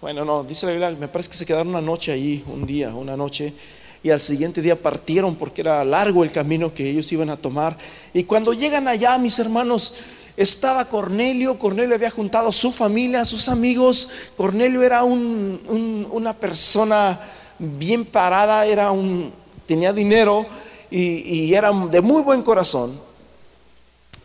Bueno, 0.00 0.24
no, 0.24 0.42
dice 0.42 0.64
la 0.64 0.72
Biblia, 0.72 0.90
me 0.98 1.08
parece 1.08 1.28
que 1.28 1.36
se 1.36 1.44
quedaron 1.44 1.68
una 1.68 1.82
noche 1.82 2.12
allí, 2.12 2.42
un 2.46 2.64
día, 2.64 2.94
una 2.94 3.14
noche, 3.14 3.52
y 4.02 4.08
al 4.08 4.22
siguiente 4.22 4.62
día 4.62 4.80
partieron 4.80 5.36
porque 5.36 5.60
era 5.60 5.84
largo 5.84 6.24
el 6.24 6.32
camino 6.32 6.72
que 6.72 6.88
ellos 6.88 7.12
iban 7.12 7.28
a 7.28 7.36
tomar. 7.36 7.76
Y 8.14 8.24
cuando 8.24 8.54
llegan 8.54 8.88
allá, 8.88 9.18
mis 9.18 9.38
hermanos, 9.38 9.94
estaba 10.38 10.88
Cornelio, 10.88 11.58
Cornelio 11.58 11.94
había 11.94 12.10
juntado 12.10 12.50
su 12.52 12.72
familia, 12.72 13.26
sus 13.26 13.50
amigos, 13.50 14.08
Cornelio 14.34 14.82
era 14.82 15.04
una 15.04 16.32
persona 16.32 17.20
bien 17.58 18.06
parada, 18.06 18.64
era 18.64 18.90
un, 18.92 19.30
tenía 19.66 19.92
dinero, 19.92 20.46
y, 20.92 21.54
era 21.54 21.72
de 21.72 22.00
muy 22.00 22.22
buen 22.22 22.42
corazón. 22.42 22.98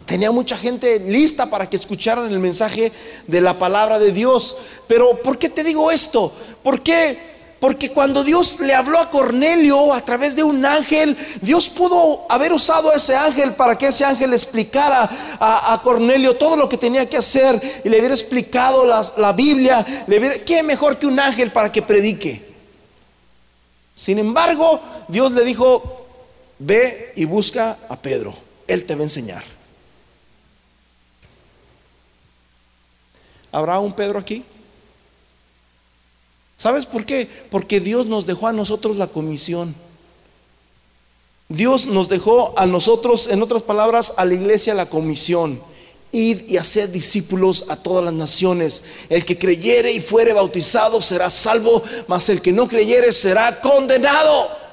Tenía 0.05 0.31
mucha 0.31 0.57
gente 0.57 0.99
lista 0.99 1.49
para 1.49 1.69
que 1.69 1.75
escucharan 1.75 2.27
el 2.27 2.39
mensaje 2.39 2.91
de 3.27 3.41
la 3.41 3.59
palabra 3.59 3.99
de 3.99 4.11
Dios. 4.11 4.57
Pero 4.87 5.21
¿por 5.21 5.37
qué 5.37 5.49
te 5.49 5.63
digo 5.63 5.91
esto? 5.91 6.33
¿Por 6.63 6.81
qué 6.81 7.35
Porque 7.59 7.91
cuando 7.91 8.23
Dios 8.23 8.59
le 8.59 8.73
habló 8.73 8.99
a 8.99 9.09
Cornelio 9.09 9.91
a 9.91 9.99
través 10.01 10.35
de 10.35 10.43
un 10.43 10.65
ángel, 10.65 11.17
Dios 11.41 11.69
pudo 11.69 12.25
haber 12.29 12.53
usado 12.53 12.91
a 12.91 12.95
ese 12.95 13.15
ángel 13.15 13.55
para 13.55 13.77
que 13.77 13.87
ese 13.87 14.05
ángel 14.05 14.31
explicara 14.31 15.09
a, 15.39 15.79
Cornelio 15.83 16.37
todo 16.37 16.55
lo 16.55 16.69
que 16.69 16.77
tenía 16.77 17.09
que 17.09 17.17
hacer 17.17 17.59
y 17.83 17.89
le 17.89 17.97
hubiera 17.97 18.13
explicado 18.13 18.85
la, 18.85 19.33
Biblia. 19.33 19.85
Le 20.07 20.45
¿Qué 20.45 20.63
mejor 20.63 20.97
que 20.97 21.07
un 21.07 21.19
ángel 21.19 21.51
para 21.51 21.71
que 21.71 21.81
predique? 21.81 22.45
Sin 23.95 24.19
embargo, 24.19 24.79
Dios 25.07 25.31
le 25.31 25.43
dijo, 25.43 25.96
ve 26.59 27.13
y 27.15 27.25
busca 27.25 27.77
a 27.89 27.95
Pedro, 28.01 28.35
él 28.67 28.85
te 28.85 28.95
va 28.95 29.01
a 29.01 29.03
enseñar. 29.03 29.43
¿Habrá 33.51 33.79
un 33.79 33.93
Pedro 33.93 34.19
aquí? 34.19 34.43
¿Sabes 36.57 36.85
por 36.85 37.05
qué? 37.05 37.29
Porque 37.49 37.79
Dios 37.79 38.07
nos 38.07 38.25
dejó 38.25 38.47
a 38.47 38.53
nosotros 38.53 38.97
la 38.97 39.07
comisión. 39.07 39.75
Dios 41.49 41.85
nos 41.85 42.09
dejó 42.09 42.53
a 42.57 42.65
nosotros, 42.65 43.27
en 43.27 43.41
otras 43.41 43.61
palabras, 43.61 44.13
a 44.17 44.25
la 44.25 44.33
iglesia 44.33 44.73
la 44.73 44.89
comisión. 44.89 45.61
Ir 46.11 46.45
y 46.49 46.57
hacer 46.57 46.91
discípulos 46.91 47.65
a 47.69 47.75
todas 47.75 48.03
las 48.03 48.13
naciones. 48.13 48.83
El 49.09 49.23
que 49.23 49.37
creyere 49.37 49.91
y 49.91 50.01
fuere 50.01 50.33
bautizado 50.33 51.01
será 51.01 51.29
salvo, 51.29 51.83
mas 52.07 52.27
el 52.29 52.41
que 52.41 52.51
no 52.51 52.67
creyere 52.67 53.13
será 53.13 53.61
condenado. 53.61 54.66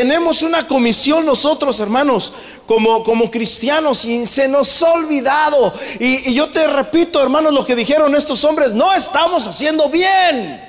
Tenemos 0.00 0.40
una 0.40 0.66
comisión 0.66 1.26
nosotros, 1.26 1.78
hermanos, 1.78 2.32
como, 2.64 3.04
como 3.04 3.30
cristianos, 3.30 4.06
y 4.06 4.26
se 4.26 4.48
nos 4.48 4.82
ha 4.82 4.92
olvidado. 4.92 5.74
Y, 5.98 6.30
y 6.30 6.34
yo 6.34 6.48
te 6.48 6.66
repito, 6.68 7.22
hermanos, 7.22 7.52
lo 7.52 7.66
que 7.66 7.76
dijeron 7.76 8.14
estos 8.14 8.42
hombres, 8.44 8.72
no 8.72 8.94
estamos 8.94 9.46
haciendo 9.46 9.90
bien. 9.90 10.66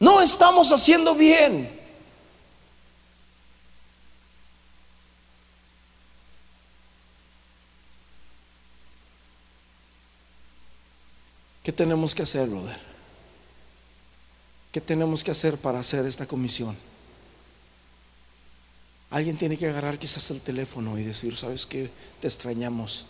No 0.00 0.20
estamos 0.20 0.72
haciendo 0.72 1.14
bien. 1.14 1.70
¿Qué 11.62 11.70
tenemos 11.70 12.12
que 12.16 12.24
hacer, 12.24 12.48
brother? 12.48 12.93
¿Qué 14.74 14.80
tenemos 14.80 15.22
que 15.22 15.30
hacer 15.30 15.56
para 15.56 15.78
hacer 15.78 16.04
esta 16.04 16.26
comisión? 16.26 16.76
Alguien 19.08 19.36
tiene 19.36 19.56
que 19.56 19.68
agarrar 19.68 20.00
quizás 20.00 20.32
el 20.32 20.40
teléfono 20.40 20.98
y 20.98 21.04
decir, 21.04 21.36
¿sabes 21.36 21.64
qué? 21.64 21.88
Te 22.20 22.26
extrañamos. 22.26 23.06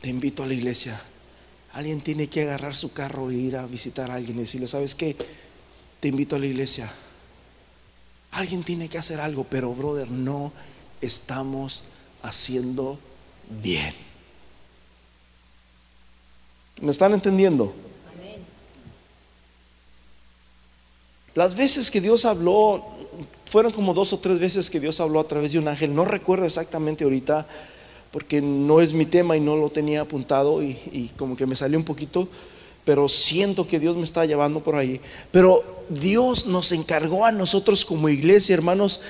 Te 0.00 0.08
invito 0.08 0.42
a 0.42 0.46
la 0.46 0.54
iglesia. 0.54 1.00
Alguien 1.72 2.00
tiene 2.00 2.26
que 2.26 2.42
agarrar 2.42 2.74
su 2.74 2.92
carro 2.92 3.30
e 3.30 3.34
ir 3.34 3.56
a 3.56 3.64
visitar 3.66 4.10
a 4.10 4.16
alguien 4.16 4.36
y 4.38 4.40
decirle, 4.40 4.66
¿sabes 4.66 4.96
qué? 4.96 5.16
Te 6.00 6.08
invito 6.08 6.34
a 6.34 6.40
la 6.40 6.46
iglesia. 6.46 6.90
Alguien 8.32 8.64
tiene 8.64 8.88
que 8.88 8.98
hacer 8.98 9.20
algo, 9.20 9.44
pero 9.44 9.72
brother, 9.72 10.10
no 10.10 10.52
estamos 11.00 11.84
haciendo 12.22 12.98
bien. 13.62 13.94
¿Me 16.80 16.90
están 16.90 17.14
entendiendo? 17.14 17.72
Las 21.34 21.56
veces 21.56 21.90
que 21.90 22.00
Dios 22.00 22.24
habló, 22.24 22.84
fueron 23.46 23.72
como 23.72 23.94
dos 23.94 24.12
o 24.12 24.18
tres 24.18 24.38
veces 24.38 24.70
que 24.70 24.80
Dios 24.80 25.00
habló 25.00 25.20
a 25.20 25.28
través 25.28 25.52
de 25.52 25.58
un 25.58 25.68
ángel. 25.68 25.94
No 25.94 26.04
recuerdo 26.04 26.46
exactamente 26.46 27.04
ahorita, 27.04 27.46
porque 28.12 28.40
no 28.40 28.80
es 28.80 28.92
mi 28.92 29.06
tema 29.06 29.36
y 29.36 29.40
no 29.40 29.56
lo 29.56 29.70
tenía 29.70 30.02
apuntado 30.02 30.62
y, 30.62 31.10
como 31.16 31.36
que 31.36 31.46
me 31.46 31.56
salió 31.56 31.76
un 31.76 31.84
poquito, 31.84 32.28
pero 32.84 33.08
siento 33.08 33.66
que 33.66 33.80
Dios 33.80 33.96
me 33.96 34.04
está 34.04 34.24
llevando 34.24 34.60
por 34.60 34.76
ahí. 34.76 35.00
Pero 35.32 35.64
Dios 35.88 36.46
nos 36.46 36.70
encargó 36.70 37.24
a 37.24 37.32
nosotros 37.32 37.84
como 37.84 38.08
iglesia, 38.08 38.54
hermanos, 38.54 39.00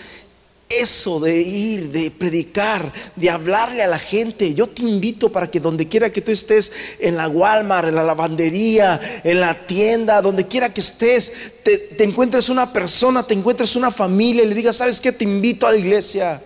eso 0.81 1.21
de 1.21 1.41
ir, 1.41 1.91
de 1.91 2.11
predicar, 2.11 2.93
de 3.17 3.31
hablarle 3.31 3.83
a 3.83 3.87
la 3.87 3.99
gente. 3.99 4.55
Yo 4.55 4.69
te 4.69 4.83
invito 4.83 5.31
para 5.31 5.51
que 5.51 5.61
donde 5.61 5.89
quiera 5.89 6.11
que 6.11 6.21
tú 6.21 6.33
estés, 6.33 6.73
en 6.99 7.17
la 7.17 7.29
Walmart, 7.29 7.89
en 7.89 7.95
la 7.95 8.05
lavandería, 8.05 9.01
en 9.25 9.41
la 9.41 9.67
tienda, 9.67 10.23
donde 10.23 10.47
quiera 10.47 10.73
que 10.73 10.81
estés, 10.81 11.55
te, 11.63 12.05
encuentres 12.05 12.49
una 12.49 12.73
persona, 12.73 13.23
te 13.23 13.35
encuentres 13.35 13.77
una 13.77 13.91
familia 13.91 14.43
y 14.43 14.47
le 14.47 14.55
digas, 14.55 14.77
¿sabes 14.77 15.01
qué? 15.01 15.13
Te 15.13 15.25
invito 15.25 15.67
a 15.67 15.73
la 15.73 15.79
iglesia. 15.79 16.43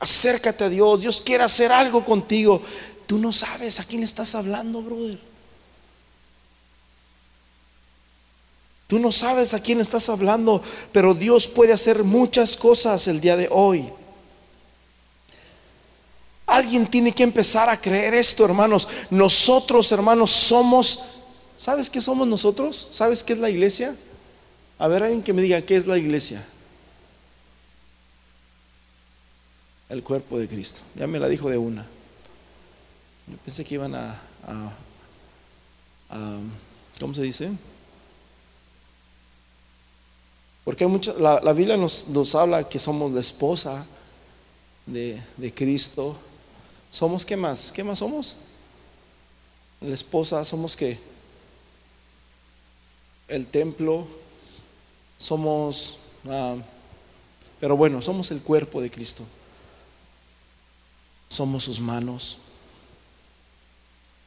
Acércate 0.00 0.64
a 0.64 0.68
Dios, 0.68 1.00
Dios 1.00 1.20
quiere 1.20 1.44
hacer 1.44 1.72
algo 1.72 2.04
contigo. 2.04 2.62
Tú 3.06 3.18
no 3.18 3.32
sabes 3.32 3.80
a 3.80 3.84
quién 3.84 4.00
le 4.00 4.06
estás 4.06 4.34
hablando, 4.34 4.82
brother. 4.82 5.18
Tú 8.88 8.98
no 8.98 9.12
sabes 9.12 9.52
a 9.52 9.60
quién 9.60 9.82
estás 9.82 10.08
hablando, 10.08 10.62
pero 10.92 11.12
Dios 11.12 11.46
puede 11.46 11.74
hacer 11.74 12.04
muchas 12.04 12.56
cosas 12.56 13.06
el 13.06 13.20
día 13.20 13.36
de 13.36 13.46
hoy. 13.50 13.86
Alguien 16.46 16.86
tiene 16.86 17.12
que 17.12 17.22
empezar 17.22 17.68
a 17.68 17.78
creer 17.78 18.14
esto, 18.14 18.46
hermanos. 18.46 18.88
Nosotros, 19.10 19.92
hermanos, 19.92 20.30
somos... 20.30 21.20
¿Sabes 21.58 21.90
qué 21.90 22.00
somos 22.00 22.26
nosotros? 22.26 22.88
¿Sabes 22.90 23.22
qué 23.22 23.34
es 23.34 23.38
la 23.38 23.50
iglesia? 23.50 23.94
A 24.78 24.88
ver, 24.88 25.02
alguien 25.02 25.22
que 25.22 25.34
me 25.34 25.42
diga 25.42 25.60
qué 25.60 25.76
es 25.76 25.86
la 25.86 25.98
iglesia. 25.98 26.42
El 29.90 30.02
cuerpo 30.02 30.38
de 30.38 30.48
Cristo. 30.48 30.80
Ya 30.94 31.06
me 31.06 31.18
la 31.18 31.28
dijo 31.28 31.50
de 31.50 31.58
una. 31.58 31.82
Yo 33.26 33.36
pensé 33.44 33.66
que 33.66 33.74
iban 33.74 33.94
a, 33.94 34.18
a, 34.46 34.72
a 36.08 36.38
¿cómo 36.98 37.12
se 37.12 37.20
dice? 37.20 37.50
Porque 40.68 40.86
la, 41.18 41.52
Biblia 41.54 41.78
nos, 41.78 42.34
habla 42.34 42.68
que 42.68 42.78
somos 42.78 43.10
la 43.10 43.20
esposa 43.20 43.86
de, 44.84 45.18
de 45.38 45.54
Cristo. 45.54 46.14
¿Somos 46.90 47.24
qué 47.24 47.38
más? 47.38 47.72
¿Qué 47.72 47.82
más 47.82 48.00
somos? 48.00 48.36
La 49.80 49.94
esposa, 49.94 50.44
somos 50.44 50.76
qué? 50.76 50.98
El 53.28 53.46
templo, 53.46 54.06
somos, 55.16 55.96
ah, 56.28 56.56
pero 57.60 57.74
bueno, 57.74 58.02
somos 58.02 58.30
el 58.30 58.42
cuerpo 58.42 58.82
de 58.82 58.90
Cristo. 58.90 59.24
Somos 61.30 61.64
sus 61.64 61.80
manos, 61.80 62.36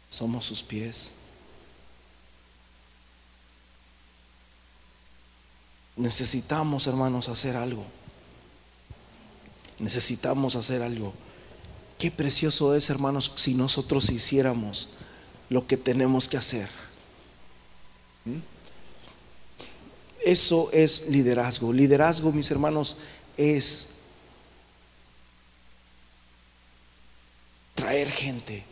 somos 0.10 0.44
sus 0.44 0.64
pies. 0.64 1.21
Necesitamos, 6.02 6.88
hermanos, 6.88 7.30
hacer 7.30 7.56
algo. 7.56 7.86
Necesitamos 9.78 10.56
hacer 10.56 10.82
algo. 10.82 11.14
Qué 12.00 12.10
precioso 12.10 12.74
es, 12.74 12.90
hermanos, 12.90 13.34
si 13.36 13.54
nosotros 13.54 14.10
hiciéramos 14.10 14.90
lo 15.50 15.68
que 15.68 15.78
tenemos 15.78 16.28
que 16.28 16.38
hacer. 16.38 16.68
Eso 20.26 20.72
es 20.74 21.08
liderazgo. 21.08 21.72
Liderazgo, 21.72 22.32
mis 22.32 22.50
hermanos, 22.50 22.98
es 23.38 23.90
traer 27.76 28.10
gente. 28.10 28.64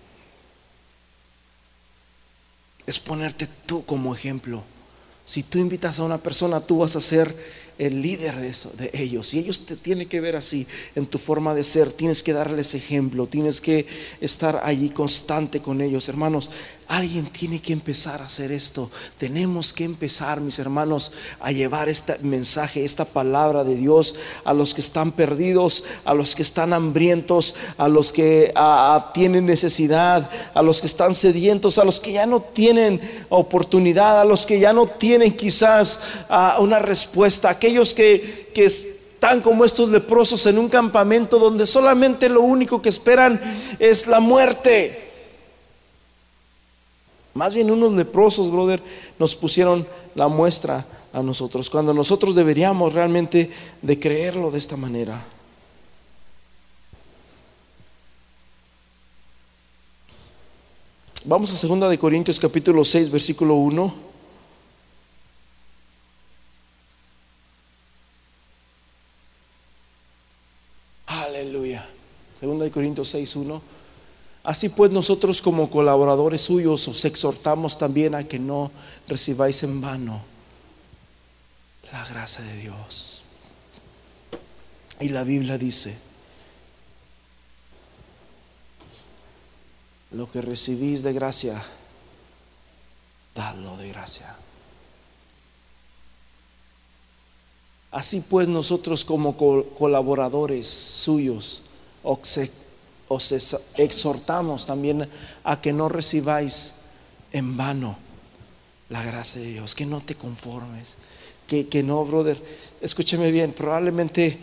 Es 2.88 2.98
ponerte 2.98 3.48
tú 3.68 3.86
como 3.86 4.16
ejemplo. 4.16 4.64
Si 5.30 5.44
tú 5.44 5.60
invitas 5.60 6.00
a 6.00 6.04
una 6.04 6.18
persona, 6.18 6.60
tú 6.60 6.80
vas 6.80 6.96
a 6.96 7.02
ser 7.02 7.36
el 7.80 8.02
líder 8.02 8.36
de, 8.36 8.50
eso, 8.50 8.72
de 8.78 8.92
ellos. 8.94 9.34
Y 9.34 9.40
ellos 9.40 9.66
te 9.66 9.76
tienen 9.76 10.08
que 10.08 10.22
ver 10.22 10.36
así 10.36 10.68
en 10.96 11.08
tu 11.08 11.18
forma 11.18 11.56
de 11.56 11.64
ser. 11.64 11.92
Tienes 11.92 12.22
que 12.22 12.34
darles 12.34 12.76
ejemplo. 12.76 13.26
Tienes 13.26 13.62
que 13.62 13.88
estar 14.22 14.62
allí 14.64 14.90
constante 14.90 15.62
con 15.62 15.82
ellos. 15.82 16.08
Hermanos, 16.10 16.52
alguien 16.90 17.28
tiene 17.28 17.62
que 17.62 17.72
empezar 17.72 18.20
a 18.20 18.26
hacer 18.26 18.52
esto. 18.52 18.90
Tenemos 19.20 19.74
que 19.74 19.84
empezar, 19.84 20.42
mis 20.42 20.58
hermanos, 20.58 21.14
a 21.40 21.52
llevar 21.52 21.88
este 21.88 22.18
mensaje, 22.24 22.84
esta 22.84 23.06
palabra 23.06 23.64
de 23.64 23.76
Dios 23.76 24.16
a 24.44 24.54
los 24.54 24.74
que 24.74 24.82
están 24.82 25.12
perdidos, 25.12 25.86
a 26.04 26.16
los 26.16 26.36
que 26.36 26.42
están 26.42 26.74
hambrientos, 26.74 27.54
a 27.78 27.88
los 27.88 28.12
que 28.12 28.52
tienen 29.14 29.46
necesidad, 29.46 30.30
a 30.54 30.62
los 30.64 30.82
que 30.82 30.88
están 30.88 31.14
sedientos, 31.14 31.78
a 31.78 31.86
los 31.86 32.00
que 32.00 32.12
ya 32.12 32.26
no 32.26 32.42
tienen 32.42 33.00
oportunidad, 33.30 34.20
a 34.20 34.26
los 34.26 34.48
que 34.48 34.60
ya 34.60 34.74
no 34.74 34.88
tienen 34.88 35.38
quizás 35.38 36.02
una 36.60 36.80
respuesta 36.80 37.60
aquellos 37.70 37.94
que, 37.94 38.50
que 38.54 38.66
están 38.66 39.42
como 39.42 39.64
estos 39.64 39.90
leprosos 39.90 40.46
en 40.48 40.58
un 40.58 40.70
campamento 40.70 41.38
donde 41.38 41.68
solamente 41.68 42.28
lo 42.30 42.42
único 42.42 42.82
que 42.82 42.90
esperan 42.90 43.40
es 43.78 44.08
la 44.08 44.20
muerte. 44.20 45.08
Más 47.36 47.54
bien 47.54 47.70
unos 47.70 47.94
leprosos, 47.94 48.52
brother, 48.52 48.82
nos 49.20 49.36
pusieron 49.36 49.88
la 50.16 50.28
muestra 50.28 50.86
a 51.14 51.22
nosotros, 51.22 51.70
cuando 51.70 51.94
nosotros 51.94 52.34
deberíamos 52.36 52.94
realmente 52.94 53.50
de 53.82 54.00
creerlo 54.00 54.50
de 54.52 54.58
esta 54.58 54.76
manera. 54.76 55.24
Vamos 61.26 61.52
a 61.52 61.68
2 61.68 61.90
de 61.90 62.00
Corintios 62.00 62.40
capítulo 62.40 62.84
6, 62.84 63.12
versículo 63.12 63.56
1. 63.56 64.09
De 72.70 72.74
Corintios 72.74 73.10
6, 73.10 73.36
1. 73.36 73.62
Así 74.44 74.70
pues 74.70 74.92
nosotros 74.92 75.42
como 75.42 75.70
colaboradores 75.70 76.42
suyos 76.42 76.88
os 76.88 77.04
exhortamos 77.04 77.78
también 77.78 78.16
a 78.16 78.24
que 78.24 78.40
no 78.40 78.72
recibáis 79.08 79.64
en 79.64 79.82
vano 79.82 80.22
la 81.92 82.06
gracia 82.06 82.46
de 82.46 82.58
Dios. 82.58 83.24
Y 85.00 85.10
la 85.10 85.24
Biblia 85.24 85.58
dice, 85.58 85.98
lo 90.12 90.30
que 90.30 90.42
recibís 90.42 91.04
de 91.04 91.14
gracia, 91.14 91.62
dadlo 93.34 93.78
de 93.78 93.90
gracia. 93.90 94.36
Así 97.92 98.22
pues 98.22 98.48
nosotros 98.48 99.04
como 99.04 99.36
colaboradores 99.36 100.68
suyos 100.68 101.64
os 103.07 103.32
exhortamos 103.78 104.66
también 104.66 105.07
a 105.43 105.62
que 105.62 105.74
no 105.74 105.89
recibáis 105.89 106.76
en 107.32 107.57
vano 107.57 107.97
la 108.89 109.03
gracia 109.03 109.41
de 109.41 109.53
Dios, 109.53 109.76
que 109.76 109.86
no 109.86 110.01
te 110.01 110.16
conformes, 110.16 110.95
que, 111.47 111.68
que 111.68 111.84
no, 111.84 112.03
brother, 112.05 112.41
escúcheme 112.82 113.32
bien, 113.32 113.53
probablemente 113.53 114.39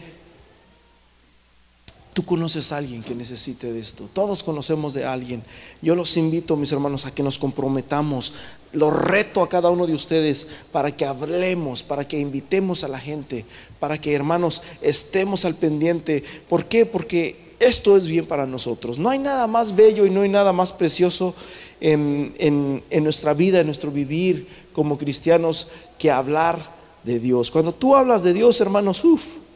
Tú 2.16 2.24
conoces 2.24 2.72
a 2.72 2.78
alguien 2.78 3.02
que 3.02 3.14
necesite 3.14 3.70
de 3.70 3.78
esto. 3.78 4.08
Todos 4.10 4.42
conocemos 4.42 4.94
de 4.94 5.04
alguien. 5.04 5.42
Yo 5.82 5.94
los 5.94 6.16
invito, 6.16 6.56
mis 6.56 6.72
hermanos, 6.72 7.04
a 7.04 7.14
que 7.14 7.22
nos 7.22 7.38
comprometamos. 7.38 8.32
Lo 8.72 8.90
reto 8.90 9.42
a 9.42 9.50
cada 9.50 9.68
uno 9.68 9.86
de 9.86 9.92
ustedes 9.92 10.48
para 10.72 10.96
que 10.96 11.04
hablemos, 11.04 11.82
para 11.82 12.08
que 12.08 12.18
invitemos 12.18 12.84
a 12.84 12.88
la 12.88 12.98
gente, 12.98 13.44
para 13.80 14.00
que, 14.00 14.14
hermanos, 14.14 14.62
estemos 14.80 15.44
al 15.44 15.56
pendiente. 15.56 16.24
¿Por 16.48 16.64
qué? 16.64 16.86
Porque 16.86 17.45
esto 17.59 17.96
es 17.96 18.07
bien 18.07 18.26
para 18.26 18.46
nosotros. 18.46 18.98
No 18.98 19.09
hay 19.09 19.18
nada 19.18 19.46
más 19.46 19.74
bello 19.74 20.07
y 20.07 20.11
no 20.11 20.22
hay 20.22 20.28
nada 20.28 20.52
más 20.52 20.72
precioso 20.72 21.34
en, 21.80 22.34
en 22.38 23.04
nuestra 23.04 23.34
vida, 23.34 23.61
en 23.61 23.66
nuestro 23.66 23.90
vivir 23.90 24.48
como 24.72 24.98
cristianos, 24.98 25.68
que 25.98 26.11
hablar 26.11 26.59
de 27.04 27.18
Dios. 27.18 27.50
Cuando 27.50 27.72
tú 27.72 27.96
hablas 27.96 28.22
de 28.22 28.32
Dios, 28.34 28.61
hermanos, 28.61 29.04
uff 29.04 29.46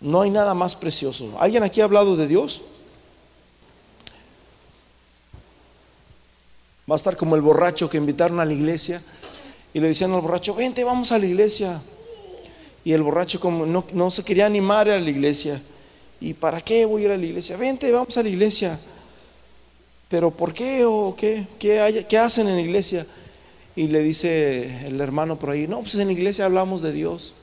no 0.00 0.20
hay 0.20 0.30
nada 0.30 0.54
más 0.54 0.74
precioso. 0.74 1.36
¿Alguien 1.38 1.62
aquí 1.62 1.80
ha 1.80 1.84
hablado 1.84 2.16
de 2.16 2.26
Dios? 2.26 2.62
Va 6.90 6.94
a 6.94 6.96
estar 6.96 7.16
como 7.16 7.34
el 7.34 7.42
borracho 7.42 7.88
que 7.88 7.96
invitaron 7.96 8.38
a 8.38 8.44
la 8.44 8.52
iglesia 8.52 9.02
y 9.72 9.80
le 9.80 9.88
decían 9.88 10.12
al 10.12 10.20
borracho, 10.20 10.54
vente, 10.54 10.84
vamos 10.84 11.12
a 11.12 11.18
la 11.18 11.26
iglesia. 11.26 11.82
Y 12.84 12.92
el 12.92 13.02
borracho 13.02 13.40
como 13.40 13.66
no, 13.66 14.10
se 14.10 14.22
quería 14.22 14.46
animar 14.46 14.88
a 14.88 15.00
la 15.00 15.10
iglesia. 15.10 15.60
¿Y 16.20 16.34
para 16.34 16.60
qué 16.60 16.86
voy 16.86 17.02
a 17.02 17.04
ir 17.06 17.10
a 17.10 17.16
la 17.16 17.26
iglesia? 17.26 17.56
Vente, 17.56 17.90
vamos 17.92 18.16
a 18.16 18.22
la 18.22 18.28
iglesia. 18.28 18.78
¿Pero 20.08 20.30
por 20.30 20.54
qué 20.54 20.84
o 20.84 21.14
qué? 21.16 21.46
¿Qué, 21.58 22.18
hacen 22.18 22.48
en 22.48 22.54
la 22.54 22.60
iglesia? 22.60 23.06
Y 23.74 23.88
le 23.88 24.02
dice 24.02 24.86
el 24.86 25.00
hermano 25.00 25.38
por 25.38 25.50
ahí, 25.50 25.66
no, 25.66 25.80
pues 25.80 25.94
en 25.96 26.06
la 26.06 26.12
iglesia 26.12 26.46
hablamos 26.46 26.80
de 26.80 26.92
Dios. 26.92 27.34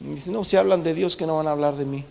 Dice, 0.00 0.30
no, 0.30 0.44
si 0.44 0.56
hablan 0.56 0.82
de 0.82 0.94
Dios, 0.94 1.16
que 1.16 1.26
no 1.26 1.36
van 1.36 1.46
a 1.46 1.52
hablar 1.52 1.76
de 1.76 1.84
mí. 1.84 2.04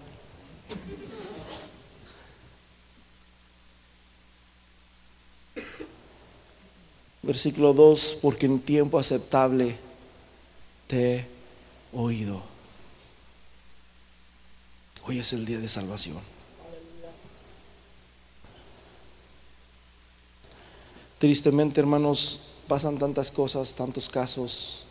Versículo 7.22 7.74
2, 7.74 8.20
porque 8.22 8.46
en 8.46 8.60
tiempo 8.60 9.00
aceptable 9.00 9.76
te 10.88 11.16
he 11.16 11.26
oído. 11.92 12.55
Hoy 15.08 15.20
es 15.20 15.34
el 15.34 15.46
día 15.46 15.60
de 15.60 15.68
salvación. 15.68 16.18
Tristemente, 21.20 21.80
hermanos, 21.80 22.42
pasan 22.68 22.98
tantas 22.98 23.30
cosas, 23.30 23.76
tantos 23.76 24.10
casos, 24.10 24.86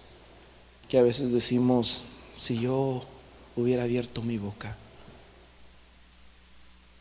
que 0.89 0.99
a 0.99 1.03
veces 1.03 1.33
decimos, 1.33 2.03
si 2.37 2.61
yo 2.61 3.05
hubiera 3.57 3.85
abierto 3.85 4.23
mi 4.23 4.39
boca, 4.39 4.77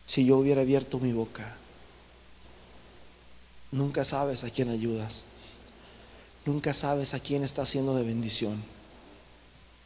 si 0.08 0.26
yo 0.26 0.38
hubiera 0.38 0.62
abierto 0.62 1.00
mi 1.00 1.14
boca, 1.14 1.56
nunca 3.72 4.06
sabes 4.06 4.44
a 4.44 4.50
quién 4.50 4.70
ayudas, 4.70 5.26
nunca 6.46 6.74
sabes 6.74 7.14
a 7.14 7.20
quién 7.20 7.44
está 7.44 7.62
haciendo 7.62 7.96
de 7.96 8.04
bendición. 8.04 8.64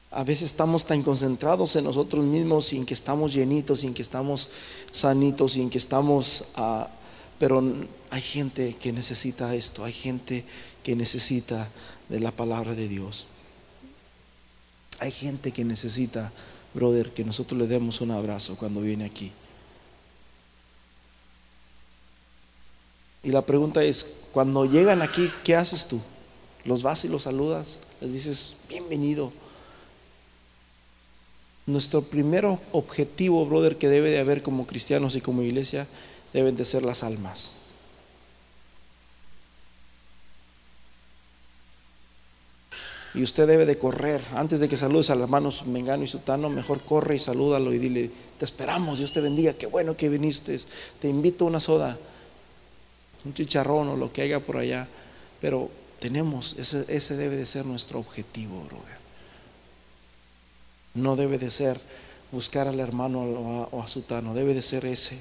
A 0.09 0.23
veces 0.23 0.51
estamos 0.51 0.85
tan 0.85 1.03
concentrados 1.03 1.75
en 1.75 1.83
nosotros 1.83 2.23
mismos 2.23 2.67
sin 2.67 2.85
que 2.85 2.93
estamos 2.93 3.33
llenitos, 3.33 3.81
sin 3.81 3.93
que 3.93 4.01
estamos 4.01 4.49
sanitos, 4.91 5.53
sin 5.53 5.69
que 5.69 5.77
estamos... 5.77 6.45
Ah, 6.55 6.89
pero 7.39 7.61
hay 8.09 8.21
gente 8.21 8.75
que 8.79 8.91
necesita 8.91 9.53
esto, 9.53 9.83
hay 9.83 9.93
gente 9.93 10.43
que 10.83 10.95
necesita 10.95 11.69
de 12.09 12.19
la 12.19 12.31
palabra 12.31 12.73
de 12.73 12.87
Dios. 12.87 13.27
Hay 14.99 15.11
gente 15.11 15.51
que 15.51 15.63
necesita, 15.63 16.31
brother, 16.73 17.11
que 17.11 17.23
nosotros 17.23 17.59
le 17.59 17.67
demos 17.67 18.01
un 18.01 18.11
abrazo 18.11 18.55
cuando 18.55 18.81
viene 18.81 19.05
aquí. 19.05 19.31
Y 23.23 23.31
la 23.31 23.45
pregunta 23.45 23.83
es, 23.83 24.15
cuando 24.31 24.65
llegan 24.65 25.01
aquí, 25.01 25.29
¿qué 25.43 25.55
haces 25.55 25.87
tú? 25.87 25.99
¿Los 26.63 26.81
vas 26.81 27.05
y 27.05 27.09
los 27.09 27.23
saludas? 27.23 27.81
Les 28.01 28.13
dices, 28.13 28.55
bienvenido. 28.69 29.31
Nuestro 31.68 32.01
primer 32.01 32.45
objetivo, 32.72 33.45
brother, 33.45 33.78
que 33.78 33.89
debe 33.89 34.09
de 34.09 34.20
haber 34.20 34.41
como 34.41 34.65
cristianos 34.65 35.18
y 35.18 35.22
como 35.22 35.43
iglesia, 35.43 35.86
deben 36.34 36.55
de 36.55 36.63
ser 36.63 36.84
las 36.84 37.03
almas. 37.03 37.51
Y 43.13 43.22
usted 43.22 43.47
debe 43.47 43.65
de 43.65 43.78
correr. 43.78 44.24
Antes 44.36 44.61
de 44.61 44.70
que 44.70 44.78
saludes 44.78 45.09
a 45.09 45.15
los 45.15 45.24
hermanos 45.24 45.65
Mengano 45.65 46.03
y 46.03 46.07
Sutano, 46.07 46.49
mejor 46.49 46.82
corre 46.82 47.15
y 47.15 47.20
salúdalo 47.20 47.74
y 47.74 47.80
dile, 47.80 48.11
te 48.38 48.45
esperamos, 48.45 48.99
Dios 48.99 49.11
te 49.11 49.20
bendiga, 49.20 49.53
qué 49.53 49.65
bueno 49.65 49.97
que 49.97 50.07
viniste. 50.07 50.57
Te 51.01 51.09
invito 51.09 51.43
a 51.43 51.47
una 51.47 51.59
soda, 51.59 51.97
un 53.26 53.34
chicharrón 53.34 53.89
o 53.89 53.97
lo 53.97 54.13
que 54.13 54.22
haya 54.22 54.39
por 54.39 54.55
allá. 54.55 54.88
Pero 55.41 55.70
tenemos, 55.99 56.55
ese, 56.59 56.86
ese 56.88 57.18
debe 57.18 57.36
de 57.36 57.45
ser 57.45 57.65
nuestro 57.65 57.99
objetivo, 57.99 58.63
brother. 58.70 58.96
No 60.97 61.15
debe 61.15 61.37
de 61.37 61.49
ser 61.49 61.79
buscar 62.31 62.67
al 62.67 62.79
hermano 62.79 63.21
o 63.21 63.63
a, 63.63 63.67
o 63.71 63.81
a 63.81 63.87
Sutano, 63.87 64.33
debe 64.33 64.53
de 64.53 64.61
ser 64.61 64.85
ese 64.85 65.17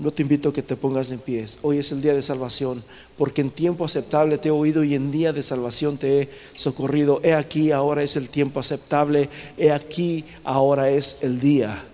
no 0.00 0.12
te 0.12 0.22
invito 0.22 0.48
a 0.48 0.52
que 0.54 0.62
te 0.62 0.76
pongas 0.76 1.10
en 1.10 1.18
pies. 1.18 1.58
Hoy 1.60 1.76
es 1.76 1.92
el 1.92 2.00
día 2.00 2.14
de 2.14 2.22
salvación, 2.22 2.82
porque 3.18 3.42
en 3.42 3.50
tiempo 3.50 3.84
aceptable 3.84 4.38
te 4.38 4.48
he 4.48 4.50
oído 4.50 4.82
y 4.82 4.94
en 4.94 5.10
día 5.10 5.34
de 5.34 5.42
salvación 5.42 5.98
te 5.98 6.22
he 6.22 6.28
socorrido. 6.54 7.20
He 7.22 7.34
aquí, 7.34 7.70
ahora 7.70 8.02
es 8.02 8.16
el 8.16 8.30
tiempo 8.30 8.60
aceptable. 8.60 9.28
He 9.58 9.72
aquí, 9.72 10.24
ahora 10.42 10.88
es 10.88 11.18
el 11.20 11.38
día 11.38 11.84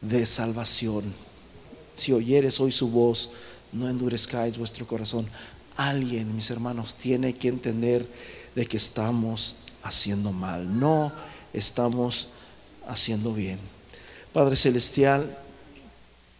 de 0.00 0.26
salvación. 0.26 1.04
Si 1.94 2.12
oyeres 2.12 2.58
hoy 2.60 2.72
su 2.72 2.90
voz, 2.90 3.30
no 3.72 3.88
endurezcáis 3.88 4.58
vuestro 4.58 4.84
corazón. 4.88 5.28
Alguien, 5.76 6.34
mis 6.34 6.50
hermanos, 6.50 6.96
tiene 6.96 7.34
que 7.34 7.46
entender 7.46 8.04
de 8.56 8.66
que 8.66 8.76
estamos 8.76 9.58
haciendo 9.84 10.32
mal. 10.32 10.80
No 10.80 11.12
estamos 11.52 12.28
haciendo 12.86 13.32
bien. 13.32 13.58
Padre 14.32 14.56
Celestial, 14.56 15.28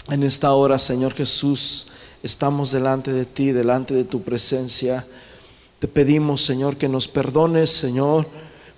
en 0.09 0.23
esta 0.23 0.53
hora, 0.53 0.79
Señor 0.79 1.15
Jesús, 1.15 1.89
estamos 2.23 2.71
delante 2.73 3.13
de 3.13 3.25
ti, 3.25 3.53
delante 3.53 3.95
de 3.95 4.05
tu 4.05 4.23
presencia. 4.23 5.07
Te 5.79 5.89
pedimos, 5.89 6.45
Señor, 6.45 6.77
que 6.77 6.89
nos 6.89 7.09
perdones, 7.09 7.71
Señor, 7.71 8.27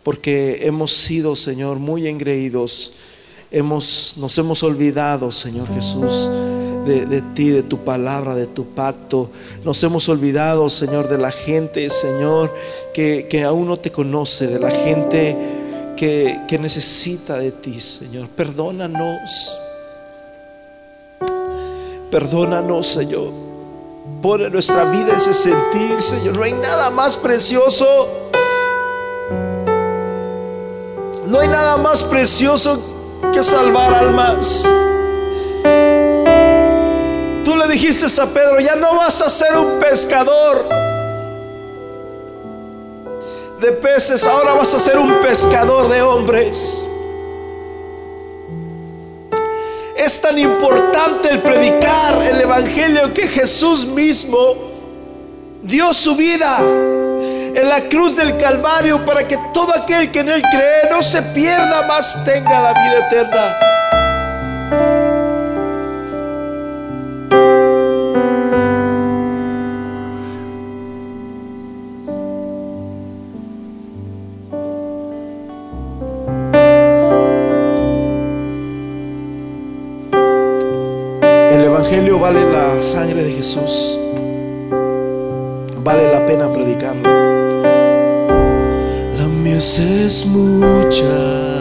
porque 0.02 0.60
hemos 0.62 0.92
sido, 0.92 1.36
Señor, 1.36 1.78
muy 1.78 2.06
engreídos. 2.06 2.94
Hemos, 3.50 4.14
nos 4.16 4.36
hemos 4.38 4.62
olvidado, 4.62 5.30
Señor 5.30 5.68
Jesús, 5.74 6.30
de, 6.86 7.22
ti, 7.34 7.50
de 7.50 7.62
tu 7.62 7.78
palabra, 7.78 8.34
de 8.34 8.46
tu 8.46 8.66
pacto. 8.66 9.30
Nos 9.64 9.82
hemos 9.82 10.08
olvidado, 10.08 10.70
Señor, 10.70 11.08
de 11.08 11.18
la 11.18 11.30
gente, 11.30 11.88
Señor, 11.90 12.52
que, 12.94 13.26
que 13.28 13.44
aún 13.44 13.68
no 13.68 13.76
te 13.76 13.92
conoce, 13.92 14.46
de 14.46 14.58
la 14.58 14.70
gente 14.70 15.61
que, 15.97 16.59
necesita 16.61 17.36
de 17.36 17.53
ti, 17.53 17.80
Señor. 17.80 18.28
Perdónanos. 18.28 19.59
Perdónanos, 22.11 22.86
Señor. 22.86 23.30
Pon 24.20 24.43
en 24.43 24.53
nuestra 24.53 24.84
vida 24.84 25.16
ese 25.16 25.34
sentir, 25.34 26.03
Señor. 26.03 26.36
No 26.36 26.43
hay 26.43 26.53
nada 26.53 26.90
más 26.90 27.16
precioso. 27.16 28.09
No 31.26 31.38
hay 31.38 31.49
nada 31.49 31.76
más 31.78 32.03
precioso 32.03 32.80
que 33.32 33.43
salvar 33.43 33.95
almas. 33.95 34.64
Tú 37.45 37.57
le 37.57 37.68
dijiste 37.68 38.07
a 38.20 38.26
Pedro, 38.26 38.61
ya 38.61 38.76
no 38.76 38.97
vas 38.97 39.22
a 39.22 39.30
ser 39.30 39.57
un 39.57 39.80
pescador 39.80 40.91
de 43.62 43.72
peces, 43.72 44.26
ahora 44.26 44.54
vas 44.54 44.74
a 44.74 44.80
ser 44.80 44.98
un 44.98 45.20
pescador 45.22 45.88
de 45.88 46.02
hombres. 46.02 46.82
Es 49.96 50.20
tan 50.20 50.36
importante 50.36 51.30
el 51.30 51.40
predicar 51.40 52.20
el 52.22 52.40
Evangelio 52.40 53.14
que 53.14 53.28
Jesús 53.28 53.86
mismo 53.86 54.56
dio 55.62 55.94
su 55.94 56.16
vida 56.16 56.58
en 56.60 57.68
la 57.68 57.88
cruz 57.88 58.16
del 58.16 58.36
Calvario 58.36 59.04
para 59.06 59.26
que 59.28 59.38
todo 59.54 59.72
aquel 59.76 60.10
que 60.10 60.20
en 60.20 60.30
él 60.30 60.42
cree 60.50 60.90
no 60.90 61.00
se 61.00 61.22
pierda, 61.22 61.86
más 61.86 62.24
tenga 62.24 62.60
la 62.60 62.72
vida 62.72 63.06
eterna. 63.06 63.81
Sangre 82.82 83.22
de 83.22 83.32
Jesús. 83.32 83.98
Vale 85.84 86.12
la 86.12 86.26
pena 86.26 86.52
predicarlo. 86.52 87.08
La 89.18 89.26
mies 89.28 89.78
es 89.78 90.26
mucha. 90.26 91.51